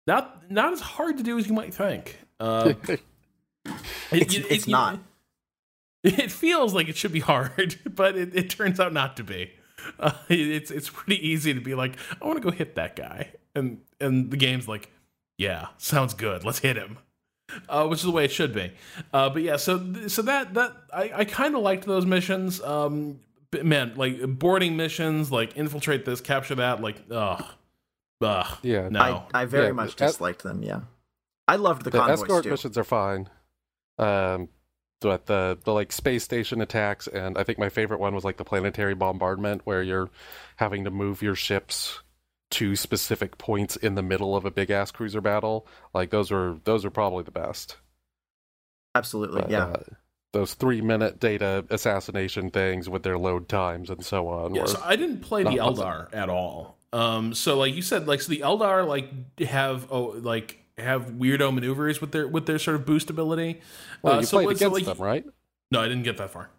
not 0.07 0.51
not 0.51 0.73
as 0.73 0.81
hard 0.81 1.19
to 1.19 1.23
do 1.23 1.39
as 1.39 1.47
you 1.47 1.55
might 1.55 1.73
think. 1.75 2.19
Uh, 2.41 2.73
it- 2.89 3.01
It's- 4.11 4.45
it's 4.51 4.69
not. 4.69 4.99
It 6.05 6.33
feels 6.33 6.75
like 6.75 6.89
it 6.89 6.97
should 6.97 7.13
be 7.13 7.21
hard, 7.21 7.77
but 7.95 8.17
it, 8.17 8.35
it 8.35 8.51
turns 8.51 8.81
out 8.81 8.93
not 8.93 9.17
to 9.19 9.23
be. 9.23 9.53
Uh, 10.01 10.11
it's 10.29 10.73
it's 10.73 10.91
pretty 10.91 11.25
easy 11.29 11.55
to 11.55 11.61
be 11.61 11.77
like, 11.77 11.93
I 12.21 12.27
want 12.27 12.39
to 12.39 12.43
go 12.43 12.51
hit 12.51 12.75
that 12.75 12.97
guy, 12.97 13.31
and 13.55 13.79
and 14.01 14.29
the 14.29 14.37
game's 14.37 14.67
like, 14.67 14.91
yeah, 15.39 15.69
sounds 15.79 16.15
good, 16.15 16.45
let's 16.45 16.59
hit 16.61 16.77
him, 16.77 16.99
uh, 17.69 17.87
which 17.87 18.01
is 18.01 18.05
the 18.05 18.11
way 18.11 18.25
it 18.25 18.33
should 18.33 18.53
be. 18.55 18.73
Uh, 19.13 19.31
but 19.31 19.43
yeah, 19.43 19.57
so 19.57 20.09
so 20.09 20.23
that 20.23 20.55
that 20.55 20.73
I, 20.93 21.11
I 21.15 21.25
kind 21.25 21.55
of 21.55 21.63
liked 21.63 21.85
those 21.85 22.07
missions. 22.07 22.61
Um, 22.63 23.21
man, 23.63 23.93
like 23.97 24.21
boarding 24.39 24.77
missions, 24.77 25.31
like 25.31 25.57
infiltrate 25.57 26.05
this, 26.05 26.21
capture 26.21 26.55
that, 26.55 26.81
like, 26.81 26.97
ugh, 27.11 27.45
ugh, 28.23 28.59
Yeah, 28.63 28.89
no, 28.89 29.27
I, 29.35 29.43
I 29.43 29.45
very 29.45 29.67
Yeah, 29.67 29.73
much 29.73 29.97
that- 29.97 30.07
disliked 30.07 30.43
them, 30.43 30.63
yeah. 30.63 30.81
I 31.49 31.57
loved 31.57 31.83
the, 31.85 31.91
the 31.91 31.99
convoys 31.99 32.23
escort 32.23 32.45
too. 32.45 32.51
missions 32.51 32.79
are 32.79 32.85
fine. 32.85 33.29
Um, 33.99 34.49
but 35.01 35.27
the 35.27 35.59
the 35.65 35.73
like 35.73 35.91
space 35.93 36.23
station 36.23 36.61
attacks, 36.63 37.09
and 37.09 37.37
I 37.37 37.43
think 37.43 37.59
my 37.59 37.69
favorite 37.69 37.99
one 37.99 38.15
was 38.15 38.23
like 38.25 38.37
the 38.37 38.45
planetary 38.45 38.95
bombardment, 38.95 39.63
where 39.65 39.83
you're 39.83 40.09
having 40.57 40.85
to 40.85 40.91
move 40.93 41.21
your 41.21 41.35
ships 41.35 42.01
to 42.53 42.77
specific 42.77 43.39
points 43.39 43.77
in 43.77 43.95
the 43.95 44.03
middle 44.03 44.35
of 44.37 44.45
a 44.45 44.51
big 44.51 44.71
ass 44.71 44.91
cruiser 44.91 45.21
battle. 45.21 45.67
Like 45.95 46.11
those 46.11 46.31
are 46.33 46.59
those 46.65 46.85
are 46.85 46.91
probably 46.91 47.25
the 47.25 47.31
best. 47.31 47.77
Absolutely, 48.95 49.43
But, 49.43 49.51
yeah. 49.51 49.65
uh, 49.67 49.83
those 50.33 50.55
three 50.55 50.81
minute 50.81 51.19
data 51.21 51.65
assassination 51.71 52.51
things 52.51 52.89
with 52.89 53.03
their 53.03 53.19
load 53.19 53.49
times 53.49 53.91
and 53.91 54.05
so 54.05 54.29
on. 54.29 54.55
Yeah, 54.55 54.67
so 54.67 54.81
I 54.85 54.97
didn't 54.97 55.21
play 55.21 55.43
the 55.45 55.55
not 55.57 55.75
Eldar 55.77 56.15
at 56.15 56.29
all. 56.29 56.79
Um, 56.93 57.35
so 57.35 57.57
like 57.59 57.75
you 57.75 57.83
said, 57.83 58.07
like 58.07 58.21
so 58.21 58.31
the 58.31 58.41
Eldar 58.41 58.87
like 58.87 59.11
have 59.41 59.87
oh 59.91 60.15
like 60.21 60.59
have 60.79 61.07
weirdo 61.13 61.55
maneuvers 61.55 62.01
with 62.01 62.13
their 62.13 62.27
with 62.29 62.47
their 62.47 62.59
sort 62.59 62.77
of 62.77 62.85
boost 62.87 63.09
ability. 63.11 63.61
well, 64.03 64.15
uh, 64.17 64.21
you 64.21 64.27
so 64.27 64.37
played 64.39 64.47
what- 64.47 64.59
so, 64.59 64.67
against 64.69 64.87
like- 64.89 64.97
them, 64.97 65.05
right? 65.05 65.25
No, 65.71 65.81
I 65.81 65.85
didn't 65.89 66.03
get 66.03 66.19
that 66.19 66.31
far. 66.31 66.51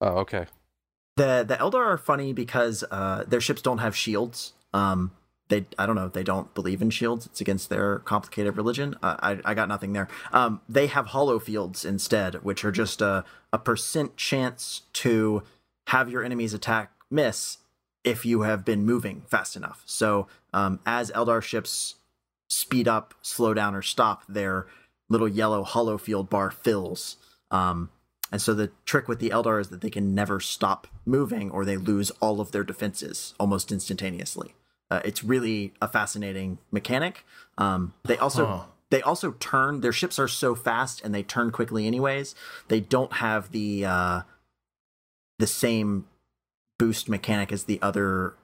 Oh, 0.00 0.18
okay. 0.20 0.46
The 1.16 1.44
the 1.46 1.56
Eldar 1.56 1.84
are 1.86 1.98
funny 1.98 2.32
because 2.32 2.84
uh, 2.90 3.24
their 3.26 3.40
ships 3.40 3.60
don't 3.62 3.78
have 3.78 3.94
shields. 3.96 4.54
Um, 4.72 5.10
they 5.48 5.66
I 5.78 5.86
don't 5.86 5.96
know 5.96 6.08
they 6.08 6.22
don't 6.22 6.52
believe 6.54 6.82
in 6.82 6.90
shields. 6.90 7.26
It's 7.26 7.40
against 7.40 7.68
their 7.68 8.00
complicated 8.00 8.56
religion. 8.56 8.96
I 9.02 9.38
I 9.44 9.54
got 9.54 9.68
nothing 9.68 9.92
there. 9.92 10.08
Um, 10.32 10.60
they 10.68 10.86
have 10.88 11.06
holo 11.08 11.38
fields 11.38 11.84
instead, 11.84 12.42
which 12.42 12.64
are 12.64 12.72
just 12.72 13.00
a 13.00 13.24
a 13.52 13.58
percent 13.58 14.16
chance 14.16 14.82
to 14.94 15.42
have 15.88 16.10
your 16.10 16.24
enemy's 16.24 16.54
attack 16.54 16.92
miss 17.10 17.58
if 18.04 18.24
you 18.24 18.42
have 18.42 18.64
been 18.64 18.84
moving 18.84 19.22
fast 19.26 19.56
enough. 19.56 19.82
So 19.86 20.28
um, 20.52 20.80
as 20.86 21.10
Eldar 21.10 21.42
ships 21.42 21.96
speed 22.48 22.86
up, 22.86 23.14
slow 23.22 23.54
down, 23.54 23.74
or 23.74 23.82
stop, 23.82 24.22
their 24.28 24.66
little 25.08 25.28
yellow 25.28 25.64
holo 25.64 25.98
field 25.98 26.30
bar 26.30 26.50
fills. 26.50 27.16
Um, 27.50 27.90
and 28.32 28.42
so 28.42 28.54
the 28.54 28.70
trick 28.84 29.08
with 29.08 29.18
the 29.18 29.30
Eldar 29.30 29.60
is 29.60 29.68
that 29.68 29.80
they 29.80 29.90
can 29.90 30.14
never 30.14 30.40
stop 30.40 30.86
moving 31.04 31.50
or 31.50 31.64
they 31.64 31.76
lose 31.76 32.10
all 32.20 32.40
of 32.40 32.52
their 32.52 32.64
defenses 32.64 33.34
almost 33.38 33.70
instantaneously. 33.70 34.54
Uh, 34.90 35.00
it's 35.04 35.24
really 35.24 35.72
a 35.82 35.88
fascinating 35.88 36.58
mechanic. 36.70 37.24
Um, 37.58 37.92
they 38.04 38.16
also 38.18 38.46
Huh. 38.46 38.62
they 38.90 39.02
also 39.02 39.32
turn 39.32 39.80
their 39.80 39.92
ships 39.92 40.18
are 40.18 40.28
so 40.28 40.54
fast 40.54 41.00
and 41.04 41.14
they 41.14 41.22
turn 41.24 41.50
quickly 41.50 41.86
anyways. 41.86 42.34
They 42.68 42.80
don't 42.80 43.14
have 43.14 43.50
the 43.50 43.84
uh, 43.84 44.22
the 45.38 45.46
same 45.46 46.06
boost 46.78 47.08
mechanic 47.08 47.52
as 47.52 47.64
the 47.64 47.80
other 47.82 48.34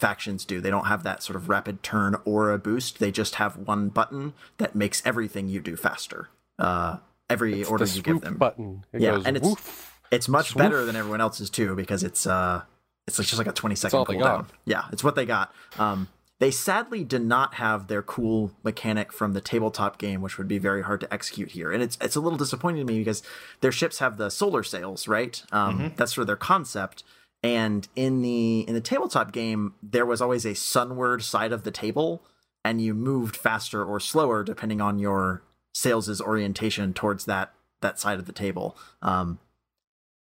factions 0.00 0.44
do. 0.44 0.60
They 0.60 0.70
don't 0.70 0.86
have 0.86 1.02
that 1.04 1.22
sort 1.22 1.36
of 1.36 1.48
rapid 1.48 1.82
turn 1.82 2.16
or 2.24 2.52
a 2.52 2.58
boost. 2.58 2.98
They 2.98 3.10
just 3.12 3.36
have 3.36 3.56
one 3.56 3.88
button 3.88 4.32
that 4.58 4.74
makes 4.74 5.00
everything 5.06 5.48
you 5.48 5.60
do 5.60 5.76
faster. 5.76 6.28
Uh, 6.58 6.98
every 7.30 7.60
It's 7.60 7.70
order 7.70 7.84
you 7.84 8.02
give 8.02 8.20
them. 8.20 8.36
button. 8.36 8.84
It 8.92 9.02
Yeah, 9.02 9.12
goes 9.12 9.24
and 9.26 9.36
it's- 9.36 9.48
woof. 9.48 9.90
It's 10.10 10.28
much 10.28 10.54
Swoof. 10.54 10.58
better 10.58 10.84
than 10.84 10.96
everyone 10.96 11.20
else's 11.20 11.50
too 11.50 11.74
because 11.74 12.04
it's 12.04 12.26
uh 12.26 12.62
it's 13.06 13.16
just 13.16 13.38
like 13.38 13.46
a 13.46 13.52
20 13.52 13.74
second 13.74 13.98
cooldown. 14.18 14.46
Yeah, 14.64 14.84
it's 14.92 15.04
what 15.04 15.14
they 15.14 15.26
got. 15.26 15.52
Um 15.78 16.08
they 16.40 16.50
sadly 16.50 17.04
did 17.04 17.22
not 17.22 17.54
have 17.54 17.86
their 17.86 18.02
cool 18.02 18.52
mechanic 18.64 19.12
from 19.12 19.32
the 19.32 19.40
tabletop 19.40 19.98
game, 19.98 20.20
which 20.20 20.36
would 20.36 20.48
be 20.48 20.58
very 20.58 20.82
hard 20.82 21.00
to 21.00 21.14
execute 21.14 21.52
here. 21.52 21.72
And 21.72 21.82
it's 21.82 21.96
it's 22.00 22.16
a 22.16 22.20
little 22.20 22.38
disappointing 22.38 22.86
to 22.86 22.92
me 22.92 22.98
because 22.98 23.22
their 23.60 23.72
ships 23.72 24.00
have 24.00 24.16
the 24.16 24.30
solar 24.30 24.62
sails, 24.62 25.06
right? 25.06 25.42
Um, 25.52 25.92
That's 25.96 26.14
sort 26.14 26.22
of 26.22 26.26
their 26.26 26.36
concept. 26.36 27.04
And 27.42 27.86
in 27.94 28.22
the 28.22 28.60
in 28.60 28.74
the 28.74 28.80
tabletop 28.80 29.30
game, 29.32 29.74
there 29.82 30.06
was 30.06 30.20
always 30.20 30.44
a 30.44 30.54
sunward 30.54 31.22
side 31.22 31.52
of 31.52 31.62
the 31.62 31.70
table, 31.70 32.22
and 32.64 32.80
you 32.80 32.94
moved 32.94 33.36
faster 33.36 33.84
or 33.84 34.00
slower 34.00 34.42
depending 34.42 34.80
on 34.80 34.98
your 34.98 35.42
sails' 35.72 36.20
orientation 36.20 36.94
towards 36.94 37.26
that 37.26 37.52
that 37.80 38.00
side 38.00 38.18
of 38.18 38.26
the 38.26 38.32
table. 38.32 38.76
Um, 39.02 39.38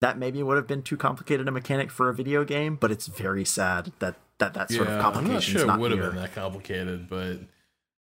that 0.03 0.17
maybe 0.17 0.43
would 0.43 0.57
have 0.57 0.67
been 0.67 0.81
too 0.83 0.97
complicated 0.97 1.47
a 1.47 1.51
mechanic 1.51 1.89
for 1.89 2.09
a 2.09 2.13
video 2.13 2.43
game, 2.43 2.75
but 2.75 2.91
it's 2.91 3.07
very 3.07 3.45
sad 3.45 3.93
that 3.99 4.15
that 4.37 4.53
that 4.53 4.69
sort 4.69 4.89
of 4.89 5.01
complication 5.01 5.01
I'm 5.01 5.13
complication 5.13 5.33
not 5.33 5.43
sure 5.43 5.57
is 5.59 5.63
it 5.63 5.67
not 5.67 5.79
would 5.79 5.91
have 5.91 5.99
been 6.01 6.15
that 6.21 6.35
complicated, 6.35 7.09
but 7.09 7.37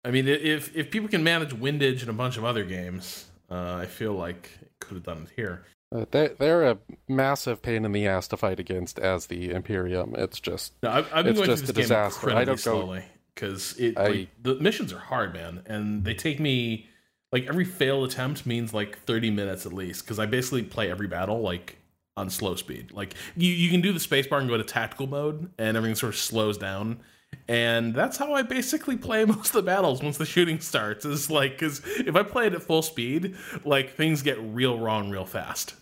I 0.03 0.11
mean, 0.11 0.27
if 0.27 0.75
if 0.75 0.91
people 0.91 1.11
can 1.11 1.23
manage 1.23 1.53
windage 1.53 2.01
and 2.01 2.09
a 2.09 2.15
bunch 2.15 2.39
of 2.39 2.45
other 2.45 2.65
games, 2.65 3.27
uh, 3.51 3.75
I 3.75 3.85
feel 3.85 4.15
like 4.15 4.49
it 4.63 4.73
could 4.81 4.95
have 4.95 5.05
done 5.05 5.25
it 5.25 5.29
here. 5.37 5.67
Uh, 5.95 6.07
they 6.11 6.29
they're 6.39 6.71
a 6.71 6.79
massive 7.07 7.61
pain 7.61 7.85
in 7.85 7.93
the 7.93 8.07
ass 8.07 8.29
to 8.29 8.39
fight 8.39 8.59
against 8.59 8.99
as 8.99 9.27
the 9.27 9.51
Imperium. 9.51 10.15
It's 10.17 10.41
just 10.41 10.73
No, 10.83 10.91
I've, 10.91 11.13
I've 11.13 11.25
been 11.27 11.33
It's 11.33 11.39
going 11.41 11.51
just 11.51 11.65
through 11.65 11.71
a 11.71 11.75
this 11.75 11.77
game 11.77 11.83
disaster. 11.83 12.31
I 12.31 12.41
incredibly 12.41 12.45
don't 12.47 12.65
go- 12.65 12.81
slowly 12.81 13.05
because 13.35 13.79
it 13.79 13.99
I- 13.99 14.09
like, 14.09 14.29
the 14.41 14.55
missions 14.55 14.91
are 14.95 15.01
hard, 15.01 15.35
man, 15.35 15.65
and 15.67 16.03
they 16.03 16.15
take 16.15 16.41
me 16.41 16.89
like 17.31 17.47
every 17.47 17.67
failed 17.67 18.09
attempt 18.11 18.47
means 18.47 18.73
like 18.73 18.99
30 19.01 19.31
minutes 19.33 19.67
at 19.67 19.75
least 19.75 20.05
because 20.05 20.19
I 20.19 20.25
basically 20.25 20.63
play 20.63 20.91
every 20.91 21.07
battle 21.07 21.43
like 21.43 21.77
on 22.17 22.31
slow 22.31 22.55
speed. 22.57 22.93
Like 22.93 23.15
you 23.37 23.51
you 23.53 23.71
can 23.71 23.81
do 23.81 23.93
the 23.93 23.99
spacebar 23.99 24.41
and 24.41 24.49
go 24.49 24.57
to 24.57 24.65
tactical 24.65 25.07
mode, 25.07 25.51
and 25.59 25.77
everything 25.77 25.97
sort 25.97 26.15
of 26.15 26.21
slows 26.21 26.59
down. 26.59 27.01
And 27.49 27.95
that's 27.95 28.17
how 28.17 28.35
I 28.35 28.43
basically 28.43 28.97
play 28.97 29.25
most 29.27 29.49
of 29.49 29.53
the 29.55 29.63
battles 29.63 30.03
once 30.03 30.19
the 30.19 30.27
shooting 30.27 30.61
starts. 30.61 31.05
Is 31.05 31.31
like 31.31 31.53
because 31.53 31.83
if 32.01 32.17
I 32.17 32.23
play 32.23 32.47
it 32.47 32.55
at 32.55 32.63
full 32.63 32.83
speed, 32.83 33.37
like 33.65 33.95
things 33.95 34.23
get 34.23 34.39
real 34.41 34.79
wrong 34.79 35.11
real 35.11 35.27
fast. 35.27 35.75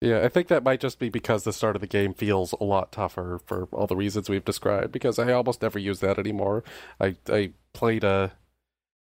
yeah. 0.00 0.20
I 0.24 0.28
think 0.28 0.48
that 0.48 0.62
might 0.64 0.80
just 0.80 0.98
be 0.98 1.08
because 1.08 1.44
the 1.44 1.52
start 1.52 1.76
of 1.76 1.80
the 1.80 1.86
game 1.88 2.14
feels 2.14 2.52
a 2.60 2.64
lot 2.64 2.92
tougher 2.92 3.40
for 3.46 3.64
all 3.72 3.86
the 3.86 3.96
reasons 3.96 4.28
we've 4.28 4.44
described. 4.44 4.92
Because 4.92 5.18
I 5.18 5.32
almost 5.32 5.62
never 5.62 5.78
use 5.78 6.00
that 6.00 6.18
anymore. 6.18 6.64
I 7.00 7.16
I 7.28 7.52
played 7.72 8.04
a 8.04 8.32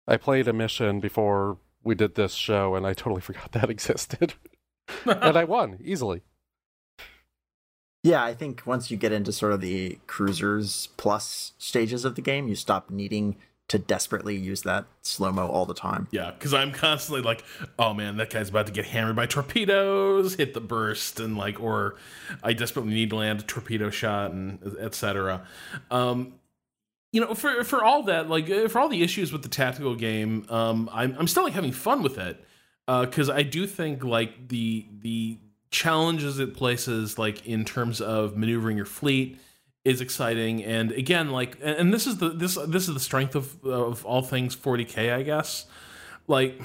I 0.07 0.17
played 0.17 0.49
a 0.49 0.53
mission 0.53 1.01
before 1.01 1.59
we 1.85 1.95
did 1.95 2.15
this 2.15 2.35
show, 2.35 2.75
and 2.75 2.87
I 2.87 2.93
totally 2.95 3.21
forgot 3.29 3.53
that 3.53 3.71
existed, 3.71 4.35
and 5.05 5.37
I 5.37 5.45
won 5.45 5.79
easily. 5.83 6.23
Yeah, 8.03 8.25
I 8.25 8.35
think 8.35 8.67
once 8.67 8.91
you 8.91 8.97
get 8.97 9.13
into 9.13 9.33
sort 9.33 9.53
of 9.53 9.61
the 9.61 9.99
cruisers 10.09 10.89
plus 10.97 11.53
stages 11.59 12.05
of 12.05 12.17
the 12.17 12.23
game, 12.23 12.49
you 12.49 12.57
stop 12.57 12.91
needing 12.91 13.37
to 13.69 13.79
desperately 13.79 14.37
use 14.37 14.63
that 14.63 14.87
slow 15.03 15.31
mo 15.31 15.47
all 15.47 15.65
the 15.67 15.75
time. 15.75 16.09
Yeah, 16.11 16.33
because 16.33 16.53
I'm 16.53 16.73
constantly 16.73 17.23
like, 17.23 17.45
oh 17.79 17.95
man, 17.95 18.17
that 18.17 18.31
guy's 18.31 18.51
about 18.51 18.67
to 18.67 18.73
get 18.73 18.87
hammered 18.87 19.15
by 19.17 19.27
torpedoes, 19.27 20.35
hit 20.35 20.53
the 20.53 20.61
burst, 20.61 21.21
and 21.21 21.39
like, 21.39 21.61
or 21.61 21.95
I 22.43 22.55
desperately 22.55 22.93
need 22.93 23.11
to 23.11 23.17
land 23.17 23.41
a 23.41 23.43
torpedo 23.45 23.89
shot, 23.89 24.33
and 24.33 24.77
etc. 24.81 25.47
Um, 25.91 26.35
you 27.13 27.21
know, 27.21 27.35
for 27.35 27.63
for 27.63 27.85
all 27.85 28.03
that, 28.05 28.29
like, 28.29 28.51
uh, 28.51 28.67
for 28.67 28.81
all 28.81 28.89
the 28.89 29.03
issues 29.03 29.33
with 29.33 29.43
the 29.43 29.49
tactical 29.49 29.95
game, 29.95 30.45
um, 30.49 30.91
I'm 30.93 31.15
I'm 31.19 31.29
still 31.29 31.45
like 31.45 31.55
having 31.55 31.73
fun 31.73 32.03
with 32.03 32.19
it 32.19 32.45
Uh, 32.89 33.05
because 33.05 33.31
I 33.31 33.43
do 33.43 33.67
think 33.67 34.05
like 34.05 34.49
the 34.49 34.87
the 35.01 35.39
challenges 35.71 36.39
it 36.39 36.55
places, 36.55 37.19
like 37.19 37.47
in 37.47 37.65
terms 37.65 38.01
of 38.01 38.37
maneuvering 38.37 38.77
your 38.77 38.87
fleet, 38.87 39.39
is 39.85 40.01
exciting. 40.01 40.65
And 40.65 40.93
again 40.93 41.31
like 41.31 41.57
and 41.63 41.77
and 41.77 41.95
this 41.95 42.07
is 42.07 42.19
the 42.19 42.31
this 42.31 42.57
this 42.67 42.89
is 42.89 42.95
the 42.95 43.01
strength 43.01 43.35
of 43.35 43.65
of 43.65 44.05
all 44.05 44.23
things 44.23 44.57
40k 44.57 45.13
i 45.13 45.23
guess. 45.23 45.67
Like 46.29 46.61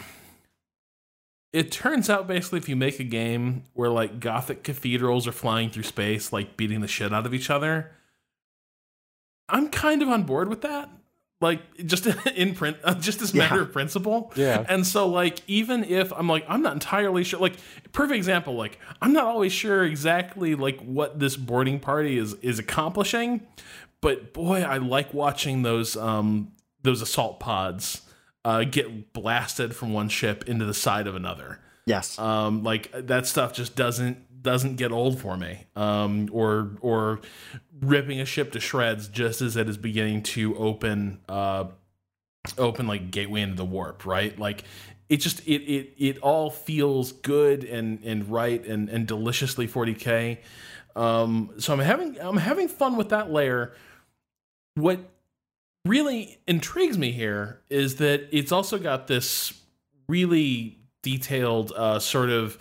it 1.53 1.71
turns 1.71 2.09
out 2.09 2.27
basically 2.27 2.59
if 2.59 2.69
you 2.69 2.75
make 2.75 2.99
a 2.99 3.03
game 3.03 3.63
where 3.73 3.89
like 3.89 4.19
gothic 4.19 4.63
cathedrals 4.63 5.27
are 5.27 5.31
flying 5.31 5.69
through 5.69 5.83
space 5.83 6.31
like 6.33 6.57
beating 6.57 6.81
the 6.81 6.87
shit 6.87 7.13
out 7.13 7.25
of 7.25 7.33
each 7.33 7.49
other 7.49 7.91
i'm 9.49 9.69
kind 9.69 10.01
of 10.01 10.09
on 10.09 10.23
board 10.23 10.49
with 10.49 10.61
that 10.61 10.89
like 11.39 11.61
just 11.85 12.05
in 12.35 12.55
print 12.55 12.77
just 12.99 13.21
as 13.21 13.33
a 13.33 13.37
matter 13.37 13.55
Yeah. 13.57 13.61
of 13.61 13.71
principle 13.71 14.31
Yeah. 14.35 14.65
and 14.67 14.85
so 14.85 15.07
like 15.07 15.39
even 15.47 15.83
if 15.83 16.11
i'm 16.13 16.27
like 16.27 16.45
i'm 16.47 16.61
not 16.61 16.73
entirely 16.73 17.23
sure 17.23 17.39
like 17.39 17.53
perfect 17.91 18.15
example 18.17 18.55
like 18.55 18.79
i'm 19.01 19.13
not 19.13 19.25
always 19.25 19.51
sure 19.51 19.83
exactly 19.83 20.55
like 20.55 20.79
what 20.81 21.19
this 21.19 21.35
boarding 21.37 21.79
party 21.79 22.17
is 22.17 22.33
is 22.35 22.57
accomplishing 22.59 23.45
but 24.01 24.33
boy 24.33 24.61
i 24.63 24.77
like 24.77 25.13
watching 25.13 25.61
those 25.61 25.95
um 25.95 26.51
those 26.81 27.01
assault 27.01 27.39
pods 27.39 28.01
uh 28.45 28.63
get 28.63 29.13
blasted 29.13 29.75
from 29.75 29.93
one 29.93 30.09
ship 30.09 30.43
into 30.47 30.65
the 30.65 30.73
side 30.73 31.05
of 31.07 31.15
another 31.15 31.59
Yes. 31.85 32.17
um 32.19 32.63
like 32.63 32.91
that 32.93 33.25
stuff 33.27 33.53
just 33.53 33.75
doesn't 33.75 34.26
doesn't 34.41 34.75
get 34.75 34.91
old 34.91 35.19
for 35.19 35.35
me 35.37 35.65
um 35.75 36.29
or 36.31 36.71
or 36.81 37.19
ripping 37.81 38.19
a 38.19 38.25
ship 38.25 38.51
to 38.51 38.59
shreds 38.59 39.07
just 39.07 39.41
as 39.41 39.55
it 39.55 39.67
is 39.67 39.77
beginning 39.77 40.21
to 40.21 40.55
open 40.57 41.19
uh 41.29 41.65
open 42.57 42.87
like 42.87 43.11
gateway 43.11 43.41
into 43.41 43.55
the 43.55 43.65
warp 43.65 44.05
right? 44.05 44.37
Like 44.37 44.63
it 45.09 45.17
just 45.17 45.39
it 45.47 45.63
it 45.63 45.93
it 45.97 46.17
all 46.19 46.49
feels 46.49 47.11
good 47.11 47.63
and 47.63 48.03
and 48.03 48.29
right 48.29 48.63
and 48.65 48.89
and 48.89 49.07
deliciously 49.07 49.67
40k 49.67 50.39
um 50.95 51.51
so 51.57 51.73
i'm 51.73 51.79
having 51.79 52.19
i'm 52.19 52.37
having 52.37 52.67
fun 52.67 52.97
with 52.97 53.09
that 53.09 53.31
layer. 53.31 53.73
What 54.75 54.99
really 55.85 56.37
intrigues 56.47 56.97
me 56.97 57.11
here 57.11 57.61
is 57.69 57.95
that 57.95 58.27
it's 58.31 58.51
also 58.51 58.77
got 58.77 59.07
this 59.07 59.53
really 60.07 60.77
detailed 61.01 61.71
uh, 61.75 61.99
sort 61.99 62.29
of 62.29 62.57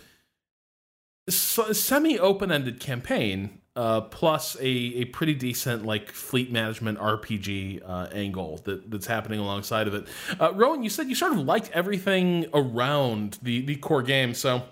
s- 1.29 1.79
semi-open-ended 1.79 2.81
campaign 2.81 3.61
uh, 3.74 4.01
plus 4.01 4.57
a, 4.57 4.66
a 4.66 5.05
pretty 5.07 5.35
decent 5.35 5.85
like 5.85 6.11
fleet 6.11 6.51
management 6.51 6.99
RPG 6.99 7.83
uh, 7.87 8.09
angle 8.12 8.61
that, 8.64 8.91
that's 8.91 9.07
happening 9.07 9.39
alongside 9.39 9.87
of 9.87 9.95
it. 9.95 10.07
Uh, 10.41 10.53
Rowan, 10.55 10.83
you 10.83 10.89
said 10.89 11.09
you 11.09 11.14
sort 11.14 11.33
of 11.33 11.39
liked 11.39 11.70
everything 11.72 12.47
around 12.55 13.39
the, 13.43 13.61
the 13.61 13.77
core 13.77 14.03
game, 14.03 14.33
so 14.33 14.62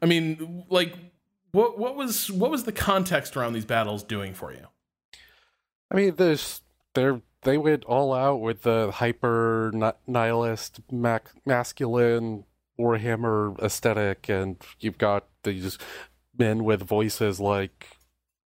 I 0.00 0.06
mean, 0.06 0.64
like, 0.68 0.94
what 1.52 1.78
what 1.78 1.96
was 1.96 2.30
what 2.30 2.50
was 2.50 2.64
the 2.64 2.72
context 2.72 3.36
around 3.36 3.54
these 3.54 3.64
battles 3.64 4.02
doing 4.02 4.34
for 4.34 4.52
you? 4.52 4.66
I 5.90 5.96
mean, 5.96 6.14
there's 6.16 6.60
they're 6.94 7.22
they 7.42 7.58
went 7.58 7.84
all 7.84 8.12
out 8.12 8.40
with 8.40 8.62
the 8.62 8.90
hyper 8.92 9.72
nihilist 10.06 10.80
mac- 10.90 11.30
masculine 11.46 12.44
Warhammer 12.78 13.58
aesthetic, 13.62 14.28
and 14.28 14.56
you've 14.80 14.98
got 14.98 15.26
these 15.42 15.78
men 16.36 16.64
with 16.64 16.82
voices 16.82 17.40
like 17.40 17.96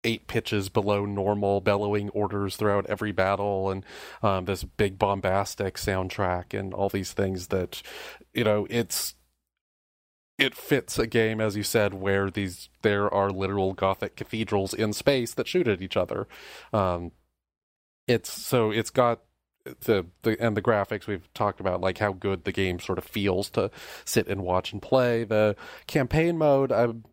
eight 0.04 0.26
pitches 0.28 0.68
below 0.68 1.04
normal, 1.04 1.60
bellowing 1.60 2.08
orders 2.10 2.56
throughout 2.56 2.86
every 2.86 3.12
battle, 3.12 3.70
and 3.70 3.84
um, 4.22 4.44
this 4.44 4.64
big 4.64 4.98
bombastic 4.98 5.74
soundtrack, 5.74 6.58
and 6.58 6.72
all 6.72 6.88
these 6.88 7.12
things 7.12 7.48
that 7.48 7.82
you 8.32 8.44
know 8.44 8.66
it's 8.70 9.14
it 10.38 10.54
fits 10.54 10.98
a 10.98 11.06
game 11.06 11.40
as 11.40 11.56
you 11.56 11.62
said 11.62 11.94
where 11.94 12.30
these 12.30 12.68
there 12.82 13.12
are 13.12 13.30
literal 13.30 13.72
gothic 13.72 14.16
cathedrals 14.16 14.74
in 14.74 14.92
space 14.92 15.32
that 15.34 15.48
shoot 15.48 15.66
at 15.68 15.82
each 15.82 15.96
other. 15.96 16.28
Um 16.72 17.12
it's 18.06 18.30
so 18.30 18.70
it's 18.70 18.90
got 18.90 19.20
the 19.80 20.06
the 20.22 20.40
and 20.40 20.56
the 20.56 20.62
graphics 20.62 21.06
we've 21.06 21.32
talked 21.34 21.60
about 21.60 21.80
like 21.80 21.98
how 21.98 22.12
good 22.12 22.44
the 22.44 22.52
game 22.52 22.78
sort 22.80 22.98
of 22.98 23.04
feels 23.04 23.50
to 23.50 23.70
sit 24.04 24.28
and 24.28 24.42
watch 24.42 24.72
and 24.72 24.82
play 24.82 25.24
the 25.24 25.56
campaign 25.86 26.38
mode 26.38 26.72
i'm 26.72 27.04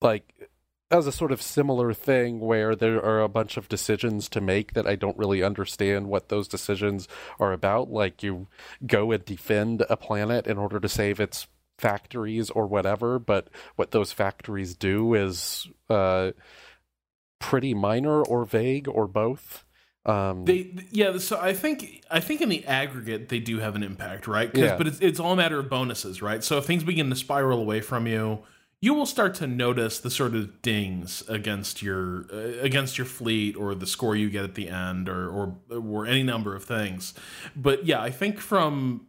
like 0.00 0.48
as 0.90 1.06
a 1.06 1.12
sort 1.12 1.30
of 1.30 1.40
similar 1.40 1.94
thing 1.94 2.40
where 2.40 2.74
there 2.74 3.02
are 3.04 3.20
a 3.20 3.28
bunch 3.28 3.56
of 3.56 3.68
decisions 3.68 4.28
to 4.28 4.40
make 4.40 4.72
that 4.72 4.86
I 4.86 4.96
don't 4.96 5.16
really 5.16 5.42
understand 5.42 6.08
what 6.08 6.28
those 6.28 6.48
decisions 6.48 7.06
are 7.38 7.52
about. 7.52 7.90
Like 7.90 8.22
you 8.22 8.48
go 8.84 9.12
and 9.12 9.24
defend 9.24 9.84
a 9.88 9.96
planet 9.96 10.46
in 10.46 10.58
order 10.58 10.80
to 10.80 10.88
save 10.88 11.20
its 11.20 11.46
factories 11.78 12.50
or 12.50 12.66
whatever, 12.66 13.18
but 13.18 13.48
what 13.76 13.92
those 13.92 14.12
factories 14.12 14.74
do 14.74 15.14
is 15.14 15.68
uh, 15.88 16.32
pretty 17.38 17.72
minor 17.72 18.22
or 18.22 18.44
vague 18.44 18.88
or 18.88 19.06
both. 19.06 19.64
Um, 20.06 20.44
They 20.46 20.74
yeah, 20.90 21.18
so 21.18 21.38
I 21.38 21.52
think 21.52 22.04
I 22.10 22.20
think 22.20 22.40
in 22.40 22.48
the 22.48 22.64
aggregate 22.66 23.28
they 23.28 23.38
do 23.38 23.58
have 23.58 23.76
an 23.76 23.82
impact, 23.82 24.26
right? 24.26 24.52
'Cause- 24.52 24.62
Yeah. 24.62 24.76
But 24.76 24.86
it's 24.86 25.00
it's 25.00 25.20
all 25.20 25.32
a 25.32 25.36
matter 25.36 25.58
of 25.58 25.68
bonuses, 25.68 26.22
right? 26.22 26.42
So 26.42 26.56
if 26.58 26.64
things 26.64 26.84
begin 26.84 27.10
to 27.10 27.16
spiral 27.16 27.60
away 27.60 27.80
from 27.82 28.06
you, 28.06 28.40
you 28.80 28.94
will 28.94 29.04
start 29.04 29.34
to 29.36 29.46
notice 29.46 30.00
the 30.00 30.10
sort 30.10 30.34
of 30.34 30.62
dings 30.62 31.22
against 31.28 31.82
your 31.82 32.24
uh, 32.32 32.62
against 32.62 32.96
your 32.96 33.04
fleet 33.06 33.56
or 33.56 33.74
the 33.74 33.86
score 33.86 34.16
you 34.16 34.30
get 34.30 34.42
at 34.42 34.54
the 34.54 34.70
end 34.70 35.06
or 35.08 35.28
or 35.28 35.58
or 35.78 36.06
any 36.06 36.22
number 36.22 36.54
of 36.56 36.64
things. 36.64 37.12
But 37.54 37.84
yeah, 37.84 38.00
I 38.00 38.10
think 38.10 38.40
from 38.40 39.06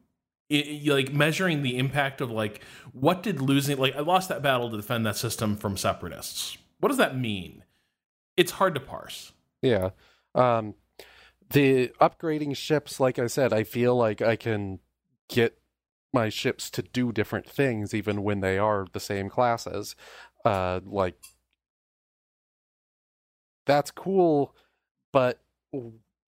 it, 0.50 0.86
like 0.86 1.14
measuring 1.14 1.64
the 1.64 1.78
impact 1.78 2.20
of 2.20 2.30
like 2.30 2.62
what 2.92 3.24
did 3.24 3.39
losing 3.42 3.78
like 3.78 3.96
I 3.96 4.02
lost 4.02 4.28
that 4.28 4.42
battle 4.42 4.70
to 4.70 4.76
defend 4.76 5.06
that 5.06 5.16
system 5.16 5.56
from 5.56 5.78
separatists. 5.78 6.58
What 6.82 6.89
does 6.89 6.98
that 6.98 7.18
mean? 7.18 7.64
It's 8.36 8.52
hard 8.52 8.74
to 8.76 8.82
parse. 8.82 9.32
Yeah. 9.62 9.92
Um, 10.36 10.76
the 11.52 11.89
upgrading 11.99 12.56
ships, 12.56 12.99
like 12.99 13.20
I 13.20 13.28
said, 13.28 13.54
I 13.54 13.64
feel 13.64 13.95
like 13.95 14.22
I 14.22 14.36
can 14.36 14.80
get 15.30 15.58
my 16.14 16.30
ships 16.30 16.70
to 16.72 16.82
do 16.82 17.12
different 17.12 17.49
things 17.49 17.93
even 17.93 18.24
when 18.24 18.41
they 18.41 18.58
are 18.58 18.88
the 18.91 18.99
same 18.99 19.30
classes. 19.30 19.95
Uh, 20.43 20.80
like 20.86 21.16
that's 23.66 23.91
cool, 23.91 24.56
but 25.14 25.39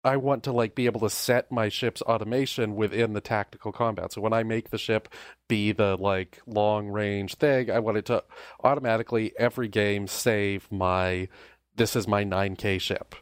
I 0.04 0.16
want 0.18 0.44
to 0.44 0.52
like 0.52 0.74
be 0.74 0.86
able 0.86 1.00
to 1.00 1.10
set 1.10 1.50
my 1.50 1.68
ship's 1.68 2.02
automation 2.02 2.76
within 2.76 3.14
the 3.14 3.20
tactical 3.20 3.72
combat. 3.72 4.12
So 4.12 4.20
when 4.20 4.32
I 4.32 4.42
make 4.42 4.70
the 4.70 4.78
ship 4.78 5.08
be 5.48 5.72
the 5.72 5.96
like 5.96 6.40
long 6.46 6.88
range 6.88 7.36
thing, 7.36 7.70
I 7.70 7.78
want 7.80 7.96
it 7.96 8.06
to 8.06 8.22
automatically 8.62 9.32
every 9.38 9.68
game 9.68 10.06
save 10.06 10.70
my 10.70 11.28
this 11.76 11.96
is 11.96 12.06
my 12.06 12.24
9k 12.24 12.80
ship. 12.80 13.14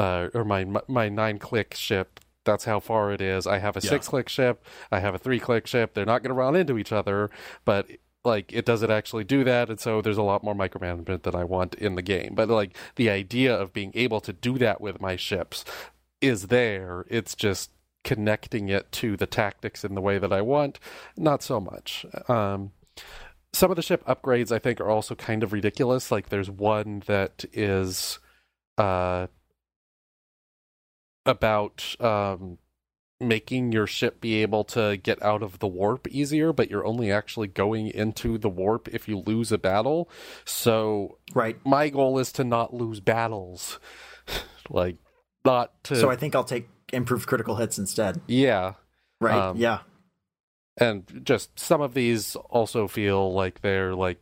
Uh, 0.00 0.28
or 0.34 0.44
my 0.44 0.64
my 0.88 1.08
9 1.08 1.38
click 1.38 1.74
ship. 1.74 2.20
That's 2.44 2.64
how 2.64 2.80
far 2.80 3.12
it 3.12 3.20
is. 3.20 3.46
I 3.46 3.58
have 3.58 3.76
a 3.76 3.80
Yeah. 3.82 3.90
6 3.90 4.08
click 4.08 4.28
ship, 4.28 4.64
I 4.90 5.00
have 5.00 5.14
a 5.14 5.18
3 5.18 5.38
click 5.38 5.66
ship. 5.66 5.92
They're 5.94 6.06
not 6.06 6.22
going 6.22 6.30
to 6.30 6.34
run 6.34 6.56
into 6.56 6.78
each 6.78 6.92
other, 6.92 7.30
but 7.64 7.86
like 8.24 8.52
it 8.52 8.64
doesn't 8.66 8.90
actually 8.90 9.24
do 9.24 9.44
that 9.44 9.70
and 9.70 9.80
so 9.80 10.02
there's 10.02 10.18
a 10.18 10.22
lot 10.22 10.44
more 10.44 10.54
micromanagement 10.54 11.22
that 11.22 11.34
I 11.34 11.44
want 11.44 11.74
in 11.74 11.94
the 11.94 12.02
game. 12.02 12.32
But 12.34 12.48
like 12.48 12.76
the 12.96 13.10
idea 13.10 13.54
of 13.54 13.72
being 13.72 13.92
able 13.94 14.20
to 14.22 14.32
do 14.32 14.58
that 14.58 14.80
with 14.80 15.00
my 15.00 15.16
ships 15.16 15.64
is 16.20 16.48
there. 16.48 17.06
It's 17.08 17.34
just 17.34 17.70
connecting 18.04 18.68
it 18.68 18.90
to 18.92 19.16
the 19.16 19.26
tactics 19.26 19.84
in 19.84 19.94
the 19.94 20.00
way 20.00 20.18
that 20.18 20.32
I 20.32 20.40
want, 20.40 20.78
not 21.16 21.42
so 21.42 21.60
much. 21.60 22.06
Um, 22.28 22.72
some 23.52 23.70
of 23.70 23.76
the 23.76 23.82
ship 23.82 24.04
upgrades 24.06 24.52
I 24.52 24.58
think 24.58 24.80
are 24.80 24.88
also 24.88 25.14
kind 25.14 25.42
of 25.42 25.52
ridiculous. 25.52 26.10
Like 26.10 26.28
there's 26.28 26.50
one 26.50 27.02
that 27.06 27.44
is 27.52 28.18
uh, 28.78 29.26
about 31.26 31.94
um, 32.00 32.58
making 33.20 33.72
your 33.72 33.86
ship 33.86 34.20
be 34.20 34.40
able 34.42 34.64
to 34.64 34.96
get 34.96 35.22
out 35.22 35.42
of 35.42 35.58
the 35.58 35.66
warp 35.66 36.08
easier, 36.08 36.52
but 36.52 36.70
you're 36.70 36.86
only 36.86 37.12
actually 37.12 37.48
going 37.48 37.88
into 37.88 38.38
the 38.38 38.48
warp 38.48 38.88
if 38.88 39.08
you 39.08 39.18
lose 39.18 39.52
a 39.52 39.58
battle. 39.58 40.08
So 40.44 41.18
Right. 41.34 41.58
my 41.64 41.88
goal 41.90 42.18
is 42.18 42.32
to 42.32 42.44
not 42.44 42.72
lose 42.74 43.00
battles. 43.00 43.78
like 44.70 44.96
not 45.44 45.82
to 45.84 45.96
So 45.96 46.10
I 46.10 46.16
think 46.16 46.34
I'll 46.34 46.44
take 46.44 46.68
improved 46.92 47.26
critical 47.26 47.56
hits 47.56 47.78
instead. 47.78 48.20
yeah. 48.26 48.74
Right. 49.20 49.36
Um, 49.36 49.58
yeah. 49.58 49.80
and 50.78 51.20
just 51.24 51.58
some 51.58 51.82
of 51.82 51.92
these 51.92 52.36
also 52.36 52.88
feel 52.88 53.34
like 53.34 53.60
they're 53.60 53.94
like 53.94 54.18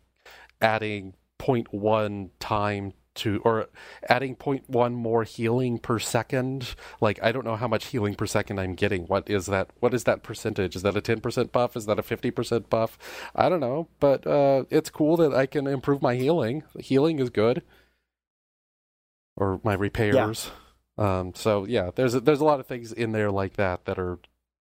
adding 0.60 1.14
0.1 1.38 2.30
time 2.40 2.92
to 3.18 3.40
or 3.44 3.68
adding 4.08 4.36
0.1 4.36 4.92
more 4.94 5.24
healing 5.24 5.78
per 5.78 5.98
second. 5.98 6.74
Like 7.00 7.18
i 7.22 7.32
don't 7.32 7.44
know 7.44 7.56
how 7.56 7.68
much 7.68 7.86
healing 7.86 8.14
per 8.14 8.26
second 8.26 8.58
i'm 8.58 8.74
getting. 8.74 9.04
What 9.04 9.28
is 9.28 9.46
that 9.46 9.70
what 9.80 9.94
is 9.94 10.04
that 10.04 10.22
percentage? 10.22 10.76
Is 10.76 10.82
that 10.82 10.96
a 10.96 11.00
10% 11.00 11.52
buff? 11.52 11.76
Is 11.76 11.86
that 11.86 11.98
a 11.98 12.02
50% 12.02 12.68
buff? 12.68 12.98
I 13.34 13.48
don't 13.48 13.60
know 13.60 13.88
but 14.00 14.26
uh 14.26 14.64
it's 14.70 14.90
cool 14.90 15.16
that 15.18 15.34
i 15.34 15.46
can 15.46 15.66
improve 15.66 16.02
my 16.02 16.14
healing. 16.14 16.64
Healing 16.78 17.18
is 17.18 17.30
good. 17.30 17.62
Or 19.36 19.60
my 19.62 19.74
repairs. 19.74 20.50
Um 20.96 21.32
so 21.34 21.64
yeah 21.64 21.90
there's 21.94 22.14
a, 22.14 22.20
there's 22.20 22.40
a 22.40 22.44
lot 22.44 22.60
of 22.60 22.66
things 22.66 22.92
in 22.92 23.12
there 23.12 23.30
like 23.30 23.54
that 23.54 23.84
that 23.84 23.98
are 23.98 24.18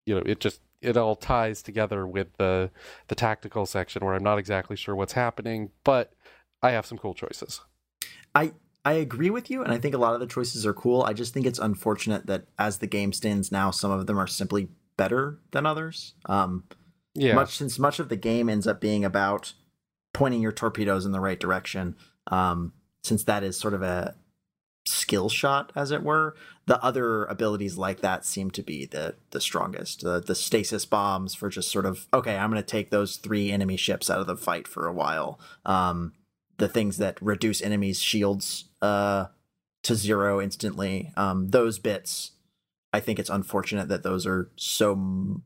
you 0.07 0.15
know 0.15 0.23
it 0.25 0.41
just 0.41 0.61
it 0.85 0.97
all 0.97 1.17
ties 1.17 1.63
together 1.63 2.07
with 2.07 2.29
the 2.37 2.71
the 3.09 3.15
tactical 3.15 3.67
section 3.67 4.05
where 4.05 4.15
I'm 4.15 4.23
not 4.23 4.39
exactly 4.39 4.77
sure 4.77 4.95
what's 4.95 5.15
happening, 5.15 5.71
but 5.83 6.13
I 6.63 6.71
have 6.71 6.87
some 6.87 6.99
cool 6.99 7.15
choices. 7.15 7.61
I 8.35 8.53
I 8.85 8.95
agree 8.95 9.31
with 9.31 9.51
you, 9.51 9.63
and 9.63 9.73
I 9.73 9.79
think 9.79 9.95
a 9.95 9.99
lot 9.99 10.15
of 10.15 10.21
the 10.21 10.27
choices 10.27 10.67
are 10.67 10.75
cool. 10.75 11.03
I 11.03 11.13
just 11.13 11.33
think 11.33 11.47
it's 11.47 11.59
unfortunate 11.59 12.27
that 12.27 12.47
as 12.59 12.79
the 12.79 12.87
game 12.87 13.13
stands 13.13 13.51
now, 13.51 13.71
some 13.71 13.91
of 13.91 14.07
them 14.07 14.19
are 14.19 14.27
simply 14.27 14.69
better 14.97 15.39
than 15.53 15.67
others. 15.67 16.15
Um, 16.27 16.65
Yeah, 17.15 17.35
much 17.35 17.57
since 17.57 17.79
much 17.79 17.99
of 17.99 18.09
the 18.09 18.17
game 18.17 18.49
ends 18.49 18.67
up 18.67 18.81
being 18.81 19.05
about 19.05 19.55
pointing 20.13 20.43
your 20.43 20.53
torpedoes 20.53 21.07
in 21.07 21.13
the 21.13 21.21
right 21.21 21.41
direction. 21.41 21.97
Um, 22.29 22.73
since 23.03 23.25
that 23.25 23.43
is 23.43 23.59
sort 23.59 23.75
of 23.75 23.83
a 23.83 24.15
skill 24.87 25.29
shot, 25.29 25.73
as 25.75 25.91
it 25.91 26.03
were, 26.03 26.35
the 26.67 26.83
other 26.83 27.25
abilities 27.25 27.79
like 27.79 28.01
that 28.01 28.25
seem 28.25 28.51
to 28.51 28.63
be 28.63 28.87
the 28.87 29.17
the 29.31 29.41
strongest. 29.41 30.03
The 30.03 30.21
the 30.21 30.35
stasis 30.35 30.85
bombs 30.85 31.35
for 31.35 31.49
just 31.49 31.71
sort 31.71 31.87
of 31.87 32.07
okay, 32.13 32.37
I'm 32.37 32.51
going 32.51 32.63
to 32.63 32.67
take 32.67 32.91
those 32.91 33.17
three 33.17 33.51
enemy 33.51 33.77
ships 33.77 34.11
out 34.11 34.21
of 34.21 34.27
the 34.27 34.37
fight 34.37 34.69
for 34.69 34.87
a 34.87 34.93
while. 34.93 35.39
Um, 35.65 36.13
the 36.59 36.69
things 36.69 36.99
that 36.99 37.21
reduce 37.21 37.61
enemies' 37.63 38.01
shields 38.01 38.65
uh, 38.83 39.27
to 39.83 39.95
zero 39.95 40.41
instantly. 40.41 41.13
Um, 41.17 41.49
those 41.51 41.79
bits, 41.79 42.33
I 42.93 43.01
think 43.01 43.19
it's 43.19 43.31
unfortunate 43.31 43.89
that 43.89 44.03
those 44.03 44.27
are 44.27 44.51
so 44.57 44.93
m- 44.93 45.43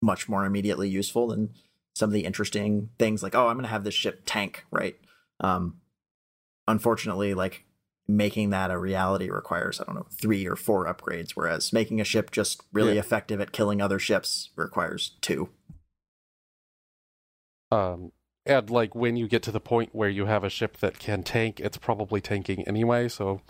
much 0.00 0.28
more 0.28 0.44
immediately 0.44 0.88
useful 0.88 1.28
than 1.28 1.50
some 1.94 2.08
of 2.10 2.14
the 2.14 2.24
interesting 2.24 2.88
things 2.98 3.22
like, 3.22 3.34
oh, 3.34 3.48
I'm 3.48 3.56
going 3.56 3.64
to 3.64 3.68
have 3.70 3.84
this 3.84 3.94
ship 3.94 4.22
tank, 4.26 4.64
right? 4.70 4.96
Um, 5.40 5.80
unfortunately, 6.66 7.34
like 7.34 7.64
making 8.08 8.50
that 8.50 8.70
a 8.70 8.78
reality 8.78 9.30
requires, 9.30 9.80
I 9.80 9.84
don't 9.84 9.94
know, 9.94 10.06
three 10.10 10.46
or 10.46 10.56
four 10.56 10.86
upgrades, 10.92 11.30
whereas 11.32 11.72
making 11.72 12.00
a 12.00 12.04
ship 12.04 12.30
just 12.30 12.62
really 12.72 12.94
Yeah. 12.94 13.00
effective 13.00 13.40
at 13.40 13.52
killing 13.52 13.80
other 13.80 13.98
ships 13.98 14.50
requires 14.56 15.12
two. 15.20 15.50
um, 17.70 18.12
and 18.46 18.70
like 18.70 18.94
when 18.94 19.16
you 19.16 19.28
get 19.28 19.42
to 19.44 19.52
the 19.52 19.60
point 19.60 19.90
where 19.92 20.08
you 20.08 20.26
have 20.26 20.44
a 20.44 20.50
ship 20.50 20.78
that 20.78 20.98
can 20.98 21.22
tank, 21.22 21.60
it's 21.60 21.76
probably 21.76 22.20
tanking 22.20 22.66
anyway. 22.66 23.08
So 23.08 23.40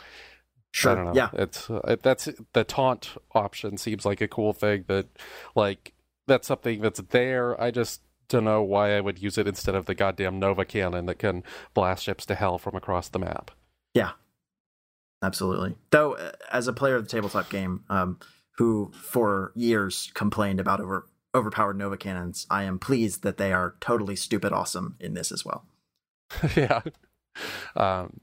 I 0.85 0.95
don't 0.95 1.05
know. 1.07 1.15
Yeah. 1.15 1.31
It's 1.35 1.71
uh, 1.71 1.97
that's 2.03 2.29
the 2.53 2.65
taunt 2.65 3.11
option 3.35 3.77
seems 3.77 4.05
like 4.05 4.21
a 4.21 4.29
cool 4.29 4.53
thing 4.53 4.85
that 4.89 5.07
like 5.55 5.93
that's 6.27 6.49
something 6.49 6.81
that's 6.81 7.01
there. 7.11 7.61
I 7.61 7.71
just 7.71 8.01
don't 8.29 8.45
know 8.45 8.63
why 8.63 8.97
I 8.97 9.01
would 9.01 9.21
use 9.21 9.39
it 9.39 9.47
instead 9.47 9.75
of 9.75 9.87
the 9.87 9.95
goddamn 9.95 10.39
Nova 10.39 10.65
cannon 10.65 11.07
that 11.07 11.19
can 11.19 11.43
blast 11.75 12.05
ships 12.05 12.25
to 12.27 12.35
hell 12.35 12.59
from 12.59 12.75
across 12.75 13.09
the 13.09 13.19
map. 13.19 13.51
Yeah, 13.95 14.13
absolutely. 15.23 15.77
Though, 15.91 16.15
uh, 16.15 16.33
as 16.51 16.69
a 16.69 16.73
player 16.73 16.97
of 16.97 17.05
the 17.05 17.11
tabletop 17.11 17.51
game, 17.51 17.85
um, 17.91 18.19
who 18.57 18.93
for 18.95 19.53
years 19.55 20.11
complained 20.15 20.61
about 20.61 20.81
over 20.81 21.07
overpowered 21.35 21.79
Nova 21.79 21.97
cannons, 21.97 22.47
I 22.51 22.65
am 22.65 22.79
pleased 22.79 23.23
that 23.23 23.39
they 23.39 23.53
are 23.53 23.77
totally 23.81 24.17
stupid 24.17 24.53
awesome 24.53 24.97
in 25.01 25.15
this 25.15 25.33
as 25.33 25.45
well. 25.45 25.65
yeah. 26.57 26.81
Um, 27.75 28.21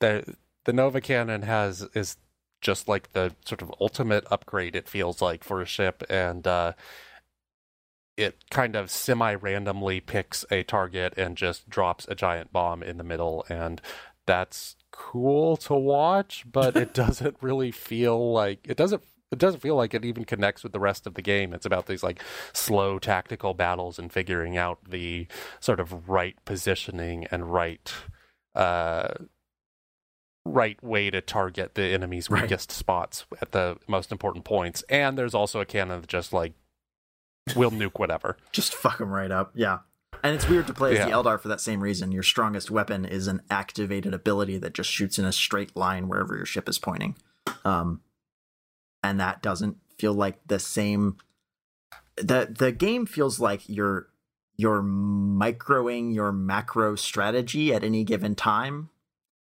the 0.00 0.36
the 0.64 0.72
Nova 0.72 1.00
cannon 1.00 1.42
has 1.42 1.82
is 1.94 2.16
just 2.60 2.88
like 2.88 3.12
the 3.12 3.34
sort 3.44 3.62
of 3.62 3.72
ultimate 3.80 4.26
upgrade. 4.30 4.74
It 4.74 4.88
feels 4.88 5.22
like 5.22 5.44
for 5.44 5.60
a 5.60 5.66
ship, 5.66 6.02
and 6.08 6.46
uh, 6.46 6.72
it 8.16 8.50
kind 8.50 8.74
of 8.74 8.90
semi 8.90 9.34
randomly 9.34 10.00
picks 10.00 10.44
a 10.50 10.62
target 10.62 11.14
and 11.16 11.36
just 11.36 11.68
drops 11.68 12.06
a 12.08 12.14
giant 12.14 12.52
bomb 12.52 12.82
in 12.82 12.96
the 12.96 13.04
middle, 13.04 13.44
and 13.48 13.80
that's 14.26 14.76
cool 14.90 15.56
to 15.58 15.74
watch. 15.74 16.44
But 16.50 16.76
it 16.76 16.94
doesn't 16.94 17.36
really 17.40 17.70
feel 17.70 18.32
like 18.32 18.66
it 18.68 18.76
doesn't. 18.76 19.02
It 19.32 19.38
doesn't 19.38 19.60
feel 19.60 19.74
like 19.74 19.94
it 19.94 20.04
even 20.04 20.24
connects 20.24 20.62
with 20.62 20.72
the 20.72 20.78
rest 20.80 21.06
of 21.06 21.14
the 21.14 21.22
game. 21.22 21.52
It's 21.52 21.66
about 21.66 21.86
these 21.86 22.02
like 22.02 22.22
slow 22.52 22.98
tactical 22.98 23.52
battles 23.54 23.98
and 23.98 24.12
figuring 24.12 24.56
out 24.56 24.78
the 24.88 25.26
sort 25.60 25.80
of 25.80 26.08
right 26.08 26.36
positioning 26.44 27.26
and 27.32 27.52
right 27.52 27.92
uh 28.54 29.08
right 30.44 30.82
way 30.84 31.10
to 31.10 31.20
target 31.20 31.74
the 31.74 31.82
enemy's 31.84 32.28
Right. 32.30 32.42
weakest 32.42 32.70
spots 32.70 33.24
at 33.40 33.52
the 33.52 33.78
most 33.88 34.12
important 34.12 34.44
points 34.44 34.82
and 34.88 35.16
there's 35.16 35.34
also 35.34 35.58
a 35.60 35.64
cannon 35.64 36.02
that 36.02 36.06
just 36.06 36.32
like 36.32 36.52
will 37.56 37.70
nuke 37.70 37.98
whatever 37.98 38.36
Just 38.52 38.74
fuck 38.74 38.98
them 38.98 39.10
right 39.10 39.30
up. 39.30 39.52
Yeah. 39.54 39.78
And 40.22 40.34
it's 40.34 40.48
weird 40.48 40.66
to 40.68 40.72
play 40.74 40.96
as 40.96 41.04
the 41.04 41.10
Eldar 41.12 41.40
for 41.40 41.48
that 41.48 41.60
same 41.60 41.82
reason. 41.82 42.12
Your 42.12 42.22
strongest 42.22 42.70
weapon 42.70 43.04
is 43.04 43.26
an 43.26 43.42
activated 43.50 44.14
ability 44.14 44.56
that 44.58 44.72
just 44.72 44.88
shoots 44.90 45.18
in 45.18 45.24
a 45.24 45.32
straight 45.32 45.76
line 45.76 46.08
wherever 46.08 46.36
your 46.36 46.46
ship 46.46 46.68
is 46.68 46.78
pointing. 46.78 47.16
Um, 47.64 48.00
and 49.04 49.20
that 49.20 49.42
doesn't 49.42 49.76
feel 49.98 50.14
like 50.14 50.36
the 50.48 50.58
same. 50.58 51.16
the 52.16 52.52
The 52.58 52.72
game 52.72 53.06
feels 53.06 53.38
like 53.38 53.68
you're 53.68 54.08
you're 54.56 54.82
microing 54.82 56.14
your 56.14 56.30
macro 56.32 56.94
strategy 56.94 57.74
at 57.74 57.82
any 57.84 58.04
given 58.04 58.34
time, 58.36 58.88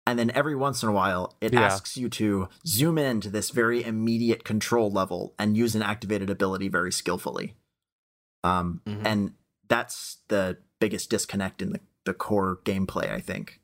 and 0.07 0.19
then 0.19 0.31
every 0.35 0.55
once 0.55 0.83
in 0.83 0.89
a 0.89 0.93
while 0.93 1.37
it 1.41 1.53
Yeah. 1.53 1.63
asks 1.63 1.97
you 1.97 2.09
to 2.11 2.49
zoom 2.67 2.99
in 2.99 3.21
to 3.23 3.31
this 3.31 3.51
very 3.51 3.83
immediate 3.83 4.45
control 4.45 4.91
level 4.91 5.35
and 5.39 5.57
use 5.57 5.75
an 5.75 5.83
activated 5.83 6.29
ability 6.31 6.69
very 6.69 6.93
skillfully. 6.93 7.57
Um, 8.45 8.81
Mhm. 8.87 9.03
and 9.07 9.35
that's 9.69 10.19
the 10.29 10.59
biggest 10.81 11.11
disconnect 11.11 11.63
in 11.63 11.73
the, 11.73 11.81
the 12.05 12.15
core 12.15 12.59
gameplay, 12.65 13.11
I 13.11 13.21
think. 13.21 13.61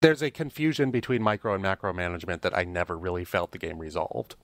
there's 0.00 0.22
a 0.22 0.30
confusion 0.30 0.90
between 0.92 1.20
micro 1.22 1.54
and 1.54 1.62
macro 1.62 1.92
management 1.92 2.40
that 2.42 2.56
i 2.56 2.62
never 2.62 2.96
really 2.96 3.24
felt 3.24 3.50
the 3.50 3.58
game 3.58 3.78
resolved 3.80 4.36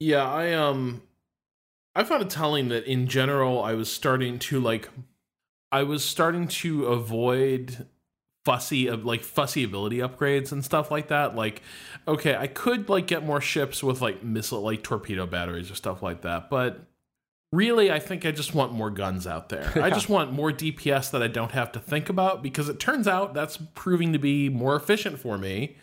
Yeah, 0.00 0.28
I 0.28 0.52
um 0.54 1.02
I 1.94 2.04
found 2.04 2.22
it 2.22 2.30
telling 2.30 2.68
that 2.68 2.86
in 2.86 3.06
general, 3.06 3.62
I 3.62 3.74
was 3.74 3.92
starting 3.92 4.38
to 4.40 4.60
like, 4.60 4.88
I 5.70 5.82
was 5.82 6.04
starting 6.04 6.48
to 6.48 6.86
avoid 6.86 7.86
fussy 8.44 8.86
of 8.86 9.04
like 9.04 9.22
fussy 9.22 9.64
ability 9.64 9.98
upgrades 9.98 10.52
and 10.52 10.64
stuff 10.64 10.90
like 10.90 11.08
that. 11.08 11.34
Like, 11.34 11.62
okay, 12.08 12.36
I 12.36 12.46
could 12.46 12.88
like 12.88 13.06
get 13.06 13.24
more 13.24 13.40
ships 13.40 13.82
with 13.82 14.00
like 14.00 14.22
missile, 14.22 14.62
like 14.62 14.82
torpedo 14.82 15.26
batteries 15.26 15.70
or 15.70 15.74
stuff 15.74 16.02
like 16.02 16.22
that, 16.22 16.48
but 16.48 16.86
really, 17.52 17.90
I 17.90 17.98
think 17.98 18.24
I 18.24 18.30
just 18.30 18.54
want 18.54 18.72
more 18.72 18.90
guns 18.90 19.26
out 19.26 19.48
there. 19.48 19.72
I 19.82 19.90
just 19.90 20.08
want 20.08 20.32
more 20.32 20.52
DPS 20.52 21.10
that 21.10 21.22
I 21.22 21.28
don't 21.28 21.52
have 21.52 21.72
to 21.72 21.80
think 21.80 22.08
about 22.08 22.42
because 22.42 22.68
it 22.68 22.78
turns 22.78 23.08
out 23.08 23.34
that's 23.34 23.58
proving 23.74 24.12
to 24.12 24.18
be 24.18 24.48
more 24.48 24.76
efficient 24.76 25.18
for 25.18 25.36
me. 25.36 25.76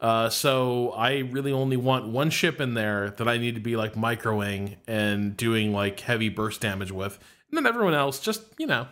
Uh, 0.00 0.28
so 0.28 0.90
I 0.92 1.18
really 1.18 1.52
only 1.52 1.76
want 1.76 2.08
one 2.08 2.30
ship 2.30 2.60
in 2.60 2.74
there 2.74 3.10
that 3.10 3.28
I 3.28 3.38
need 3.38 3.54
to 3.54 3.60
be 3.60 3.76
like 3.76 3.94
microing 3.94 4.76
and 4.86 5.36
doing 5.36 5.72
like 5.72 6.00
heavy 6.00 6.28
burst 6.28 6.60
damage 6.60 6.92
with, 6.92 7.18
and 7.48 7.56
then 7.56 7.66
everyone 7.66 7.94
else 7.94 8.20
just 8.20 8.42
you 8.58 8.66
know 8.66 8.86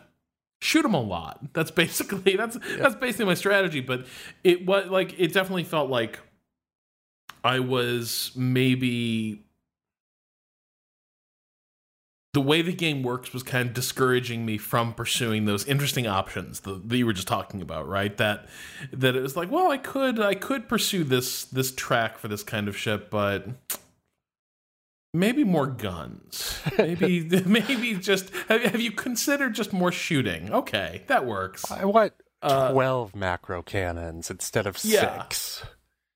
shoot 0.60 0.82
them 0.82 0.94
a 0.94 1.00
lot. 1.00 1.40
That's 1.52 1.70
basically 1.82 2.36
that's 2.36 2.56
yeah. 2.68 2.76
that's 2.78 2.96
basically 2.96 3.26
my 3.26 3.34
strategy. 3.34 3.80
But 3.80 4.06
it 4.44 4.66
was 4.66 4.88
like 4.88 5.18
it 5.18 5.32
definitely 5.32 5.64
felt 5.64 5.90
like 5.90 6.18
I 7.44 7.58
was 7.58 8.32
maybe 8.36 9.44
the 12.32 12.40
way 12.40 12.62
the 12.62 12.72
game 12.72 13.02
works 13.02 13.32
was 13.32 13.42
kind 13.42 13.68
of 13.68 13.74
discouraging 13.74 14.46
me 14.46 14.56
from 14.56 14.94
pursuing 14.94 15.44
those 15.44 15.66
interesting 15.66 16.06
options 16.06 16.60
that, 16.60 16.88
that, 16.88 16.96
you 16.96 17.04
were 17.04 17.12
just 17.12 17.28
talking 17.28 17.60
about 17.60 17.86
right? 17.86 18.16
That 18.16 18.46
that 18.92 19.14
it 19.14 19.20
was 19.20 19.36
like 19.36 19.50
well 19.50 19.70
i 19.70 19.76
could 19.76 20.20
i 20.20 20.34
could 20.34 20.68
pursue 20.68 21.04
this 21.04 21.44
this 21.44 21.72
track 21.72 22.18
for 22.18 22.28
this 22.28 22.42
kind 22.42 22.68
of 22.68 22.76
ship 22.76 23.10
but 23.10 23.48
maybe 25.14 25.44
more 25.44 25.66
guns. 25.66 26.60
Maybe 26.78 27.28
maybe 27.46 27.94
just 27.94 28.30
have, 28.48 28.62
have, 28.62 28.80
you 28.80 28.92
considered 28.92 29.54
just 29.54 29.72
more 29.72 29.92
shooting? 29.92 30.52
Okay 30.52 31.02
that 31.08 31.26
works. 31.26 31.70
I 31.70 31.84
want 31.84 32.14
uh, 32.40 32.72
12 32.72 33.14
macro 33.14 33.62
cannons 33.62 34.30
instead 34.30 34.66
of 34.66 34.82
yeah. 34.82 35.22
six. 35.22 35.62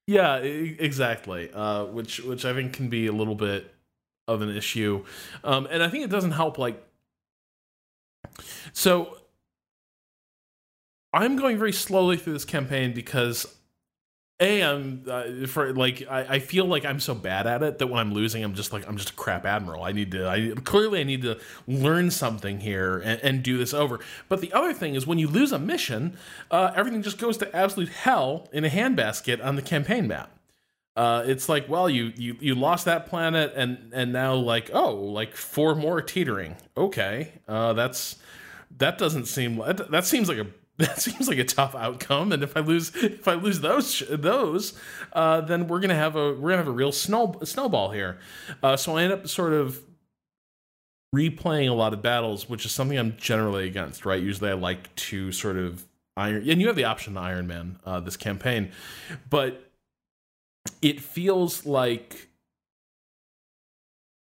Yeah 0.06 0.36
exactly 0.36 1.50
uh, 1.52 1.84
which 1.84 2.20
which 2.20 2.44
i 2.44 2.54
think 2.54 2.72
can 2.72 2.88
be 2.88 3.06
a 3.06 3.12
little 3.12 3.34
bit 3.34 3.74
of 4.28 4.42
an 4.42 4.54
issue. 4.54 5.04
Um, 5.44 5.68
and 5.70 5.82
I 5.82 5.88
think 5.88 6.04
it 6.04 6.10
doesn't 6.10 6.32
help. 6.32 6.58
Like, 6.58 6.82
so 8.72 9.16
I'm 11.12 11.36
going 11.36 11.58
very 11.58 11.72
slowly 11.72 12.16
through 12.16 12.34
this 12.34 12.44
campaign 12.44 12.92
because 12.92 13.46
a 14.38 14.62
i'm 14.62 15.02
uh, 15.10 15.46
for 15.46 15.72
like 15.72 16.06
I, 16.10 16.34
I 16.34 16.38
feel 16.40 16.66
like 16.66 16.84
i'm 16.84 17.00
so 17.00 17.14
bad 17.14 17.46
at 17.46 17.62
it 17.62 17.78
that 17.78 17.86
when 17.86 17.98
i'm 17.98 18.12
losing 18.12 18.44
i'm 18.44 18.54
just 18.54 18.72
like 18.72 18.86
i'm 18.86 18.96
just 18.96 19.10
a 19.10 19.14
crap 19.14 19.46
admiral 19.46 19.82
i 19.82 19.92
need 19.92 20.10
to 20.10 20.28
i 20.28 20.52
clearly 20.64 21.00
i 21.00 21.04
need 21.04 21.22
to 21.22 21.38
learn 21.66 22.10
something 22.10 22.60
here 22.60 22.98
and, 22.98 23.18
and 23.22 23.42
do 23.42 23.56
this 23.56 23.72
over 23.72 23.98
but 24.28 24.42
the 24.42 24.52
other 24.52 24.74
thing 24.74 24.94
is 24.94 25.06
when 25.06 25.18
you 25.18 25.26
lose 25.26 25.52
a 25.52 25.58
mission 25.58 26.16
uh, 26.50 26.70
everything 26.74 27.02
just 27.02 27.18
goes 27.18 27.38
to 27.38 27.56
absolute 27.56 27.88
hell 27.88 28.48
in 28.52 28.64
a 28.64 28.68
handbasket 28.68 29.42
on 29.42 29.56
the 29.56 29.62
campaign 29.62 30.06
map 30.06 30.30
uh, 30.96 31.24
it's 31.26 31.48
like, 31.48 31.68
well, 31.68 31.90
you, 31.90 32.12
you 32.16 32.36
you 32.40 32.54
lost 32.54 32.86
that 32.86 33.06
planet, 33.06 33.52
and 33.54 33.92
and 33.92 34.12
now 34.12 34.34
like, 34.34 34.70
oh, 34.72 34.94
like 34.94 35.34
four 35.34 35.74
more 35.74 36.00
teetering. 36.00 36.56
Okay, 36.76 37.32
uh, 37.46 37.74
that's 37.74 38.16
that 38.78 38.96
doesn't 38.96 39.26
seem 39.26 39.58
that, 39.58 39.90
that 39.90 40.06
seems 40.06 40.28
like 40.28 40.38
a 40.38 40.46
that 40.78 41.00
seems 41.00 41.28
like 41.28 41.38
a 41.38 41.44
tough 41.44 41.74
outcome. 41.74 42.32
And 42.32 42.42
if 42.42 42.56
I 42.56 42.60
lose 42.60 42.94
if 42.96 43.28
I 43.28 43.34
lose 43.34 43.60
those 43.60 44.02
those, 44.10 44.72
uh, 45.12 45.42
then 45.42 45.68
we're 45.68 45.80
gonna 45.80 45.94
have 45.94 46.16
a 46.16 46.32
we're 46.32 46.50
gonna 46.50 46.56
have 46.56 46.68
a 46.68 46.72
real 46.72 46.92
snow 46.92 47.38
snowball 47.44 47.90
here. 47.90 48.18
Uh, 48.62 48.76
so 48.76 48.96
I 48.96 49.02
end 49.02 49.12
up 49.12 49.28
sort 49.28 49.52
of 49.52 49.82
replaying 51.14 51.68
a 51.68 51.74
lot 51.74 51.92
of 51.92 52.02
battles, 52.02 52.48
which 52.48 52.64
is 52.64 52.72
something 52.72 52.98
I'm 52.98 53.16
generally 53.18 53.66
against. 53.66 54.04
Right? 54.06 54.22
Usually, 54.22 54.50
I 54.50 54.54
like 54.54 54.94
to 54.96 55.32
sort 55.32 55.56
of 55.56 55.84
iron, 56.16 56.48
and 56.48 56.60
you 56.60 56.66
have 56.66 56.76
the 56.76 56.84
option 56.84 57.14
to 57.14 57.20
Iron 57.20 57.46
Man 57.46 57.78
uh, 57.84 58.00
this 58.00 58.16
campaign, 58.16 58.70
but 59.30 59.65
it 60.82 61.00
feels 61.00 61.66
like 61.66 62.28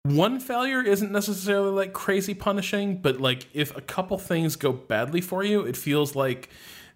one 0.04 0.40
failure 0.40 0.82
isn't 0.82 1.12
necessarily 1.12 1.72
like 1.72 1.94
crazy 1.94 2.36
punishing, 2.36 2.98
but 2.98 3.20
like 3.20 3.48
if 3.54 3.76
a 3.76 3.82
couple 3.82 4.18
things 4.18 4.56
go 4.56 4.72
badly 4.72 5.20
for 5.20 5.44
you, 5.44 5.62
it 5.62 5.76
feels 5.76 6.16
like 6.16 6.50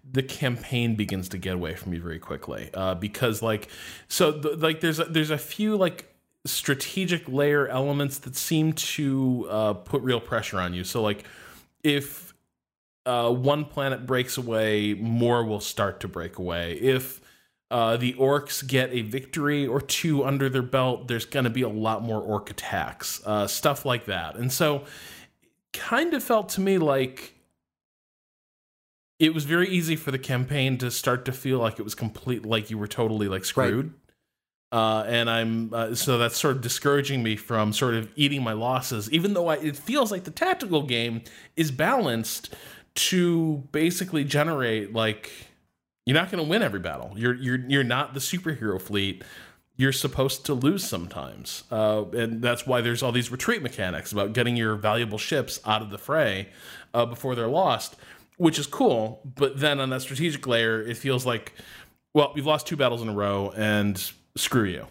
the 0.08 0.22
campaign 0.22 0.94
begins 0.94 1.28
to 1.30 1.38
get 1.38 1.54
away 1.54 1.74
from 1.74 1.92
you 1.92 2.00
very 2.00 2.20
quickly. 2.20 2.70
Uh, 2.72 2.94
because 2.94 3.42
like 3.42 3.68
so 4.06 4.30
the, 4.30 4.56
like 4.56 4.80
there's 4.80 5.00
a, 5.00 5.04
there's 5.04 5.30
a 5.30 5.38
few 5.38 5.76
like 5.76 6.14
strategic 6.46 7.28
layer 7.28 7.66
elements 7.68 8.18
that 8.18 8.36
seem 8.36 8.72
to 8.72 9.46
uh, 9.50 9.72
put 9.74 10.02
real 10.02 10.20
pressure 10.20 10.60
on 10.60 10.72
you. 10.72 10.84
So 10.84 11.02
like 11.02 11.24
if 11.82 12.32
uh, 13.06 13.30
one 13.30 13.64
planet 13.64 14.06
breaks 14.06 14.36
away, 14.36 14.94
more 14.94 15.44
will 15.44 15.60
start 15.60 15.98
to 16.00 16.08
break 16.08 16.38
away. 16.38 16.74
If 16.74 17.20
uh, 17.70 17.96
the 17.96 18.14
orcs 18.14 18.66
get 18.66 18.90
a 18.92 19.02
victory 19.02 19.66
or 19.66 19.80
two 19.80 20.24
under 20.24 20.48
their 20.48 20.62
belt, 20.62 21.08
there's 21.08 21.24
going 21.24 21.44
to 21.44 21.50
be 21.50 21.62
a 21.62 21.68
lot 21.68 22.02
more 22.02 22.20
orc 22.20 22.50
attacks, 22.50 23.20
uh, 23.24 23.46
stuff 23.46 23.84
like 23.84 24.06
that. 24.06 24.36
And 24.36 24.52
so, 24.52 24.84
kind 25.72 26.14
of 26.14 26.22
felt 26.22 26.48
to 26.50 26.60
me 26.60 26.78
like 26.78 27.34
it 29.20 29.34
was 29.34 29.44
very 29.44 29.68
easy 29.68 29.94
for 29.94 30.10
the 30.10 30.18
campaign 30.18 30.78
to 30.78 30.90
start 30.90 31.24
to 31.26 31.32
feel 31.32 31.58
like 31.58 31.78
it 31.78 31.82
was 31.82 31.94
complete, 31.94 32.44
like 32.44 32.70
you 32.70 32.78
were 32.78 32.88
totally 32.88 33.28
like 33.28 33.44
screwed. 33.44 33.86
Right. 33.86 33.94
Uh, 34.72 35.04
and 35.06 35.28
I'm 35.28 35.74
uh, 35.74 35.94
so 35.94 36.16
that's 36.16 36.38
sort 36.38 36.56
of 36.56 36.62
discouraging 36.62 37.22
me 37.22 37.34
from 37.36 37.72
sort 37.72 37.94
of 37.94 38.08
eating 38.14 38.42
my 38.42 38.52
losses, 38.52 39.10
even 39.10 39.34
though 39.34 39.48
I, 39.48 39.56
it 39.56 39.76
feels 39.76 40.10
like 40.10 40.24
the 40.24 40.30
tactical 40.30 40.82
game 40.82 41.22
is 41.56 41.70
balanced 41.70 42.54
to 42.94 43.64
basically 43.72 44.24
generate 44.24 44.92
like 44.92 45.30
you're 46.10 46.18
not 46.18 46.28
going 46.28 46.42
to 46.42 46.50
win 46.50 46.60
every 46.60 46.80
battle. 46.80 47.12
You're 47.14 47.34
you're 47.34 47.60
you're 47.68 47.84
not 47.84 48.14
the 48.14 48.20
superhero 48.20 48.82
fleet. 48.82 49.22
You're 49.76 49.92
supposed 49.92 50.44
to 50.46 50.54
lose 50.54 50.82
sometimes, 50.82 51.62
uh, 51.70 52.04
and 52.12 52.42
that's 52.42 52.66
why 52.66 52.80
there's 52.80 53.00
all 53.00 53.12
these 53.12 53.30
retreat 53.30 53.62
mechanics 53.62 54.10
about 54.10 54.32
getting 54.32 54.56
your 54.56 54.74
valuable 54.74 55.18
ships 55.18 55.60
out 55.64 55.82
of 55.82 55.90
the 55.90 55.98
fray 55.98 56.48
uh, 56.92 57.06
before 57.06 57.36
they're 57.36 57.46
lost, 57.46 57.94
which 58.38 58.58
is 58.58 58.66
cool. 58.66 59.20
But 59.36 59.60
then 59.60 59.78
on 59.78 59.90
that 59.90 60.02
strategic 60.02 60.44
layer, 60.48 60.82
it 60.82 60.96
feels 60.96 61.24
like, 61.24 61.52
well, 62.12 62.32
we've 62.34 62.44
lost 62.44 62.66
two 62.66 62.76
battles 62.76 63.02
in 63.02 63.08
a 63.08 63.14
row, 63.14 63.52
and 63.56 64.12
screw 64.36 64.64
you. 64.64 64.88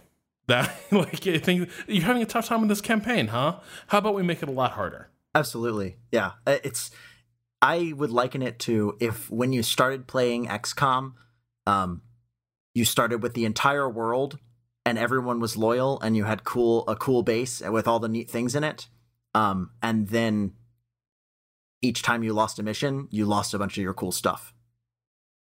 That 0.48 0.74
like 0.92 1.28
I 1.28 1.38
think 1.38 1.70
you're 1.86 2.04
having 2.06 2.24
a 2.24 2.26
tough 2.26 2.48
time 2.48 2.62
in 2.62 2.70
this 2.70 2.80
campaign, 2.80 3.28
huh? 3.28 3.60
How 3.88 3.98
about 3.98 4.16
we 4.16 4.24
make 4.24 4.42
it 4.42 4.48
a 4.48 4.54
lot 4.54 4.72
harder? 4.72 5.10
Absolutely, 5.36 5.98
yeah. 6.14 6.32
Uh, 6.48 6.60
it's 6.64 6.92
I 7.62 7.94
would 7.96 8.12
liken 8.12 8.42
it 8.42 8.60
to 8.60 8.96
if 9.00 9.30
when 9.30 9.52
you 9.54 9.64
started 9.64 10.08
playing 10.08 10.48
XCOM, 10.48 11.14
um, 11.66 12.02
you 12.74 12.86
started 12.86 13.22
with 13.22 13.34
the 13.34 13.46
entire 13.46 13.90
world 13.90 14.38
and 14.86 14.98
everyone 14.98 15.40
was 15.40 15.58
loyal 15.58 16.00
and 16.00 16.16
you 16.16 16.24
had 16.24 16.44
cool 16.44 16.88
a 16.88 16.96
cool 16.96 17.22
base 17.22 17.62
with 17.62 17.88
all 17.88 18.00
the 18.00 18.08
neat 18.08 18.30
things 18.30 18.56
in 18.56 18.64
it. 18.64 18.88
Um, 19.36 19.72
and 19.84 20.08
then 20.08 20.54
each 21.82 22.02
time 22.02 22.24
you 22.24 22.34
lost 22.34 22.60
a 22.60 22.64
mission, 22.64 23.08
you 23.12 23.26
lost 23.26 23.54
a 23.54 23.60
bunch 23.60 23.78
of 23.78 23.84
your 23.84 23.94
cool 23.94 24.12
stuff. 24.12 24.54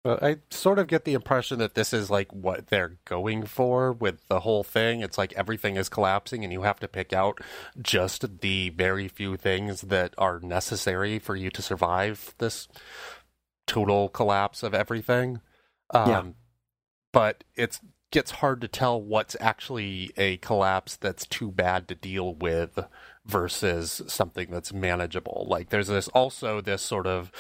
I 0.10 0.38
sort 0.50 0.80
of 0.80 0.88
get 0.88 1.06
the 1.06 1.14
impression 1.14 1.60
that 1.60 1.76
this 1.76 1.94
is 1.94 2.10
like 2.10 2.32
what 2.32 2.68
they're 2.68 2.98
going 3.06 3.46
for 3.46 3.92
with 3.92 4.28
the 4.28 4.42
whole 4.42 4.64
thing. 4.64 5.02
It's 5.02 5.18
like 5.18 5.34
everything 5.34 5.76
is 5.76 5.90
collapsing, 5.90 6.44
and 6.44 6.54
you 6.54 6.62
have 6.64 6.80
to 6.80 6.88
pick 6.88 7.14
out 7.14 7.40
just 7.82 8.42
the 8.42 8.70
very 8.70 9.08
few 9.08 9.38
things 9.38 9.82
that 9.82 10.14
are 10.18 10.40
necessary 10.40 11.20
for 11.20 11.36
you 11.36 11.50
to 11.50 11.62
survive 11.62 12.36
this 12.38 12.68
total 13.66 14.10
collapse 14.10 14.64
of 14.64 14.74
everything. 14.74 15.42
Um, 15.92 16.10
yeah. 16.10 16.24
But 17.14 17.44
it 17.56 17.80
gets 18.12 18.32
hard 18.32 18.62
to 18.62 18.68
tell 18.68 19.02
what's 19.02 19.36
actually 19.40 20.12
a 20.18 20.38
collapse 20.38 20.96
that's 20.96 21.26
too 21.26 21.52
bad 21.52 21.88
to 21.88 21.96
deal 21.96 22.36
with 22.36 22.80
versus 23.26 24.02
something 24.08 24.50
that's 24.50 24.72
manageable. 24.72 25.46
Like 25.50 25.70
there's 25.70 25.88
this 25.88 26.08
also 26.10 26.62
this 26.62 26.82
sort 26.82 27.08
of 27.08 27.32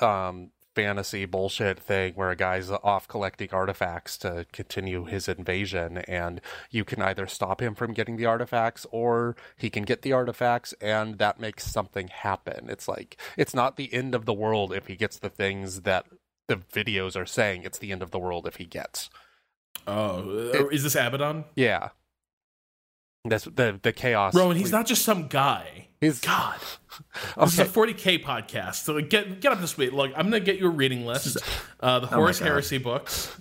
um, 0.00 0.50
fantasy 0.74 1.24
bullshit 1.24 1.78
thing 1.78 2.12
where 2.14 2.30
a 2.30 2.36
guy's 2.36 2.70
off 2.70 3.08
collecting 3.08 3.48
artifacts 3.52 4.16
to 4.18 4.46
continue 4.52 5.04
his 5.04 5.28
invasion 5.28 5.98
and 5.98 6.40
you 6.70 6.84
can 6.84 7.02
either 7.02 7.26
stop 7.26 7.60
him 7.60 7.74
from 7.74 7.92
getting 7.92 8.16
the 8.16 8.26
artifacts 8.26 8.86
or 8.90 9.36
he 9.56 9.68
can 9.68 9.82
get 9.82 10.02
the 10.02 10.12
artifacts 10.12 10.72
and 10.80 11.18
that 11.18 11.40
makes 11.40 11.64
something 11.64 12.08
happen. 12.08 12.68
It's 12.68 12.88
like 12.88 13.20
it's 13.36 13.54
not 13.54 13.76
the 13.76 13.92
end 13.92 14.14
of 14.14 14.26
the 14.26 14.34
world 14.34 14.72
if 14.72 14.86
he 14.86 14.96
gets 14.96 15.18
the 15.18 15.30
things 15.30 15.82
that 15.82 16.06
the 16.46 16.56
videos 16.56 17.16
are 17.16 17.26
saying. 17.26 17.62
It's 17.64 17.78
the 17.78 17.92
end 17.92 18.02
of 18.02 18.10
the 18.10 18.18
world 18.18 18.46
if 18.46 18.56
he 18.56 18.64
gets. 18.64 19.10
Oh 19.86 20.50
it, 20.52 20.72
is 20.72 20.82
this 20.82 20.94
abaddon? 20.94 21.44
Yeah 21.54 21.90
that's 23.24 23.44
the 23.44 23.78
the 23.82 23.92
chaos. 23.92 24.34
Rowan, 24.34 24.56
he's 24.56 24.72
not 24.72 24.86
just 24.86 25.02
some 25.02 25.28
guy. 25.28 25.88
He's 26.00 26.20
God. 26.20 26.56
okay. 26.56 26.66
This 27.44 27.52
is 27.54 27.58
a 27.60 27.64
40k 27.64 28.22
podcast. 28.22 28.84
So 28.84 29.00
get 29.00 29.40
get 29.40 29.52
up 29.52 29.60
to 29.60 29.66
speed. 29.66 29.92
Look, 29.92 30.12
I'm 30.16 30.26
gonna 30.26 30.40
get 30.40 30.58
you 30.58 30.66
a 30.66 30.70
reading 30.70 31.06
list. 31.06 31.38
Uh, 31.80 32.00
the 32.00 32.06
oh 32.08 32.10
Horus 32.10 32.38
Heresy 32.38 32.78
books. 32.78 33.34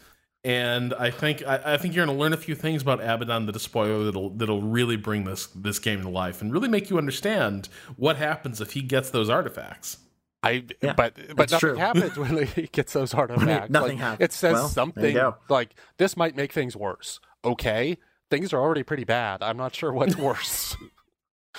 and 0.44 0.94
I 0.94 1.12
think 1.12 1.46
I, 1.46 1.74
I 1.74 1.78
think 1.78 1.94
you're 1.94 2.06
going 2.06 2.16
to 2.16 2.22
learn 2.22 2.32
a 2.32 2.38
few 2.38 2.56
things 2.56 2.82
about 2.82 3.02
Abaddon 3.02 3.46
the 3.46 3.52
Despoiler 3.52 4.06
that'll 4.06 4.30
that'll 4.32 4.62
really 4.62 4.96
bring 4.96 5.26
this 5.26 5.48
this 5.48 5.80
game 5.80 6.02
to 6.02 6.10
life 6.10 6.42
and 6.42 6.54
really 6.54 6.70
make 6.70 6.90
you 6.90 6.98
understand 6.98 7.68
what 7.98 8.16
happens 8.16 8.62
if 8.62 8.72
he 8.72 8.82
gets 8.82 9.10
those 9.10 9.30
artifacts. 9.30 9.98
I 10.42 10.64
Yeah, 10.82 10.94
but 10.94 11.16
but 11.16 11.38
that's 11.38 11.52
nothing 11.52 11.70
true. 11.70 11.76
happens 11.76 12.18
when 12.18 12.48
he 12.48 12.64
gets 12.72 12.94
those 12.94 13.14
artifacts. 13.14 13.70
Nothing 13.70 13.98
like, 13.98 14.00
happens. 14.00 14.26
It 14.26 14.34
says 14.34 14.54
Well, 14.54 14.68
something 14.70 15.18
like 15.50 15.76
this 15.98 16.16
might 16.16 16.36
make 16.36 16.54
things 16.54 16.76
worse. 16.76 17.20
Okay, 17.44 17.98
things 18.30 18.54
are 18.54 18.60
already 18.60 18.84
pretty 18.84 19.04
bad. 19.04 19.42
I'm 19.42 19.58
not 19.58 19.76
sure 19.76 19.92
what's 19.94 20.16
worse. 20.16 20.76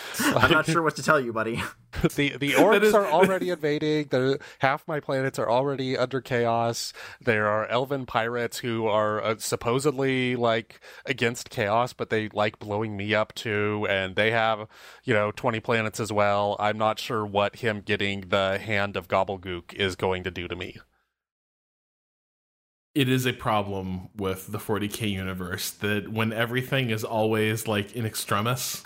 I'm 0.20 0.50
not 0.50 0.66
sure 0.66 0.82
what 0.82 0.96
to 0.96 1.02
tell 1.02 1.20
you, 1.20 1.32
buddy. 1.32 1.62
the 2.14 2.36
the 2.36 2.52
orcs 2.52 2.82
is- 2.82 2.94
are 2.94 3.06
already 3.06 3.50
invading. 3.50 4.06
The 4.10 4.38
half 4.60 4.86
my 4.86 5.00
planets 5.00 5.38
are 5.38 5.50
already 5.50 5.96
under 5.96 6.20
chaos. 6.20 6.92
There 7.20 7.48
are 7.48 7.66
elven 7.66 8.06
pirates 8.06 8.58
who 8.58 8.86
are 8.86 9.22
uh, 9.22 9.34
supposedly 9.38 10.36
like 10.36 10.80
against 11.06 11.50
chaos, 11.50 11.92
but 11.92 12.10
they 12.10 12.28
like 12.30 12.58
blowing 12.58 12.96
me 12.96 13.14
up 13.14 13.34
too. 13.34 13.86
And 13.90 14.16
they 14.16 14.30
have 14.30 14.68
you 15.04 15.12
know 15.14 15.32
twenty 15.32 15.60
planets 15.60 16.00
as 16.00 16.12
well. 16.12 16.56
I'm 16.58 16.78
not 16.78 16.98
sure 16.98 17.26
what 17.26 17.56
him 17.56 17.80
getting 17.80 18.22
the 18.28 18.58
hand 18.58 18.96
of 18.96 19.08
Gobblegook 19.08 19.74
is 19.74 19.96
going 19.96 20.24
to 20.24 20.30
do 20.30 20.48
to 20.48 20.56
me. 20.56 20.76
It 22.94 23.08
is 23.08 23.26
a 23.26 23.32
problem 23.32 24.08
with 24.16 24.50
the 24.50 24.58
40k 24.58 25.10
universe 25.10 25.70
that 25.70 26.12
when 26.12 26.32
everything 26.32 26.90
is 26.90 27.04
always 27.04 27.68
like 27.68 27.92
in 27.92 28.04
extremis 28.04 28.82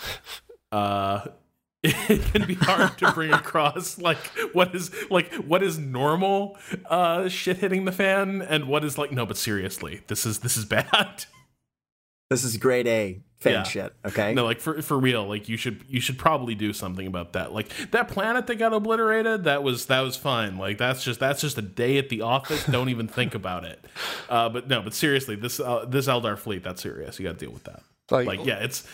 uh 0.71 1.25
it 1.83 2.21
can 2.33 2.45
be 2.47 2.55
hard 2.55 2.97
to 2.97 3.11
bring 3.11 3.31
across 3.41 3.97
like 3.99 4.17
what 4.53 4.73
is 4.73 4.91
like 5.09 5.33
what 5.35 5.61
is 5.61 5.77
normal 5.77 6.57
uh 6.89 7.27
shit 7.29 7.57
hitting 7.57 7.85
the 7.85 7.91
fan 7.91 8.41
and 8.41 8.67
what 8.67 8.83
is 8.83 8.97
like 8.97 9.11
no 9.11 9.25
but 9.25 9.37
seriously 9.37 10.01
this 10.07 10.25
is 10.25 10.39
this 10.39 10.57
is 10.57 10.65
bad. 10.65 11.25
This 12.31 12.43
is 12.43 12.57
grade 12.57 12.87
A 12.87 13.21
fan 13.37 13.53
Yeah. 13.53 13.63
shit. 13.63 13.93
Okay. 14.05 14.33
no 14.33 14.45
like 14.45 14.59
for 14.59 14.81
for 14.81 14.97
real 14.97 15.27
like 15.27 15.49
you 15.49 15.57
should 15.57 15.83
you 15.87 15.99
should 15.99 16.17
probably 16.17 16.55
do 16.55 16.71
something 16.73 17.05
about 17.05 17.33
that 17.33 17.51
like 17.53 17.69
that 17.91 18.07
planet 18.07 18.47
that 18.47 18.55
got 18.55 18.73
obliterated 18.73 19.43
that 19.43 19.61
was 19.61 19.85
that 19.87 19.99
was 20.01 20.15
fine 20.15 20.57
like 20.57 20.77
that's 20.77 21.03
just 21.03 21.19
that's 21.19 21.41
just 21.41 21.57
a 21.57 21.61
day 21.61 21.97
at 21.97 22.09
the 22.09 22.21
office 22.21 22.65
don't 22.71 22.89
even 22.89 23.07
think 23.07 23.35
about 23.35 23.63
it 23.65 23.83
uh 24.29 24.47
but 24.49 24.67
no 24.67 24.81
but 24.81 24.93
seriously 24.93 25.35
this 25.35 25.59
uh, 25.59 25.85
this 25.87 26.07
eldar 26.07 26.37
fleet 26.37 26.63
that's 26.63 26.81
serious 26.81 27.19
you 27.19 27.25
got 27.25 27.37
to 27.37 27.45
deal 27.45 27.53
with 27.53 27.65
that 27.65 27.83
Like, 28.09 28.25
like 28.27 28.45
yeah 28.45 28.59
it's 28.63 28.87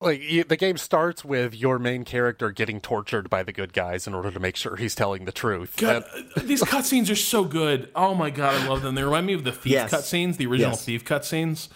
like 0.00 0.20
you, 0.20 0.44
the 0.44 0.58
game 0.58 0.76
starts 0.76 1.24
with 1.24 1.54
your 1.54 1.78
main 1.78 2.04
character 2.04 2.50
getting 2.50 2.80
tortured 2.82 3.30
by 3.30 3.42
the 3.42 3.52
good 3.52 3.72
guys 3.72 4.06
in 4.06 4.12
order 4.12 4.30
to 4.30 4.38
make 4.38 4.54
sure 4.56 4.76
he's 4.76 4.94
telling 4.94 5.24
the 5.24 5.32
truth. 5.32 5.74
God, 5.78 6.04
And- 6.14 6.26
uh, 6.36 6.40
these 6.44 6.62
cutscenes 6.62 7.10
are 7.10 7.16
so 7.16 7.44
good. 7.44 7.88
Oh 7.96 8.14
my 8.14 8.28
god, 8.28 8.60
I 8.60 8.68
love 8.68 8.82
them. 8.82 8.94
They 8.94 9.02
remind 9.02 9.26
me 9.26 9.32
of 9.32 9.44
the 9.44 9.52
thief 9.52 9.72
Yes. 9.72 9.90
cutscenes, 9.90 10.36
the 10.36 10.44
original 10.48 10.72
Yes. 10.72 10.84
thief 10.84 11.02
cutscenes. 11.02 11.68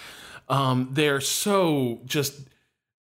Um, 0.50 0.88
they're 0.92 1.20
so 1.20 2.00
just. 2.04 2.34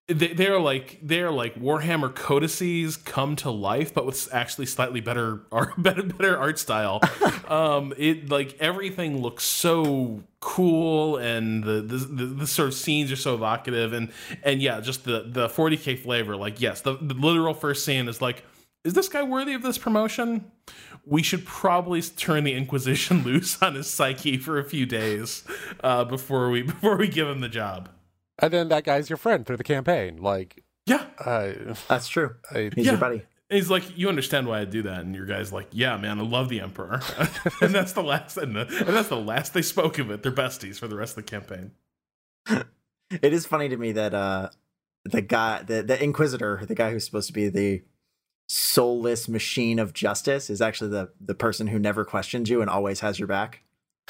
They, 0.07 0.33
they're 0.33 0.59
like 0.59 0.97
they're 1.03 1.31
like 1.31 1.53
Warhammer 1.53 2.13
codices 2.13 2.97
come 2.97 3.35
to 3.37 3.51
life, 3.51 3.93
but 3.93 4.07
with 4.07 4.27
actually 4.33 4.65
slightly 4.65 5.01
better 5.01 5.41
art, 5.51 5.73
better 5.77 6.03
better 6.03 6.37
art 6.37 6.57
style. 6.59 6.99
um, 7.47 7.93
it 7.95 8.29
like 8.29 8.57
everything 8.59 9.21
looks 9.21 9.43
so 9.43 10.23
cool, 10.39 11.17
and 11.17 11.63
the 11.63 11.81
the, 11.81 11.97
the 11.97 12.25
the 12.25 12.47
sort 12.47 12.69
of 12.69 12.73
scenes 12.73 13.11
are 13.11 13.15
so 13.15 13.35
evocative, 13.35 13.93
and 13.93 14.11
and 14.43 14.61
yeah, 14.63 14.81
just 14.81 15.03
the 15.05 15.25
the 15.27 15.47
40k 15.47 15.99
flavor. 15.99 16.35
Like 16.35 16.59
yes, 16.59 16.81
the, 16.81 16.97
the 16.99 17.13
literal 17.13 17.53
first 17.53 17.85
scene 17.85 18.07
is 18.07 18.19
like, 18.19 18.43
is 18.83 18.93
this 18.93 19.09
guy 19.09 19.21
worthy 19.21 19.53
of 19.53 19.61
this 19.61 19.77
promotion? 19.77 20.51
We 21.05 21.21
should 21.23 21.45
probably 21.45 22.01
turn 22.01 22.43
the 22.43 22.53
Inquisition 22.53 23.23
loose 23.25 23.61
on 23.61 23.75
his 23.75 23.89
psyche 23.89 24.37
for 24.37 24.59
a 24.59 24.63
few 24.63 24.85
days 24.85 25.43
uh, 25.83 26.03
before 26.05 26.49
we 26.49 26.61
before 26.73 26.95
we 26.97 27.07
give 27.07 27.27
him 27.27 27.39
the 27.41 27.49
job. 27.49 27.89
and 28.39 28.53
then 28.53 28.69
that 28.69 28.83
guy's 28.83 29.09
your 29.09 29.17
friend 29.17 29.45
through 29.45 29.57
the 29.57 29.63
campaign. 29.63 30.17
Like, 30.21 30.63
Yeah, 30.85 31.05
uh, 31.23 31.53
That's 31.87 32.07
true. 32.07 32.35
I, 32.51 32.69
He's 32.75 32.85
Yeah. 32.85 32.91
your 32.93 32.99
buddy. 32.99 33.23
He's 33.51 33.69
like, 33.71 33.97
you 33.97 34.09
understand 34.09 34.45
why 34.47 34.59
I 34.61 34.65
do 34.65 34.83
that, 34.83 34.99
and 34.99 35.15
your 35.15 35.25
guy's 35.25 35.51
like, 35.51 35.69
yeah, 35.71 35.97
man, 35.97 36.19
I 36.19 36.21
love 36.21 36.49
the 36.49 36.61
Emperor, 36.61 37.01
and 37.61 37.73
that's 37.73 37.93
the 37.93 38.03
last, 38.03 38.37
and, 38.37 38.55
the, 38.55 38.61
and 38.61 38.95
that's 38.95 39.09
the 39.09 39.17
last 39.17 39.55
they 39.55 39.63
spoke 39.63 39.97
of 39.97 40.11
it. 40.11 40.21
They're 40.21 40.31
besties 40.31 40.77
for 40.77 40.87
the 40.87 40.95
rest 40.95 41.17
of 41.17 41.25
the 41.25 41.31
campaign. 41.31 41.71
It 43.09 43.33
is 43.33 43.47
funny 43.47 43.67
to 43.69 43.77
me 43.77 43.91
that 43.93 44.13
uh 44.13 44.49
the 45.03 45.21
guy 45.21 45.63
the, 45.63 45.81
the 45.81 46.01
Inquisitor, 46.03 46.61
the 46.67 46.75
guy 46.75 46.91
who's 46.91 47.05
supposed 47.05 47.25
to 47.27 47.33
be 47.33 47.49
the 47.49 47.81
soulless 48.51 49.29
machine 49.29 49.77
of 49.77 49.93
justice, 49.93 50.49
is 50.49 50.59
actually 50.61 50.89
the 50.89 51.09
the 51.21 51.35
person 51.35 51.67
who 51.67 51.77
never 51.79 52.03
questions 52.03 52.49
you 52.49 52.61
and 52.61 52.69
always 52.69 52.99
has 53.01 53.19
your 53.19 53.27
back. 53.27 53.61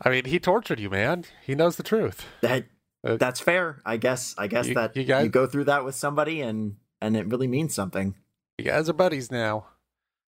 I 0.00 0.10
mean, 0.10 0.26
he 0.26 0.38
tortured 0.38 0.78
you, 0.78 0.90
man. 0.90 1.24
He 1.44 1.54
knows 1.54 1.76
the 1.76 1.82
truth. 1.82 2.26
That 2.42 2.66
Uh, 3.02 3.16
that's 3.16 3.40
fair. 3.40 3.80
I 3.86 3.96
guess 3.96 4.34
I 4.38 4.46
guess 4.48 4.68
you- 4.68 4.74
that 4.74 4.94
you 4.96 5.02
you, 5.02 5.28
go 5.28 5.46
through 5.46 5.64
that 5.64 5.84
with 5.84 5.94
somebody 5.94 6.40
and 6.42 6.76
and 7.00 7.16
it 7.16 7.26
really 7.26 7.46
means 7.46 7.74
something. 7.74 8.14
You 8.58 8.64
guys 8.64 8.88
are 8.88 8.92
buddies 8.92 9.30
now. 9.30 9.66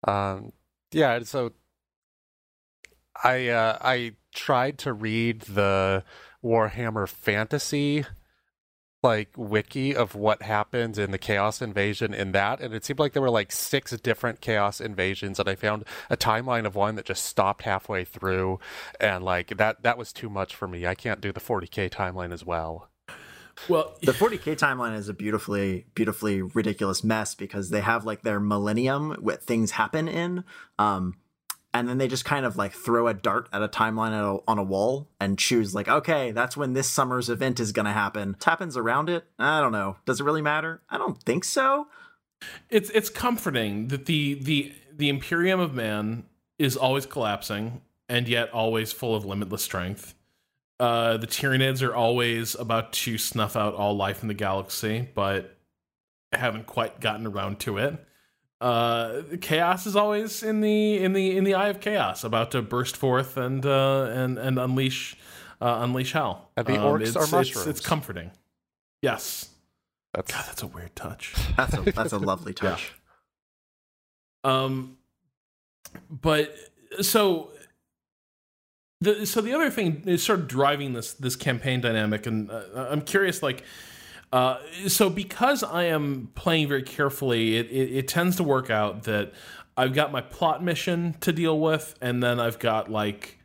Um, 0.08 0.54
yeah. 0.92 1.20
So 1.24 1.52
I 3.24 3.50
uh, 3.50 3.78
I 3.82 4.16
tried 4.34 4.78
to 4.80 4.94
read 4.94 5.42
the 5.42 6.04
Warhammer 6.44 7.08
Fantasy 7.08 8.06
like 9.04 9.30
wiki 9.36 9.96
of 9.96 10.16
what 10.16 10.42
happens 10.42 10.98
in 10.98 11.12
the 11.12 11.18
chaos 11.18 11.62
invasion 11.62 12.14
in 12.14 12.32
that 12.32 12.60
and 12.62 12.74
it 12.74 12.86
seemed 12.86 13.00
like 13.00 13.14
there 13.14 13.22
were 13.22 13.30
like 13.30 13.52
six 13.52 13.92
different 13.98 14.42
chaos 14.42 14.80
invasions 14.82 15.40
and 15.40 15.50
i 15.50 15.56
found 15.56 15.84
a 16.10 16.18
timeline 16.18 16.66
of 16.66 16.76
one 16.76 16.96
that 16.96 17.06
just 17.06 17.26
stopped 17.26 17.64
halfway 17.64 18.04
through 18.04 18.60
and 19.00 19.24
like 19.24 19.58
that 19.58 19.84
that 19.84 19.98
was 19.98 20.14
too 20.14 20.30
much 20.30 20.56
for 20.56 20.68
me. 20.68 20.88
I 20.88 20.96
can't 20.96 21.22
do 21.22 21.32
the 21.32 21.40
40k 21.40 21.90
timeline 21.90 22.34
as 22.34 22.46
well. 22.46 22.90
Well, 23.70 23.96
The 24.02 24.14
40k 24.14 24.58
timeline 24.58 24.98
is 24.98 25.10
a 25.10 25.14
beautifully 25.14 25.86
beautifully 25.94 26.42
ridiculous 26.42 27.04
mess 27.04 27.36
because 27.36 27.70
they 27.70 27.82
have 27.82 28.06
like 28.06 28.24
their 28.24 28.40
millennium 28.40 29.12
what 29.20 29.44
things 29.44 29.72
happen 29.72 30.08
in 30.08 30.44
um 30.80 31.16
and 31.74 31.88
then 31.90 31.98
they 31.98 32.08
just 32.08 32.26
kind 32.26 32.46
of 32.46 32.56
like 32.56 32.74
throw 32.74 33.08
a 33.08 33.14
dart 33.14 33.50
at 33.52 33.64
a 33.64 33.68
timeline 33.68 34.12
at 34.12 34.24
a, 34.24 34.40
on 34.48 34.60
a 34.60 34.64
wall 34.64 35.10
and 35.20 35.40
choose 35.40 35.74
like 35.74 35.88
okay 35.88 36.32
that's 36.32 36.56
when 36.56 36.74
this 36.74 36.90
summer's 36.90 37.30
event 37.30 37.60
is 37.60 37.72
going 37.72 37.86
to 37.86 37.92
happen. 37.92 38.30
What 38.30 38.44
happens 38.44 38.78
around 38.78 39.10
it? 39.10 39.26
I 39.40 39.60
don't 39.62 39.72
know. 39.72 39.98
Does 40.06 40.20
it 40.20 40.24
really 40.24 40.42
matter? 40.42 40.82
I 40.90 40.98
don't 40.98 41.22
think 41.24 41.44
so. 41.44 41.88
It's 42.70 42.90
it's 42.92 43.10
comforting 43.10 43.88
that 43.88 44.06
the 44.06 44.36
the 44.36 44.74
the 44.96 45.10
Imperium 45.10 45.60
of 45.60 45.74
Man 45.74 46.26
is 46.60 46.78
always 46.78 47.06
collapsing 47.06 47.82
and 48.08 48.28
yet 48.28 48.52
always 48.52 48.92
full 48.92 49.16
of 49.16 49.26
limitless 49.26 49.64
strength. 49.64 50.14
Uh, 50.80 51.18
the 51.18 51.28
Tyranids 51.28 51.82
are 51.82 51.96
always 51.96 52.56
about 52.56 52.94
to 52.94 53.18
snuff 53.18 53.56
out 53.56 53.74
all 53.76 53.96
life 53.96 54.22
in 54.22 54.28
the 54.28 54.34
galaxy, 54.34 55.08
but 55.16 55.56
haven't 56.32 56.66
quite 56.66 57.00
gotten 57.00 57.28
around 57.28 57.60
to 57.62 57.78
it. 57.78 58.06
Uh, 58.64 59.24
chaos 59.42 59.86
is 59.86 59.94
always 59.96 60.42
in 60.42 60.62
the 60.62 60.98
in 61.04 61.12
the 61.12 61.36
in 61.36 61.44
the 61.44 61.54
eye 61.54 61.68
of 61.68 61.82
chaos, 61.82 62.24
about 62.24 62.50
to 62.52 62.62
burst 62.62 62.96
forth 62.96 63.36
and 63.36 63.66
uh, 63.66 64.06
and 64.14 64.38
and 64.40 64.58
unleash 64.58 65.18
uh, 65.62 65.80
unleash 65.82 66.14
hell. 66.14 66.50
And 66.56 66.66
the 66.66 66.78
Um, 66.78 66.86
orcs 67.00 67.08
it's, 67.08 67.16
are 67.18 67.24
it's- 67.24 67.32
mushrooms. 67.32 67.68
It's, 67.68 67.82
comforting. 67.82 68.32
Yes. 69.02 69.50
that's 70.14 70.32
God, 70.34 70.46
that's 70.48 70.64
a 70.64 70.68
weird 70.68 70.96
touch. 70.96 71.34
that's 71.58 71.74
a 71.78 71.82
that's 71.98 72.14
a 72.14 72.18
lovely 72.20 72.54
touch 72.54 72.94
Um, 74.46 74.98
but 76.10 76.56
so 77.02 77.52
the 79.02 79.26
so 79.26 79.42
the 79.42 79.54
other 79.54 79.70
thing 79.70 80.04
is 80.06 80.24
sort 80.24 80.40
of 80.40 80.48
driving 80.48 80.94
this 80.94 81.12
this 81.14 81.36
campaign 81.36 81.82
dynamic, 81.82 82.26
and 82.26 82.50
uh, 82.50 82.64
I'm 82.90 83.02
curious, 83.02 83.44
like. 83.44 83.64
Uh, 84.34 84.58
so 84.88 85.12
because 85.12 85.62
I 85.62 85.84
am 85.84 86.32
playing 86.34 86.68
very 86.68 86.82
carefully, 86.82 87.56
it, 87.56 87.68
it, 87.68 87.98
it 87.98 88.08
tends 88.08 88.36
to 88.38 88.44
work 88.44 88.72
out 88.72 89.04
that 89.04 89.32
I've 89.78 89.94
got 89.94 90.12
my 90.12 90.22
plot 90.22 90.64
mission 90.64 91.16
to 91.22 91.32
deal 91.32 91.60
with, 91.60 91.94
and 92.02 92.24
then 92.24 92.40
I've 92.40 92.58
got 92.58 92.90
like 92.92 93.38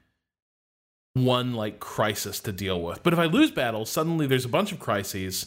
one 1.12 1.52
like 1.52 1.78
crisis 1.78 2.40
to 2.40 2.52
deal 2.52 2.80
with. 2.80 3.02
But 3.02 3.12
if 3.12 3.18
I 3.18 3.26
lose 3.26 3.50
battles, 3.50 3.90
suddenly 3.90 4.26
there's 4.26 4.46
a 4.46 4.48
bunch 4.48 4.72
of 4.72 4.80
crises, 4.80 5.44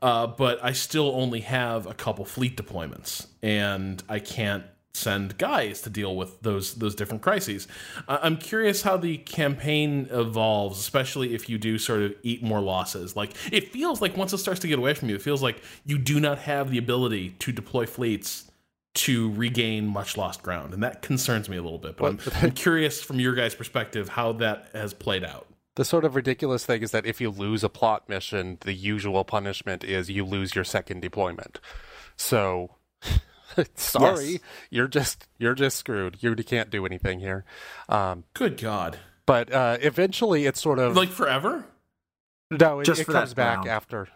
uh, 0.00 0.28
but 0.28 0.62
I 0.62 0.70
still 0.70 1.10
only 1.16 1.40
have 1.40 1.88
a 1.88 1.94
couple 1.94 2.24
fleet 2.24 2.56
deployments, 2.56 3.26
and 3.42 4.00
I 4.08 4.20
can't 4.20 4.62
send 4.94 5.36
guys 5.38 5.82
to 5.82 5.90
deal 5.90 6.16
with 6.16 6.40
those 6.40 6.74
those 6.74 6.94
different 6.94 7.20
crises. 7.22 7.68
Uh, 8.08 8.18
I'm 8.22 8.36
curious 8.36 8.82
how 8.82 8.96
the 8.96 9.18
campaign 9.18 10.08
evolves, 10.10 10.78
especially 10.78 11.34
if 11.34 11.48
you 11.48 11.58
do 11.58 11.78
sort 11.78 12.02
of 12.02 12.14
eat 12.22 12.42
more 12.42 12.60
losses. 12.60 13.16
Like 13.16 13.32
it 13.52 13.72
feels 13.72 14.00
like 14.00 14.16
once 14.16 14.32
it 14.32 14.38
starts 14.38 14.60
to 14.60 14.68
get 14.68 14.78
away 14.78 14.94
from 14.94 15.08
you, 15.08 15.16
it 15.16 15.22
feels 15.22 15.42
like 15.42 15.62
you 15.84 15.98
do 15.98 16.20
not 16.20 16.38
have 16.38 16.70
the 16.70 16.78
ability 16.78 17.30
to 17.40 17.52
deploy 17.52 17.86
fleets 17.86 18.50
to 18.94 19.32
regain 19.32 19.88
much 19.88 20.16
lost 20.16 20.42
ground, 20.42 20.72
and 20.72 20.82
that 20.84 21.02
concerns 21.02 21.48
me 21.48 21.56
a 21.56 21.62
little 21.62 21.78
bit. 21.78 21.96
But 21.96 22.06
I'm, 22.06 22.20
I'm 22.42 22.50
curious 22.52 23.02
from 23.02 23.18
your 23.18 23.34
guys' 23.34 23.54
perspective 23.54 24.10
how 24.10 24.32
that 24.34 24.68
has 24.72 24.94
played 24.94 25.24
out. 25.24 25.48
the 25.74 25.84
sort 25.84 26.04
of 26.04 26.14
ridiculous 26.14 26.64
thing 26.64 26.82
is 26.82 26.92
that 26.92 27.04
if 27.04 27.20
you 27.20 27.28
lose 27.30 27.64
a 27.64 27.68
plot 27.68 28.08
mission 28.08 28.58
the 28.60 28.72
usual 28.72 29.24
punishment 29.24 29.82
is 29.82 30.08
you 30.08 30.24
lose 30.24 30.54
your 30.54 30.62
second 30.64 31.00
deployment 31.02 31.58
so 32.16 32.70
sorry 33.74 34.24
Yes. 34.32 34.40
you're 34.70 34.88
just 34.88 35.26
you're 35.38 35.54
just 35.54 35.76
screwed 35.78 36.16
you 36.20 36.34
can't 36.36 36.70
do 36.70 36.84
anything 36.86 37.20
here 37.20 37.44
um 37.88 38.24
Good 38.34 38.60
God. 38.60 38.98
but 39.26 39.52
uh, 39.52 39.78
eventually 39.80 40.46
it's 40.46 40.60
sort 40.60 40.78
of 40.78 40.96
Like 40.96 41.10
forever? 41.10 41.64
no, 42.50 42.80
it, 42.80 42.84
Just 42.84 43.00
it 43.00 43.06
comes 43.06 43.34
back 43.34 43.56
round. 43.58 43.68
after. 43.68 44.08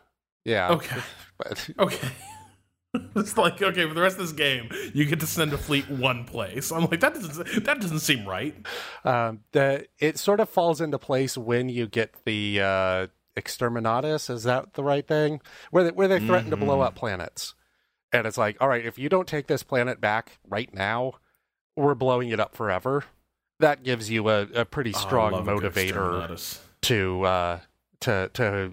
Yeah. 0.45 0.71
Okay. 0.73 1.01
But 1.39 1.69
Okay. 1.79 2.09
it's 3.17 3.37
like 3.37 3.61
okay 3.61 3.87
for 3.87 3.95
the 3.95 4.01
rest 4.01 4.17
of 4.19 4.23
this 4.23 4.33
game, 4.33 4.71
you 4.95 5.05
get 5.05 5.21
to 5.21 5.27
send 5.27 5.53
a 5.53 5.59
fleet 5.59 5.89
one 5.91 6.25
place. 6.25 6.73
I'm 6.73 6.87
like 6.87 7.01
that 7.01 7.15
doesn't 7.15 7.65
that 7.65 7.81
doesn't 7.81 8.01
seem 8.01 8.27
right. 8.27 8.55
um, 9.05 9.41
the 9.53 9.87
it 9.99 10.19
sort 10.19 10.41
of 10.41 10.49
falls 10.49 10.81
into 10.81 10.99
place 10.99 11.37
when 11.37 11.69
you 11.69 11.87
get 11.87 12.15
the 12.25 12.61
uh, 12.63 13.07
exterminatus. 13.37 14.31
Is 14.31 14.45
that 14.45 14.75
the 14.75 14.83
right 14.85 15.07
thing? 15.07 15.41
Where 15.71 15.85
they, 15.85 15.91
where 15.91 16.09
they 16.09 16.19
threaten 16.21 16.51
to 16.51 16.57
blow 16.57 16.79
Mhm. 16.79 16.87
up 16.87 16.95
planets, 16.95 17.55
and 18.13 18.27
it's 18.27 18.39
like, 18.39 18.57
all 18.61 18.69
right, 18.69 18.85
if 18.85 18.99
you 18.99 19.09
don't 19.09 19.29
take 19.29 19.47
this 19.47 19.63
planet 19.63 20.01
back 20.01 20.39
right 20.49 20.73
now, 20.73 21.15
we're 21.77 21.95
blowing 21.95 22.31
it 22.31 22.41
up 22.41 22.55
forever. 22.55 23.05
That 23.61 23.83
gives 23.83 24.11
you 24.11 24.29
a, 24.29 24.43
a 24.55 24.65
pretty 24.65 24.93
Oh, 24.95 24.99
strong 24.99 25.33
love 25.33 25.49
a 25.49 25.59
good 25.59 25.73
motivator 25.73 26.61
to 26.83 27.23
uh, 27.23 27.61
to 28.01 28.31
to 28.35 28.73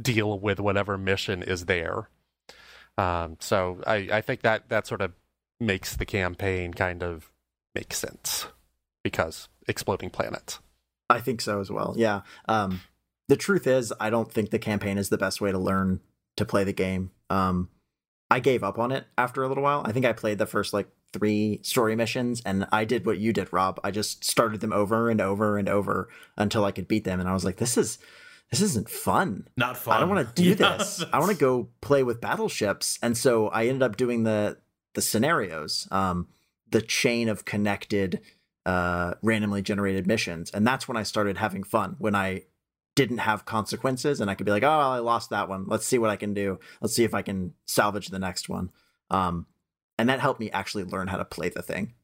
deal 0.00 0.38
with 0.38 0.60
whatever 0.60 0.96
mission 0.96 1.42
is 1.42 1.66
there. 1.66 2.08
Um, 2.96 3.36
so 3.40 3.80
I, 3.86 4.08
I 4.12 4.20
think 4.20 4.42
that 4.42 4.68
that 4.68 4.86
sort 4.86 5.00
of 5.00 5.12
makes 5.58 5.96
the 5.96 6.06
campaign 6.06 6.72
kind 6.74 7.02
of 7.02 7.32
make 7.74 7.92
sense 7.92 8.46
because 9.02 9.48
exploding 9.66 10.10
planets. 10.10 10.60
I 11.08 11.20
think 11.20 11.40
so 11.40 11.60
as 11.60 11.70
well. 11.70 11.94
Yeah. 11.96 12.20
Um, 12.46 12.82
the 13.28 13.36
truth 13.36 13.66
is, 13.66 13.92
I 13.98 14.10
don't 14.10 14.30
think 14.30 14.50
the 14.50 14.58
campaign 14.58 14.98
is 14.98 15.08
the 15.08 15.18
best 15.18 15.40
way 15.40 15.50
to 15.50 15.58
learn 15.58 16.00
to 16.36 16.44
play 16.44 16.62
the 16.64 16.72
game. 16.72 17.10
Um, 17.30 17.68
I 18.30 18.40
gave 18.40 18.62
up 18.62 18.78
on 18.78 18.92
it 18.92 19.06
after 19.18 19.42
a 19.42 19.48
little 19.48 19.62
while. 19.62 19.82
I 19.84 19.92
think 19.92 20.06
I 20.06 20.12
played 20.12 20.38
the 20.38 20.46
first 20.46 20.72
like 20.72 20.88
three 21.12 21.60
story 21.62 21.96
missions, 21.96 22.42
and 22.46 22.66
I 22.70 22.84
did 22.84 23.04
what 23.04 23.18
you 23.18 23.32
did, 23.32 23.52
Rob. 23.52 23.80
I 23.82 23.90
just 23.90 24.24
started 24.24 24.60
them 24.60 24.72
over 24.72 25.10
and 25.10 25.20
over 25.20 25.58
and 25.58 25.68
over 25.68 26.08
until 26.36 26.64
I 26.64 26.72
could 26.72 26.86
beat 26.88 27.04
them, 27.04 27.18
and 27.20 27.28
I 27.28 27.32
was 27.32 27.44
like, 27.44 27.56
"This 27.56 27.76
is 27.76 27.98
this 28.50 28.60
isn't 28.60 28.88
fun. 28.90 29.48
Not 29.56 29.76
fun. 29.76 29.96
I 29.96 30.00
don't 30.00 30.08
want 30.10 30.34
to 30.34 30.42
do 30.42 30.48
Yeah, 30.60 30.76
this. 30.76 31.04
I 31.12 31.18
want 31.18 31.30
to 31.32 31.36
go 31.36 31.68
play 31.80 32.02
with 32.02 32.20
battleships. 32.20 32.98
And 33.02 33.16
so 33.16 33.48
I 33.48 33.66
ended 33.66 33.82
up 33.82 33.96
doing 33.96 34.24
the 34.24 34.58
the 34.94 35.02
scenarios, 35.02 35.86
um, 35.92 36.26
the 36.68 36.82
chain 36.82 37.28
of 37.28 37.44
connected, 37.44 38.20
uh, 38.66 39.14
randomly 39.22 39.62
generated 39.62 40.06
missions, 40.06 40.50
and 40.50 40.66
that's 40.66 40.88
when 40.88 40.96
I 40.96 41.04
started 41.04 41.36
having 41.38 41.62
fun. 41.62 41.94
When 41.98 42.14
I 42.16 42.42
didn't 42.94 43.18
have 43.18 43.44
consequences, 43.44 44.20
and 44.20 44.30
I 44.30 44.34
could 44.34 44.46
be 44.46 44.52
like, 44.52 44.62
"Oh, 44.62 44.68
I 44.68 44.98
lost 44.98 45.30
that 45.30 45.48
one. 45.48 45.66
Let's 45.66 45.86
see 45.86 45.98
what 45.98 46.10
I 46.10 46.16
can 46.16 46.34
do. 46.34 46.58
Let's 46.80 46.94
see 46.94 47.04
if 47.04 47.14
I 47.14 47.22
can 47.22 47.54
salvage 47.66 48.08
the 48.08 48.18
next 48.18 48.48
one." 48.48 48.70
Um, 49.10 49.46
and 49.98 50.08
that 50.08 50.20
helped 50.20 50.40
me 50.40 50.50
actually 50.50 50.84
learn 50.84 51.08
how 51.08 51.18
to 51.18 51.24
play 51.24 51.48
the 51.48 51.62
thing. 51.62 51.94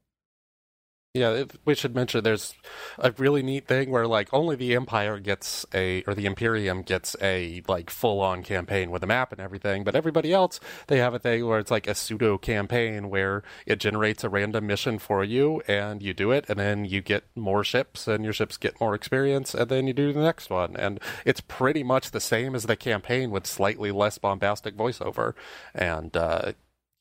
Yeah, 1.17 1.31
it, 1.31 1.51
we 1.65 1.73
should 1.73 1.95
mention 1.95 2.23
there's 2.23 2.53
a 2.99 3.11
really 3.17 3.41
neat 3.41 3.67
thing 3.67 3.89
where 3.89 4.05
like 4.05 4.29
only 4.31 4.55
the 4.55 4.75
Empire 4.75 5.19
gets 5.19 5.65
a 5.73 6.03
or 6.05 6.13
the 6.13 6.25
Imperium 6.25 6.83
gets 6.83 7.15
a 7.21 7.63
like 7.67 7.89
full 7.89 8.21
on 8.21 8.43
campaign 8.43 8.91
with 8.91 9.03
a 9.03 9.07
map 9.07 9.31
and 9.31 9.41
everything, 9.41 9.83
but 9.83 9.95
everybody 9.95 10.31
else 10.31 10.59
they 10.87 10.99
have 10.99 11.13
a 11.13 11.19
thing 11.19 11.45
where 11.45 11.59
it's 11.59 11.71
like 11.71 11.87
a 11.87 11.95
pseudo 11.95 12.37
campaign 12.37 13.09
where 13.09 13.43
it 13.65 13.79
generates 13.79 14.23
a 14.23 14.29
random 14.29 14.67
mission 14.67 14.99
for 14.99 15.23
you 15.23 15.61
and 15.67 16.03
you 16.03 16.13
do 16.13 16.31
it 16.31 16.45
and 16.47 16.59
then 16.59 16.85
you 16.85 17.01
get 17.01 17.23
more 17.35 17.63
ships 17.63 18.07
and 18.07 18.23
your 18.23 18.33
ships 18.33 18.57
get 18.57 18.79
more 18.79 18.93
experience 18.93 19.53
and 19.55 19.69
then 19.69 19.87
you 19.87 19.93
do 19.93 20.13
the 20.13 20.21
next 20.21 20.49
one 20.49 20.75
and 20.75 20.99
it's 21.25 21.41
pretty 21.41 21.83
much 21.83 22.11
the 22.11 22.19
same 22.19 22.53
as 22.53 22.63
the 22.63 22.75
campaign 22.75 23.31
with 23.31 23.47
slightly 23.47 23.91
less 23.91 24.17
bombastic 24.17 24.77
voiceover 24.77 25.33
and 25.73 26.15
uh 26.15 26.51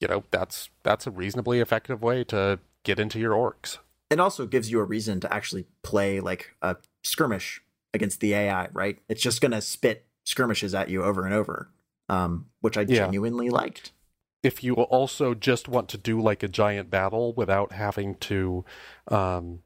you 0.01 0.09
know 0.09 0.25
that's 0.31 0.71
that's 0.83 1.07
a 1.07 1.11
reasonably 1.11 1.61
effective 1.61 2.03
way 2.03 2.25
to 2.25 2.59
get 2.85 3.01
into 3.01 3.19
your 3.19 3.33
orcs. 3.33 3.79
It 4.11 4.21
also 4.21 4.47
gives 4.47 4.71
you 4.71 4.81
a 4.81 4.85
reason 4.85 5.21
to 5.21 5.33
actually 5.33 5.67
play 5.83 6.21
like 6.21 6.55
a 6.63 6.77
skirmish 7.03 7.63
against 7.95 8.21
the 8.21 8.35
AI, 8.35 8.69
right? 8.73 8.99
It's 9.09 9.23
just 9.23 9.41
going 9.41 9.53
to 9.53 9.61
spit 9.61 10.07
skirmishes 10.25 10.75
at 10.75 10.89
you 10.91 11.03
over 11.03 11.25
and 11.25 11.35
over, 11.35 11.71
um, 12.09 12.47
which 12.61 12.77
I 12.77 12.83
Yeah. 12.83 13.07
genuinely 13.07 13.51
liked. 13.51 13.93
if 14.43 14.63
you 14.63 14.75
also 14.75 15.35
just 15.35 15.67
want 15.67 15.89
to 15.89 15.99
do 15.99 16.21
like 16.21 16.43
a 16.43 16.49
giant 16.49 16.89
battle 16.91 17.33
without 17.35 17.73
having 17.73 18.15
to 18.17 18.65
um 19.09 19.61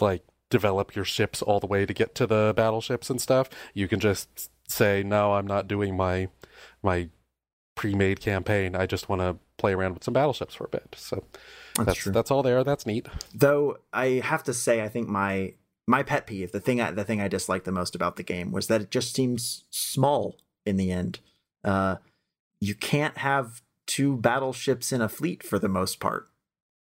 like 0.00 0.22
develop 0.50 0.94
your 0.94 1.04
ships 1.04 1.42
all 1.42 1.58
the 1.60 1.66
way 1.66 1.86
to 1.86 1.92
get 1.94 2.14
to 2.14 2.26
the 2.26 2.52
battleships 2.56 3.10
and 3.10 3.20
stuff 3.20 3.48
you 3.74 3.88
can 3.88 3.98
just 3.98 4.50
say 4.68 5.02
no 5.02 5.32
i'm 5.34 5.46
not 5.46 5.66
doing 5.66 5.96
my 5.96 6.28
my 6.82 7.08
pre-made 7.74 8.20
campaign 8.20 8.76
i 8.76 8.86
just 8.86 9.08
want 9.08 9.20
to 9.20 9.36
play 9.56 9.72
around 9.72 9.94
with 9.94 10.04
some 10.04 10.14
battleships 10.14 10.54
for 10.54 10.64
a 10.64 10.68
bit 10.68 10.94
so 10.96 11.24
That's, 11.84 11.86
that's 11.86 11.98
true. 11.98 12.12
that's 12.12 12.30
all 12.30 12.42
there 12.42 12.62
that's 12.64 12.86
neat 12.86 13.06
Though 13.34 13.78
I 13.92 14.20
have 14.24 14.42
to 14.44 14.54
say, 14.54 14.82
I 14.82 14.88
think 14.88 15.08
my 15.08 15.54
my 15.86 16.02
pet 16.02 16.26
peeve, 16.26 16.52
the 16.52 16.60
thing 16.60 16.80
I, 16.80 16.90
the 16.92 17.04
thing 17.04 17.20
I 17.20 17.28
disliked 17.28 17.64
the 17.64 17.72
most 17.72 17.94
about 17.94 18.16
the 18.16 18.22
game 18.22 18.52
was 18.52 18.68
that 18.68 18.80
it 18.80 18.90
just 18.90 19.14
seems 19.14 19.64
small 19.70 20.36
in 20.64 20.76
the 20.76 20.92
end. 20.92 21.18
Uh, 21.64 21.96
you 22.60 22.74
can't 22.74 23.18
have 23.18 23.62
two 23.86 24.16
battleships 24.16 24.92
in 24.92 25.00
a 25.00 25.08
fleet 25.08 25.42
for 25.42 25.58
the 25.58 25.68
most 25.68 25.98
part, 25.98 26.28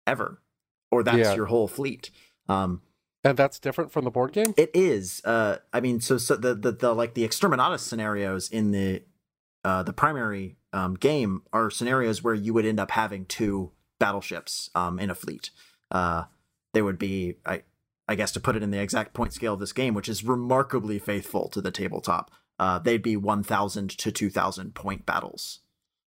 ever, 0.07 0.43
or 0.91 1.03
that's 1.03 1.19
Yeah. 1.19 1.35
your 1.35 1.47
whole 1.47 1.67
fleet. 1.69 2.11
Um, 2.49 2.83
and 3.25 3.37
that's 3.39 3.59
different 3.59 3.93
from 3.93 4.05
the 4.05 4.11
board 4.11 4.33
game 4.33 4.55
It 4.57 4.71
is. 4.75 5.21
Uh, 5.25 5.59
I 5.73 5.81
mean, 5.81 6.01
so 6.01 6.19
so 6.19 6.37
the, 6.37 6.55
the 6.55 6.73
the 6.73 6.95
like 6.95 7.15
the 7.15 7.27
exterminatus 7.27 7.81
scenarios 7.81 8.49
in 8.51 8.71
the 8.73 9.03
uh 9.65 9.83
the 9.83 9.93
primary 9.93 10.57
um 10.73 10.95
game 10.95 11.43
are 11.53 11.71
scenarios 11.71 12.23
where 12.25 12.35
you 12.35 12.53
would 12.55 12.65
end 12.67 12.81
up 12.81 12.91
having 12.91 13.25
two 13.27 13.73
battleships 14.01 14.71
um 14.75 14.99
in 14.99 15.11
a 15.11 15.15
fleet. 15.15 15.51
Uh, 15.93 16.25
they 16.75 16.83
would 16.83 16.99
be 16.99 17.37
I 17.47 17.63
I 18.09 18.17
guess 18.17 18.33
to 18.33 18.41
put 18.41 18.57
it 18.57 18.63
in 18.65 18.73
the 18.73 18.83
exact 18.83 19.15
point 19.15 19.33
scale 19.33 19.55
of 19.55 19.61
this 19.61 19.73
game, 19.73 19.95
which 19.95 20.09
is 20.09 20.25
remarkably 20.25 20.99
faithful 20.99 21.49
to 21.51 21.61
the 21.61 21.71
tabletop. 21.71 22.33
Uh, 22.59 22.81
they'd 22.81 23.03
be 23.03 23.17
one 23.17 23.45
thousand 23.45 23.91
to 23.99 24.11
two 24.11 24.31
thousand 24.31 24.75
point 24.75 25.07
battles. 25.07 25.61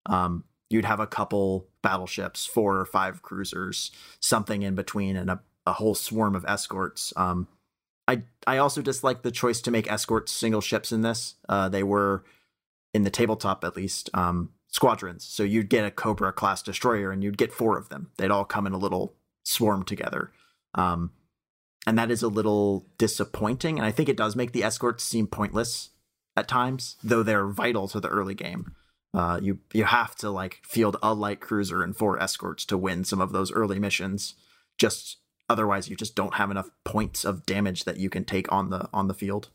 Um, 0.07 0.45
you'd 0.71 0.85
have 0.85 0.99
a 0.99 1.07
couple 1.07 1.67
battleships, 1.83 2.45
four 2.47 2.77
or 2.77 2.85
five 2.85 3.21
cruisers, 3.21 3.91
something 4.19 4.63
in 4.63 4.73
between, 4.73 5.15
and 5.15 5.29
a, 5.29 5.41
a 5.67 5.73
whole 5.73 5.93
swarm 5.93 6.35
of 6.35 6.45
escorts. 6.47 7.13
Um, 7.15 7.47
I 8.07 8.23
I 8.47 8.57
also 8.57 8.81
dislike 8.81 9.21
the 9.21 9.31
choice 9.31 9.61
to 9.61 9.71
make 9.71 9.91
escorts 9.91 10.31
single 10.31 10.61
ships 10.61 10.91
in 10.91 11.01
this. 11.03 11.35
Uh, 11.47 11.69
they 11.69 11.83
were 11.83 12.23
in 12.93 13.03
the 13.03 13.09
tabletop 13.09 13.63
at 13.63 13.77
least 13.77 14.09
um, 14.13 14.49
squadrons. 14.71 15.23
So 15.23 15.43
you'd 15.43 15.69
get 15.69 15.85
a 15.85 15.91
Cobra 15.91 16.33
class 16.33 16.63
destroyer, 16.63 17.11
and 17.11 17.23
you'd 17.23 17.37
get 17.37 17.53
four 17.53 17.77
of 17.77 17.89
them. 17.89 18.09
They'd 18.17 18.31
all 18.31 18.45
come 18.45 18.65
in 18.65 18.73
a 18.73 18.77
little 18.77 19.13
swarm 19.43 19.83
together. 19.83 20.31
Um, 20.73 21.11
and 21.85 21.97
that 21.97 22.11
is 22.11 22.23
a 22.23 22.27
little 22.27 22.87
disappointing. 22.97 23.77
And 23.77 23.85
I 23.85 23.91
think 23.91 24.09
it 24.09 24.17
does 24.17 24.35
make 24.35 24.51
the 24.51 24.63
escorts 24.63 25.03
seem 25.03 25.27
pointless 25.27 25.89
at 26.35 26.47
times, 26.47 26.95
though 27.03 27.23
they're 27.23 27.47
vital 27.47 27.87
to 27.89 27.99
the 27.99 28.07
early 28.07 28.35
game. 28.35 28.73
Uh, 29.13 29.39
you 29.41 29.59
you 29.73 29.83
have 29.83 30.15
to 30.15 30.29
like 30.29 30.61
field 30.63 30.95
a 31.03 31.13
light 31.13 31.41
cruiser 31.41 31.83
and 31.83 31.97
four 31.97 32.21
escorts 32.21 32.63
to 32.65 32.77
win 32.77 33.03
some 33.03 33.19
of 33.19 33.33
those 33.33 33.51
early 33.51 33.77
missions. 33.77 34.35
Just 34.77 35.17
otherwise, 35.49 35.89
you 35.89 35.97
just 35.97 36.15
don't 36.15 36.35
have 36.35 36.49
enough 36.49 36.69
points 36.85 37.25
of 37.25 37.45
damage 37.45 37.83
that 37.83 37.97
you 37.97 38.09
can 38.09 38.23
take 38.23 38.49
on 38.51 38.69
the 38.69 38.87
on 38.93 39.09
the 39.09 39.13
field. 39.13 39.49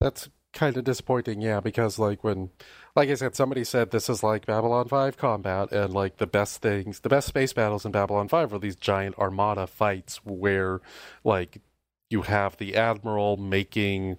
That's 0.00 0.30
kind 0.52 0.76
of 0.76 0.84
disappointing, 0.84 1.40
yeah, 1.40 1.60
because 1.60 1.98
like 1.98 2.22
when 2.22 2.50
like 2.94 3.08
I 3.08 3.14
said, 3.14 3.34
somebody 3.34 3.64
said 3.64 3.90
this 3.90 4.08
is 4.08 4.22
like 4.22 4.46
Babylon 4.46 4.88
5 4.88 5.16
combat 5.16 5.72
and 5.72 5.92
like 5.94 6.18
the 6.18 6.26
best 6.26 6.60
things 6.62 7.00
the 7.00 7.08
best 7.08 7.28
space 7.28 7.52
battles 7.52 7.84
in 7.84 7.92
Babylon 7.92 8.28
5 8.28 8.52
are 8.52 8.58
these 8.58 8.76
giant 8.76 9.18
armada 9.18 9.66
fights 9.66 10.20
where 10.24 10.80
like 11.24 11.58
you 12.10 12.22
have 12.22 12.56
the 12.58 12.76
admiral 12.76 13.36
making 13.36 14.18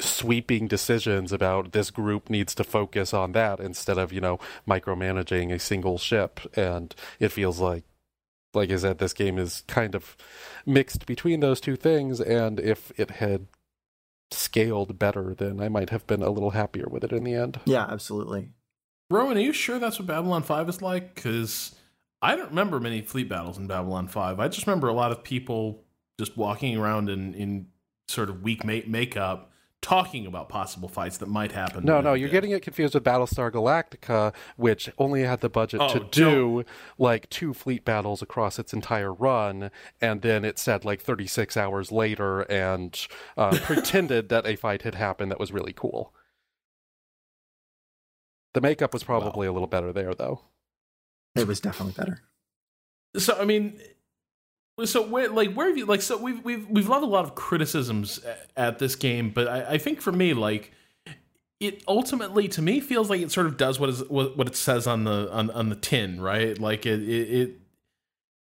sweeping 0.00 0.66
decisions 0.66 1.32
about 1.32 1.72
this 1.72 1.90
group 1.90 2.28
needs 2.30 2.54
to 2.54 2.64
focus 2.64 3.14
on 3.14 3.32
that 3.32 3.60
instead 3.60 3.98
of, 3.98 4.12
you 4.12 4.20
know, 4.20 4.38
micromanaging 4.66 5.52
a 5.52 5.58
single 5.58 5.98
ship. 5.98 6.40
And 6.56 6.94
it 7.20 7.28
feels 7.28 7.60
like 7.60 7.84
like 8.54 8.70
I 8.70 8.76
said, 8.76 8.98
this 8.98 9.14
game 9.14 9.38
is 9.38 9.62
kind 9.66 9.94
of 9.94 10.16
mixed 10.66 11.06
between 11.06 11.40
those 11.40 11.60
two 11.60 11.76
things, 11.76 12.20
and 12.20 12.60
if 12.60 12.92
it 12.98 13.12
had 13.12 13.46
scaled 14.32 14.98
better, 14.98 15.34
then 15.34 15.60
I 15.60 15.68
might 15.68 15.90
have 15.90 16.06
been 16.06 16.22
a 16.22 16.30
little 16.30 16.50
happier 16.50 16.86
with 16.88 17.04
it 17.04 17.12
in 17.12 17.24
the 17.24 17.34
end. 17.34 17.60
Yeah, 17.64 17.86
absolutely. 17.88 18.50
Rowan, 19.10 19.36
are 19.36 19.40
you 19.40 19.52
sure 19.52 19.78
that's 19.78 19.98
what 19.98 20.06
Babylon 20.08 20.42
5 20.42 20.68
is 20.68 20.82
like? 20.82 21.14
Because 21.14 21.74
I 22.22 22.34
don't 22.34 22.48
remember 22.48 22.80
many 22.80 23.02
fleet 23.02 23.28
battles 23.28 23.58
in 23.58 23.66
Babylon 23.66 24.08
5. 24.08 24.40
I 24.40 24.48
just 24.48 24.66
remember 24.66 24.88
a 24.88 24.94
lot 24.94 25.12
of 25.12 25.22
people 25.22 25.84
just 26.18 26.36
walking 26.36 26.76
around 26.76 27.10
in, 27.10 27.34
in 27.34 27.66
sort 28.08 28.30
of 28.30 28.42
weak 28.42 28.64
ma- 28.64 28.80
makeup 28.86 29.51
talking 29.82 30.26
about 30.26 30.48
possible 30.48 30.88
fights 30.88 31.18
that 31.18 31.26
might 31.28 31.52
happen. 31.52 31.84
No, 31.84 32.00
no, 32.00 32.14
you're 32.14 32.28
did. 32.28 32.32
getting 32.32 32.50
it 32.52 32.62
confused 32.62 32.94
with 32.94 33.02
Battlestar 33.04 33.50
Galactica, 33.50 34.32
which 34.56 34.88
only 34.96 35.22
had 35.24 35.40
the 35.40 35.50
budget 35.50 35.80
Oh, 35.82 35.88
to 35.92 35.98
don't- 35.98 36.12
do 36.12 36.64
like 36.98 37.28
two 37.28 37.52
fleet 37.52 37.84
battles 37.84 38.22
across 38.22 38.58
its 38.58 38.72
entire 38.72 39.12
run, 39.12 39.70
and 40.00 40.22
then 40.22 40.44
it 40.44 40.58
said 40.58 40.84
like 40.84 41.00
36 41.02 41.56
hours 41.56 41.92
later 41.92 42.42
and 42.42 43.06
uh, 43.36 43.58
pretended 43.62 44.28
that 44.30 44.46
a 44.46 44.56
fight 44.56 44.82
had 44.82 44.94
happened 44.94 45.30
that 45.32 45.40
was 45.40 45.52
really 45.52 45.72
cool. 45.72 46.14
The 48.54 48.60
makeup 48.60 48.92
was 48.92 49.02
probably 49.02 49.46
a 49.46 49.52
little 49.52 49.66
better 49.68 49.92
there, 49.92 50.14
though. 50.14 50.42
It 51.34 51.46
was 51.46 51.60
definitely 51.60 51.94
better. 51.96 52.20
So, 53.16 53.36
I 53.40 53.44
mean, 53.46 53.80
So 54.84 55.06
where, 55.06 55.28
like, 55.28 55.52
where 55.52 55.68
have 55.68 55.76
you 55.76 55.84
like? 55.86 56.02
So 56.02 56.16
we've 56.16 56.42
we've 56.44 56.68
we've 56.68 56.88
loved 56.88 57.04
a 57.04 57.08
lot 57.08 57.24
of 57.24 57.34
criticisms 57.34 58.20
at 58.56 58.78
this 58.78 58.96
game, 58.96 59.30
but 59.30 59.46
I, 59.46 59.74
I 59.74 59.78
think 59.78 60.00
for 60.00 60.12
me, 60.12 60.32
like, 60.32 60.72
it 61.60 61.84
ultimately 61.86 62.48
to 62.48 62.62
me 62.62 62.80
feels 62.80 63.10
like 63.10 63.20
it 63.20 63.30
sort 63.30 63.46
of 63.46 63.56
does 63.56 63.78
what 63.78 63.90
is 63.90 64.08
what, 64.08 64.36
what 64.36 64.48
it 64.48 64.56
says 64.56 64.86
on 64.86 65.04
the 65.04 65.30
on 65.30 65.50
on 65.50 65.68
the 65.68 65.76
tin, 65.76 66.20
right? 66.20 66.58
Like 66.58 66.86
it 66.86 67.02
it 67.02 67.58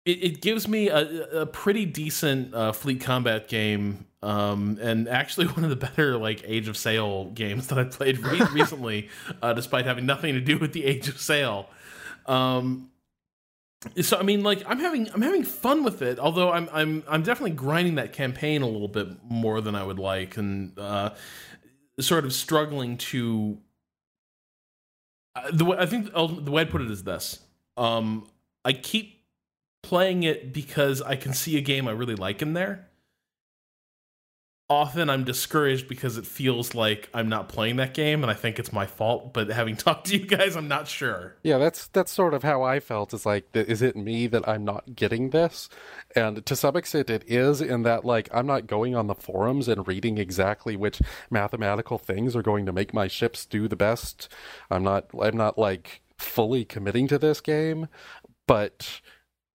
it, 0.06 0.24
it 0.24 0.42
gives 0.42 0.68
me 0.68 0.90
a, 0.90 1.42
a 1.42 1.46
pretty 1.46 1.86
decent 1.86 2.54
uh, 2.54 2.72
fleet 2.74 3.02
combat 3.02 3.48
game, 3.48 4.06
um, 4.22 4.78
and 4.82 5.08
actually 5.08 5.48
one 5.56 5.64
of 5.64 5.70
the 5.70 5.76
better 5.76 6.18
like 6.18 6.44
Age 6.46 6.68
of 6.68 6.76
Sail 6.76 7.26
games 7.32 7.68
that 7.68 7.80
I 7.80 7.86
played 7.86 8.20
re- 8.20 8.46
recently, 8.54 9.10
uh, 9.42 9.54
despite 9.54 9.86
having 9.86 10.06
nothing 10.06 10.34
to 10.34 10.42
do 10.42 10.58
with 10.58 10.74
the 10.74 10.86
Age 10.86 11.08
of 11.08 11.20
Sail. 11.20 11.70
Um, 12.26 12.92
so 14.02 14.18
I 14.18 14.24
mean, 14.24 14.44
like 14.44 14.64
I'm 14.68 14.80
having 14.80 15.10
I'm 15.14 15.22
having 15.22 15.44
fun 15.44 15.84
with 15.84 16.02
it, 16.02 16.20
although 16.20 16.52
I'm 16.52 16.70
I'm 16.72 17.04
I'm 17.08 17.24
definitely 17.24 17.56
grinding 17.56 17.96
that 17.96 18.14
campaign 18.14 18.62
a 18.62 18.68
little 18.68 18.88
bit 18.88 19.08
more 19.24 19.62
than 19.62 19.76
I 19.76 19.84
would 19.84 20.00
like, 20.00 20.38
and 20.38 20.78
uh, 20.78 21.12
sort 22.00 22.26
of 22.26 22.34
struggling 22.34 22.98
to. 22.98 23.58
Uh, 25.36 25.52
the 25.54 25.66
way, 25.66 25.78
I 25.80 25.86
think 25.86 26.12
the 26.12 26.52
way 26.52 26.64
I'd 26.64 26.70
put 26.70 26.82
it 26.82 26.92
is 26.92 27.04
this: 27.04 27.40
um, 27.78 28.28
I 28.66 28.74
keep 28.74 29.24
playing 29.82 30.24
it 30.24 30.52
because 30.52 31.02
I 31.02 31.16
can 31.16 31.34
see 31.34 31.58
a 31.58 31.62
game 31.62 31.88
I 31.88 31.92
really 31.92 32.16
like 32.16 32.42
in 32.42 32.54
there. 32.54 32.89
Often 34.70 35.10
I'm 35.10 35.24
discouraged 35.24 35.88
because 35.88 36.18
it 36.18 36.28
feels 36.28 36.76
like 36.76 37.10
I'm 37.12 37.28
not 37.28 37.50
playing 37.50 37.78
that 37.78 37.96
game 37.96 38.24
and 38.24 38.30
I 38.30 38.36
think 38.36 38.60
it's 38.60 38.72
my 38.72 38.86
fault, 38.86 39.34
but 39.34 39.50
having 39.50 39.76
talked 39.78 40.08
to 40.08 40.18
you 40.18 40.26
guys, 40.26 40.56
I'm 40.56 40.68
not 40.68 40.88
sure. 40.88 41.36
Yeah, 41.42 41.58
that's 41.58 41.88
that's 41.88 42.12
sort 42.12 42.34
of 42.36 42.44
how 42.44 42.62
I 42.62 42.80
felt. 42.80 43.14
Is 43.14 43.26
like, 43.26 43.48
is 43.54 43.82
it 43.82 43.96
me 43.96 44.28
that 44.28 44.48
I'm 44.48 44.64
not 44.64 44.96
getting 44.96 45.32
this? 45.32 45.70
And 46.16 46.46
to 46.46 46.56
some 46.56 46.76
extent, 46.76 47.10
it 47.10 47.24
is 47.26 47.62
in 47.62 47.82
that 47.84 48.06
like 48.06 48.30
I'm 48.32 48.46
not 48.46 48.68
going 48.68 48.96
on 48.96 49.08
the 49.08 49.16
forums 49.16 49.68
and 49.68 49.88
reading 49.88 50.18
exactly 50.18 50.76
which 50.76 51.02
mathematical 51.32 51.98
things 51.98 52.36
are 52.36 52.44
going 52.44 52.66
to 52.68 52.74
make 52.74 52.94
my 52.94 53.08
ships 53.08 53.46
do 53.46 53.68
the 53.68 53.76
best. 53.76 54.30
I'm 54.70 54.84
not 54.84 55.08
I'm 55.20 55.38
not 55.38 55.58
like 55.58 56.02
fully 56.20 56.66
committing 56.66 57.08
to 57.08 57.18
this 57.18 57.42
game, 57.42 57.88
but 58.46 59.02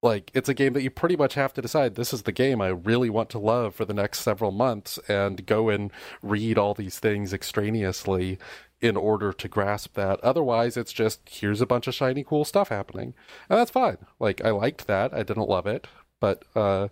like 0.04 0.30
it's 0.34 0.50
a 0.50 0.54
game 0.54 0.74
that 0.74 0.82
you 0.82 0.90
pretty 0.90 1.16
much 1.16 1.32
have 1.32 1.54
to 1.54 1.62
decide 1.62 1.94
this 1.94 2.12
is 2.12 2.22
the 2.22 2.32
game 2.32 2.60
I 2.60 2.68
really 2.68 3.08
want 3.08 3.30
to 3.30 3.38
love 3.38 3.74
for 3.74 3.86
the 3.86 3.94
next 3.94 4.20
several 4.20 4.52
months 4.52 4.98
and 5.08 5.44
go 5.46 5.70
and 5.70 5.90
read 6.22 6.58
all 6.58 6.74
these 6.74 6.98
things 6.98 7.32
extraneously 7.32 8.38
in 8.82 8.98
order 8.98 9.32
to 9.32 9.48
grasp 9.48 9.94
that. 9.94 10.20
Otherwise, 10.20 10.76
it's 10.76 10.92
just 10.92 11.20
here's 11.30 11.62
a 11.62 11.66
bunch 11.66 11.86
of 11.86 11.94
shiny 11.94 12.22
cool 12.22 12.44
stuff 12.44 12.68
happening. 12.68 13.14
And 13.48 13.58
that's 13.58 13.70
fine. 13.70 13.96
Like 14.20 14.44
I 14.44 14.50
liked 14.50 14.86
that. 14.86 15.14
I 15.14 15.22
didn't 15.22 15.48
love 15.48 15.66
it, 15.66 15.86
but 16.20 16.44
uh 16.54 16.88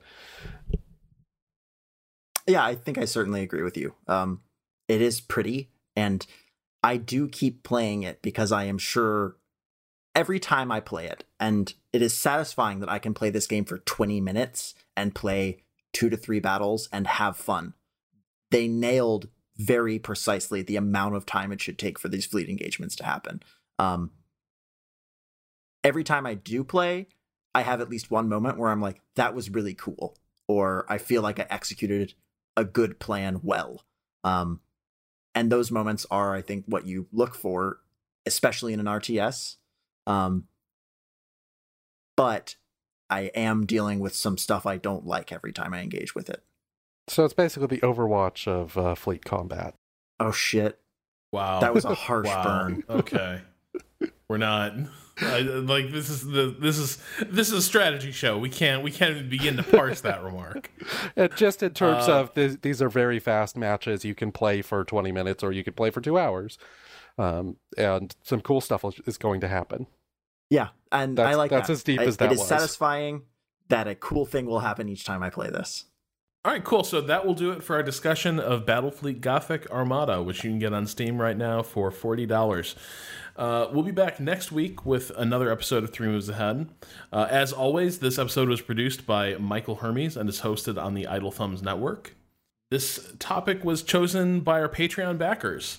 yeah, 2.46 2.64
I 2.64 2.74
think 2.74 2.96
I 2.96 3.04
certainly 3.04 3.42
agree 3.42 3.62
with 3.62 3.76
you. 3.76 3.94
Um 4.08 4.40
it 4.88 5.02
is 5.02 5.20
pretty 5.20 5.68
and 5.94 6.26
I 6.82 6.96
do 6.96 7.28
keep 7.28 7.62
playing 7.62 8.04
it 8.04 8.22
because 8.22 8.52
I 8.52 8.64
am 8.64 8.78
sure 8.78 9.36
every 10.14 10.40
time 10.40 10.72
I 10.72 10.80
play 10.80 11.06
it. 11.06 11.24
And 11.38 11.74
it 11.92 12.02
is 12.02 12.14
satisfying 12.14 12.80
that 12.80 12.88
I 12.88 12.98
can 12.98 13.14
play 13.14 13.30
this 13.30 13.46
game 13.46 13.64
for 13.64 13.78
20 13.78 14.20
minutes 14.20 14.74
and 14.96 15.14
play 15.14 15.62
two 15.92 16.08
to 16.08 16.16
three 16.16 16.40
battles 16.40 16.88
and 16.92 17.06
have 17.06 17.36
fun. 17.36 17.74
They 18.50 18.66
nailed 18.68 19.28
very 19.56 19.98
precisely 19.98 20.62
the 20.62 20.76
amount 20.76 21.16
of 21.16 21.26
time 21.26 21.52
it 21.52 21.60
should 21.60 21.78
take 21.78 21.98
for 21.98 22.08
these 22.08 22.26
fleet 22.26 22.48
engagements 22.48 22.96
to 22.96 23.04
happen. 23.04 23.42
Um, 23.78 24.10
every 25.84 26.04
time 26.04 26.26
I 26.26 26.34
do 26.34 26.64
play, 26.64 27.08
I 27.54 27.62
have 27.62 27.80
at 27.80 27.90
least 27.90 28.10
one 28.10 28.28
moment 28.28 28.58
where 28.58 28.70
I'm 28.70 28.80
like, 28.80 29.00
that 29.16 29.34
was 29.34 29.50
really 29.50 29.74
cool. 29.74 30.16
Or 30.48 30.86
I 30.88 30.98
feel 30.98 31.22
like 31.22 31.38
I 31.38 31.46
executed 31.50 32.14
a 32.56 32.64
good 32.64 32.98
plan 32.98 33.40
well. 33.42 33.84
Um, 34.24 34.60
and 35.34 35.50
those 35.50 35.70
moments 35.70 36.06
are, 36.10 36.34
I 36.34 36.42
think, 36.42 36.64
what 36.66 36.86
you 36.86 37.06
look 37.12 37.34
for, 37.34 37.78
especially 38.26 38.72
in 38.72 38.80
an 38.80 38.86
RTS. 38.86 39.56
Um, 40.06 40.44
but 42.22 42.54
I 43.10 43.32
am 43.34 43.66
dealing 43.66 43.98
with 43.98 44.14
some 44.14 44.38
stuff 44.38 44.64
I 44.64 44.76
don't 44.76 45.04
like 45.04 45.32
every 45.32 45.52
time 45.52 45.74
I 45.74 45.80
engage 45.80 46.14
with 46.14 46.30
it. 46.30 46.44
So 47.08 47.24
it's 47.24 47.34
basically 47.34 47.66
the 47.66 47.80
Overwatch 47.80 48.46
of 48.46 48.78
uh, 48.78 48.94
fleet 48.94 49.24
combat. 49.24 49.74
Oh 50.20 50.30
shit! 50.30 50.78
Wow, 51.32 51.58
that 51.58 51.74
was 51.74 51.84
a 51.84 51.94
harsh 52.06 52.28
wow. 52.28 52.44
burn. 52.44 52.84
Okay, 52.88 53.40
we're 54.28 54.38
not. 54.38 54.74
I, 55.20 55.40
like 55.40 55.90
this 55.90 56.08
is 56.08 56.24
the 56.24 56.54
this 56.58 56.78
is 56.78 57.02
this 57.26 57.48
is 57.48 57.54
a 57.54 57.62
strategy 57.62 58.12
show. 58.12 58.38
We 58.38 58.50
can't 58.50 58.84
we 58.84 58.92
can't 58.92 59.16
even 59.16 59.28
begin 59.28 59.56
to 59.56 59.64
parse 59.64 60.00
that 60.02 60.22
remark. 60.24 60.70
And 61.16 61.34
just 61.34 61.60
in 61.64 61.74
terms 61.74 62.08
uh, 62.08 62.20
of 62.20 62.34
this, 62.34 62.56
these 62.62 62.80
are 62.80 62.88
very 62.88 63.18
fast 63.18 63.56
matches. 63.56 64.04
You 64.04 64.14
can 64.14 64.30
play 64.30 64.62
for 64.62 64.84
twenty 64.84 65.10
minutes 65.10 65.42
or 65.42 65.50
you 65.50 65.64
can 65.64 65.74
play 65.74 65.90
for 65.90 66.00
two 66.00 66.18
hours 66.18 66.56
um, 67.18 67.56
and 67.76 68.14
some 68.22 68.40
cool 68.40 68.60
stuff 68.60 68.84
is 69.06 69.18
going 69.18 69.40
to 69.40 69.48
happen. 69.48 69.88
Yeah, 70.50 70.68
and 70.92 71.18
that's, 71.18 71.28
I 71.28 71.34
like 71.34 71.50
that's 71.50 71.66
that. 71.68 71.72
as 71.72 71.82
deep 71.82 72.00
I, 72.00 72.04
as 72.04 72.16
that 72.18 72.26
It 72.30 72.34
is 72.34 72.38
was. 72.40 72.48
satisfying 72.48 73.22
that 73.68 73.88
a 73.88 73.94
cool 73.94 74.26
thing 74.26 74.46
will 74.46 74.60
happen 74.60 74.88
each 74.88 75.04
time 75.04 75.22
I 75.22 75.30
play 75.30 75.50
this. 75.50 75.86
All 76.44 76.52
right, 76.52 76.64
cool. 76.64 76.82
So 76.82 77.00
that 77.00 77.24
will 77.24 77.34
do 77.34 77.52
it 77.52 77.62
for 77.62 77.76
our 77.76 77.84
discussion 77.84 78.40
of 78.40 78.66
Battlefleet 78.66 79.20
Gothic 79.20 79.70
Armada, 79.70 80.20
which 80.22 80.42
you 80.42 80.50
can 80.50 80.58
get 80.58 80.72
on 80.72 80.86
Steam 80.88 81.20
right 81.20 81.36
now 81.36 81.62
for 81.62 81.90
forty 81.90 82.26
dollars. 82.26 82.74
Uh, 83.36 83.68
we'll 83.72 83.84
be 83.84 83.92
back 83.92 84.20
next 84.20 84.52
week 84.52 84.84
with 84.84 85.10
another 85.16 85.50
episode 85.50 85.84
of 85.84 85.90
Three 85.92 86.08
Moves 86.08 86.28
Ahead. 86.28 86.68
Uh, 87.12 87.28
as 87.30 87.52
always, 87.52 88.00
this 88.00 88.18
episode 88.18 88.48
was 88.48 88.60
produced 88.60 89.06
by 89.06 89.36
Michael 89.36 89.76
Hermes 89.76 90.16
and 90.16 90.28
is 90.28 90.40
hosted 90.40 90.82
on 90.82 90.94
the 90.94 91.06
Idle 91.06 91.30
Thumbs 91.30 91.62
Network. 91.62 92.14
This 92.70 93.12
topic 93.18 93.64
was 93.64 93.82
chosen 93.82 94.40
by 94.40 94.60
our 94.60 94.68
Patreon 94.68 95.16
backers 95.18 95.78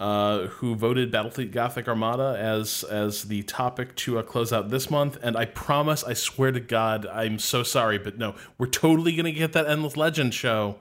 uh, 0.00 0.46
who 0.46 0.74
voted 0.74 1.12
Battlefleet 1.12 1.52
Gothic 1.52 1.86
Armada 1.86 2.34
as 2.38 2.84
as 2.84 3.24
the 3.24 3.42
topic 3.42 3.94
to 3.96 4.18
uh, 4.18 4.22
close 4.22 4.50
out 4.50 4.70
this 4.70 4.90
month. 4.90 5.18
And 5.22 5.36
I 5.36 5.44
promise, 5.44 6.02
I 6.02 6.14
swear 6.14 6.50
to 6.52 6.60
God, 6.60 7.06
I'm 7.06 7.38
so 7.38 7.62
sorry, 7.62 7.98
but 7.98 8.16
no, 8.16 8.34
we're 8.56 8.66
totally 8.66 9.14
gonna 9.14 9.30
get 9.30 9.52
that 9.52 9.66
Endless 9.66 9.98
Legend 9.98 10.32
show 10.32 10.78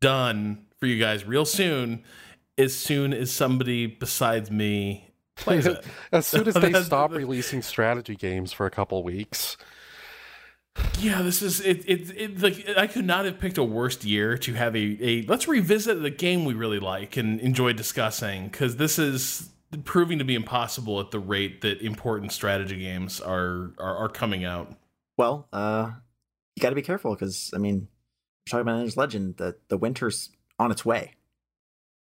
done 0.00 0.66
for 0.76 0.86
you 0.86 1.00
guys 1.00 1.24
real 1.24 1.46
soon. 1.46 2.04
As 2.58 2.74
soon 2.74 3.14
as 3.14 3.32
somebody 3.32 3.86
besides 3.86 4.50
me 4.50 5.08
plays 5.36 5.64
it. 5.66 5.82
as 6.12 6.26
soon 6.26 6.46
as 6.46 6.54
they 6.54 6.72
stop 6.82 7.10
releasing 7.12 7.62
strategy 7.62 8.16
games 8.16 8.52
for 8.52 8.66
a 8.66 8.70
couple 8.70 9.02
weeks. 9.02 9.56
Yeah, 11.00 11.22
this 11.22 11.42
is 11.42 11.60
it. 11.60 11.88
It, 11.88 12.10
it 12.16 12.42
like 12.42 12.68
I 12.76 12.86
could 12.86 13.04
not 13.04 13.24
have 13.24 13.38
picked 13.38 13.58
a 13.58 13.64
worst 13.64 14.04
year 14.04 14.36
to 14.38 14.54
have 14.54 14.74
a, 14.74 14.98
a 15.00 15.22
let's 15.22 15.46
revisit 15.46 16.02
the 16.02 16.10
game 16.10 16.44
we 16.44 16.54
really 16.54 16.80
like 16.80 17.16
and 17.16 17.40
enjoy 17.40 17.72
discussing 17.72 18.48
because 18.48 18.76
this 18.76 18.98
is 18.98 19.50
proving 19.84 20.18
to 20.18 20.24
be 20.24 20.34
impossible 20.34 20.98
at 20.98 21.10
the 21.10 21.18
rate 21.18 21.60
that 21.60 21.80
important 21.82 22.32
strategy 22.32 22.80
games 22.80 23.20
are 23.20 23.72
are, 23.78 23.96
are 23.96 24.08
coming 24.08 24.44
out. 24.44 24.74
Well, 25.16 25.48
uh, 25.52 25.92
you 26.56 26.60
got 26.60 26.70
to 26.70 26.74
be 26.74 26.82
careful 26.82 27.14
because 27.14 27.52
I 27.54 27.58
mean, 27.58 27.88
we're 28.46 28.50
talking 28.50 28.62
about 28.62 28.76
Endless 28.76 28.96
Legend. 28.96 29.36
The 29.36 29.56
the 29.68 29.76
winter's 29.76 30.30
on 30.58 30.72
its 30.72 30.84
way, 30.84 31.14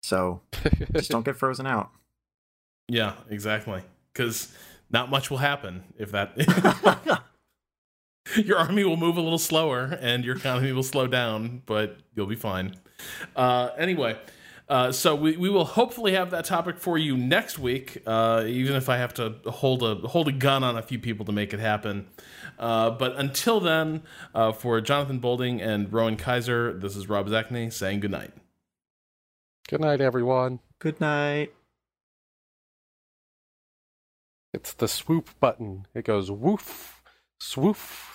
so 0.03 0.41
just 0.93 1.11
don't 1.11 1.25
get 1.25 1.37
frozen 1.37 1.67
out. 1.67 1.91
Yeah, 2.89 3.15
exactly. 3.29 3.83
Because 4.13 4.53
not 4.91 5.11
much 5.11 5.31
will 5.31 5.39
happen 5.39 5.85
if 5.97 6.11
that. 6.11 7.23
your 8.37 8.59
army 8.59 8.85
will 8.85 8.97
move 8.97 9.17
a 9.17 9.21
little 9.21 9.39
slower 9.39 9.99
and 10.01 10.25
your 10.25 10.37
economy 10.37 10.73
will 10.73 10.83
slow 10.83 11.07
down, 11.07 11.63
but 11.67 11.99
you'll 12.15 12.27
be 12.27 12.37
fine. 12.37 12.77
Uh, 13.35 13.71
anyway, 13.79 14.17
uh, 14.69 14.93
so 14.93 15.17
we, 15.17 15.37
we 15.37 15.51
will 15.51 15.65
hopefully 15.65 16.13
have 16.13 16.31
that 16.31 16.45
topic 16.45 16.79
for 16.79 16.97
you 16.97 17.17
next 17.17 17.59
week, 17.59 18.03
uh, 18.07 18.45
even 18.47 18.77
if 18.77 18.89
I 18.89 18.99
have 18.99 19.13
to 19.15 19.35
hold 19.47 19.83
a 19.83 19.97
hold 20.07 20.29
a 20.29 20.33
gun 20.33 20.63
on 20.63 20.77
a 20.77 20.83
few 20.83 20.99
people 20.99 21.27
to 21.27 21.33
make 21.33 21.53
it 21.53 21.59
happen. 21.59 22.07
Uh, 22.57 22.91
but 22.91 23.17
until 23.17 23.59
then, 23.59 24.03
uh, 24.33 24.53
for 24.53 24.81
Jonathan 24.81 25.19
Bolding 25.19 25.61
and 25.61 25.93
Rowan 25.93 26.17
Kaiser, 26.17 26.73
this 26.73 26.95
is 26.95 27.09
Rob 27.09 27.27
Zacny 27.27 27.73
saying 27.73 27.99
good 28.01 28.13
night. 28.13 28.33
Good 29.69 29.81
night, 29.81 30.01
everyone. 30.01 30.61
Good 30.79 31.01
night. 31.01 31.53
It's 34.53 34.73
the 34.73 34.89
swoop 34.89 35.31
button. 35.41 35.87
It 35.95 36.05
goes 36.05 36.31
woof, 36.31 37.03
swoof. 37.41 38.10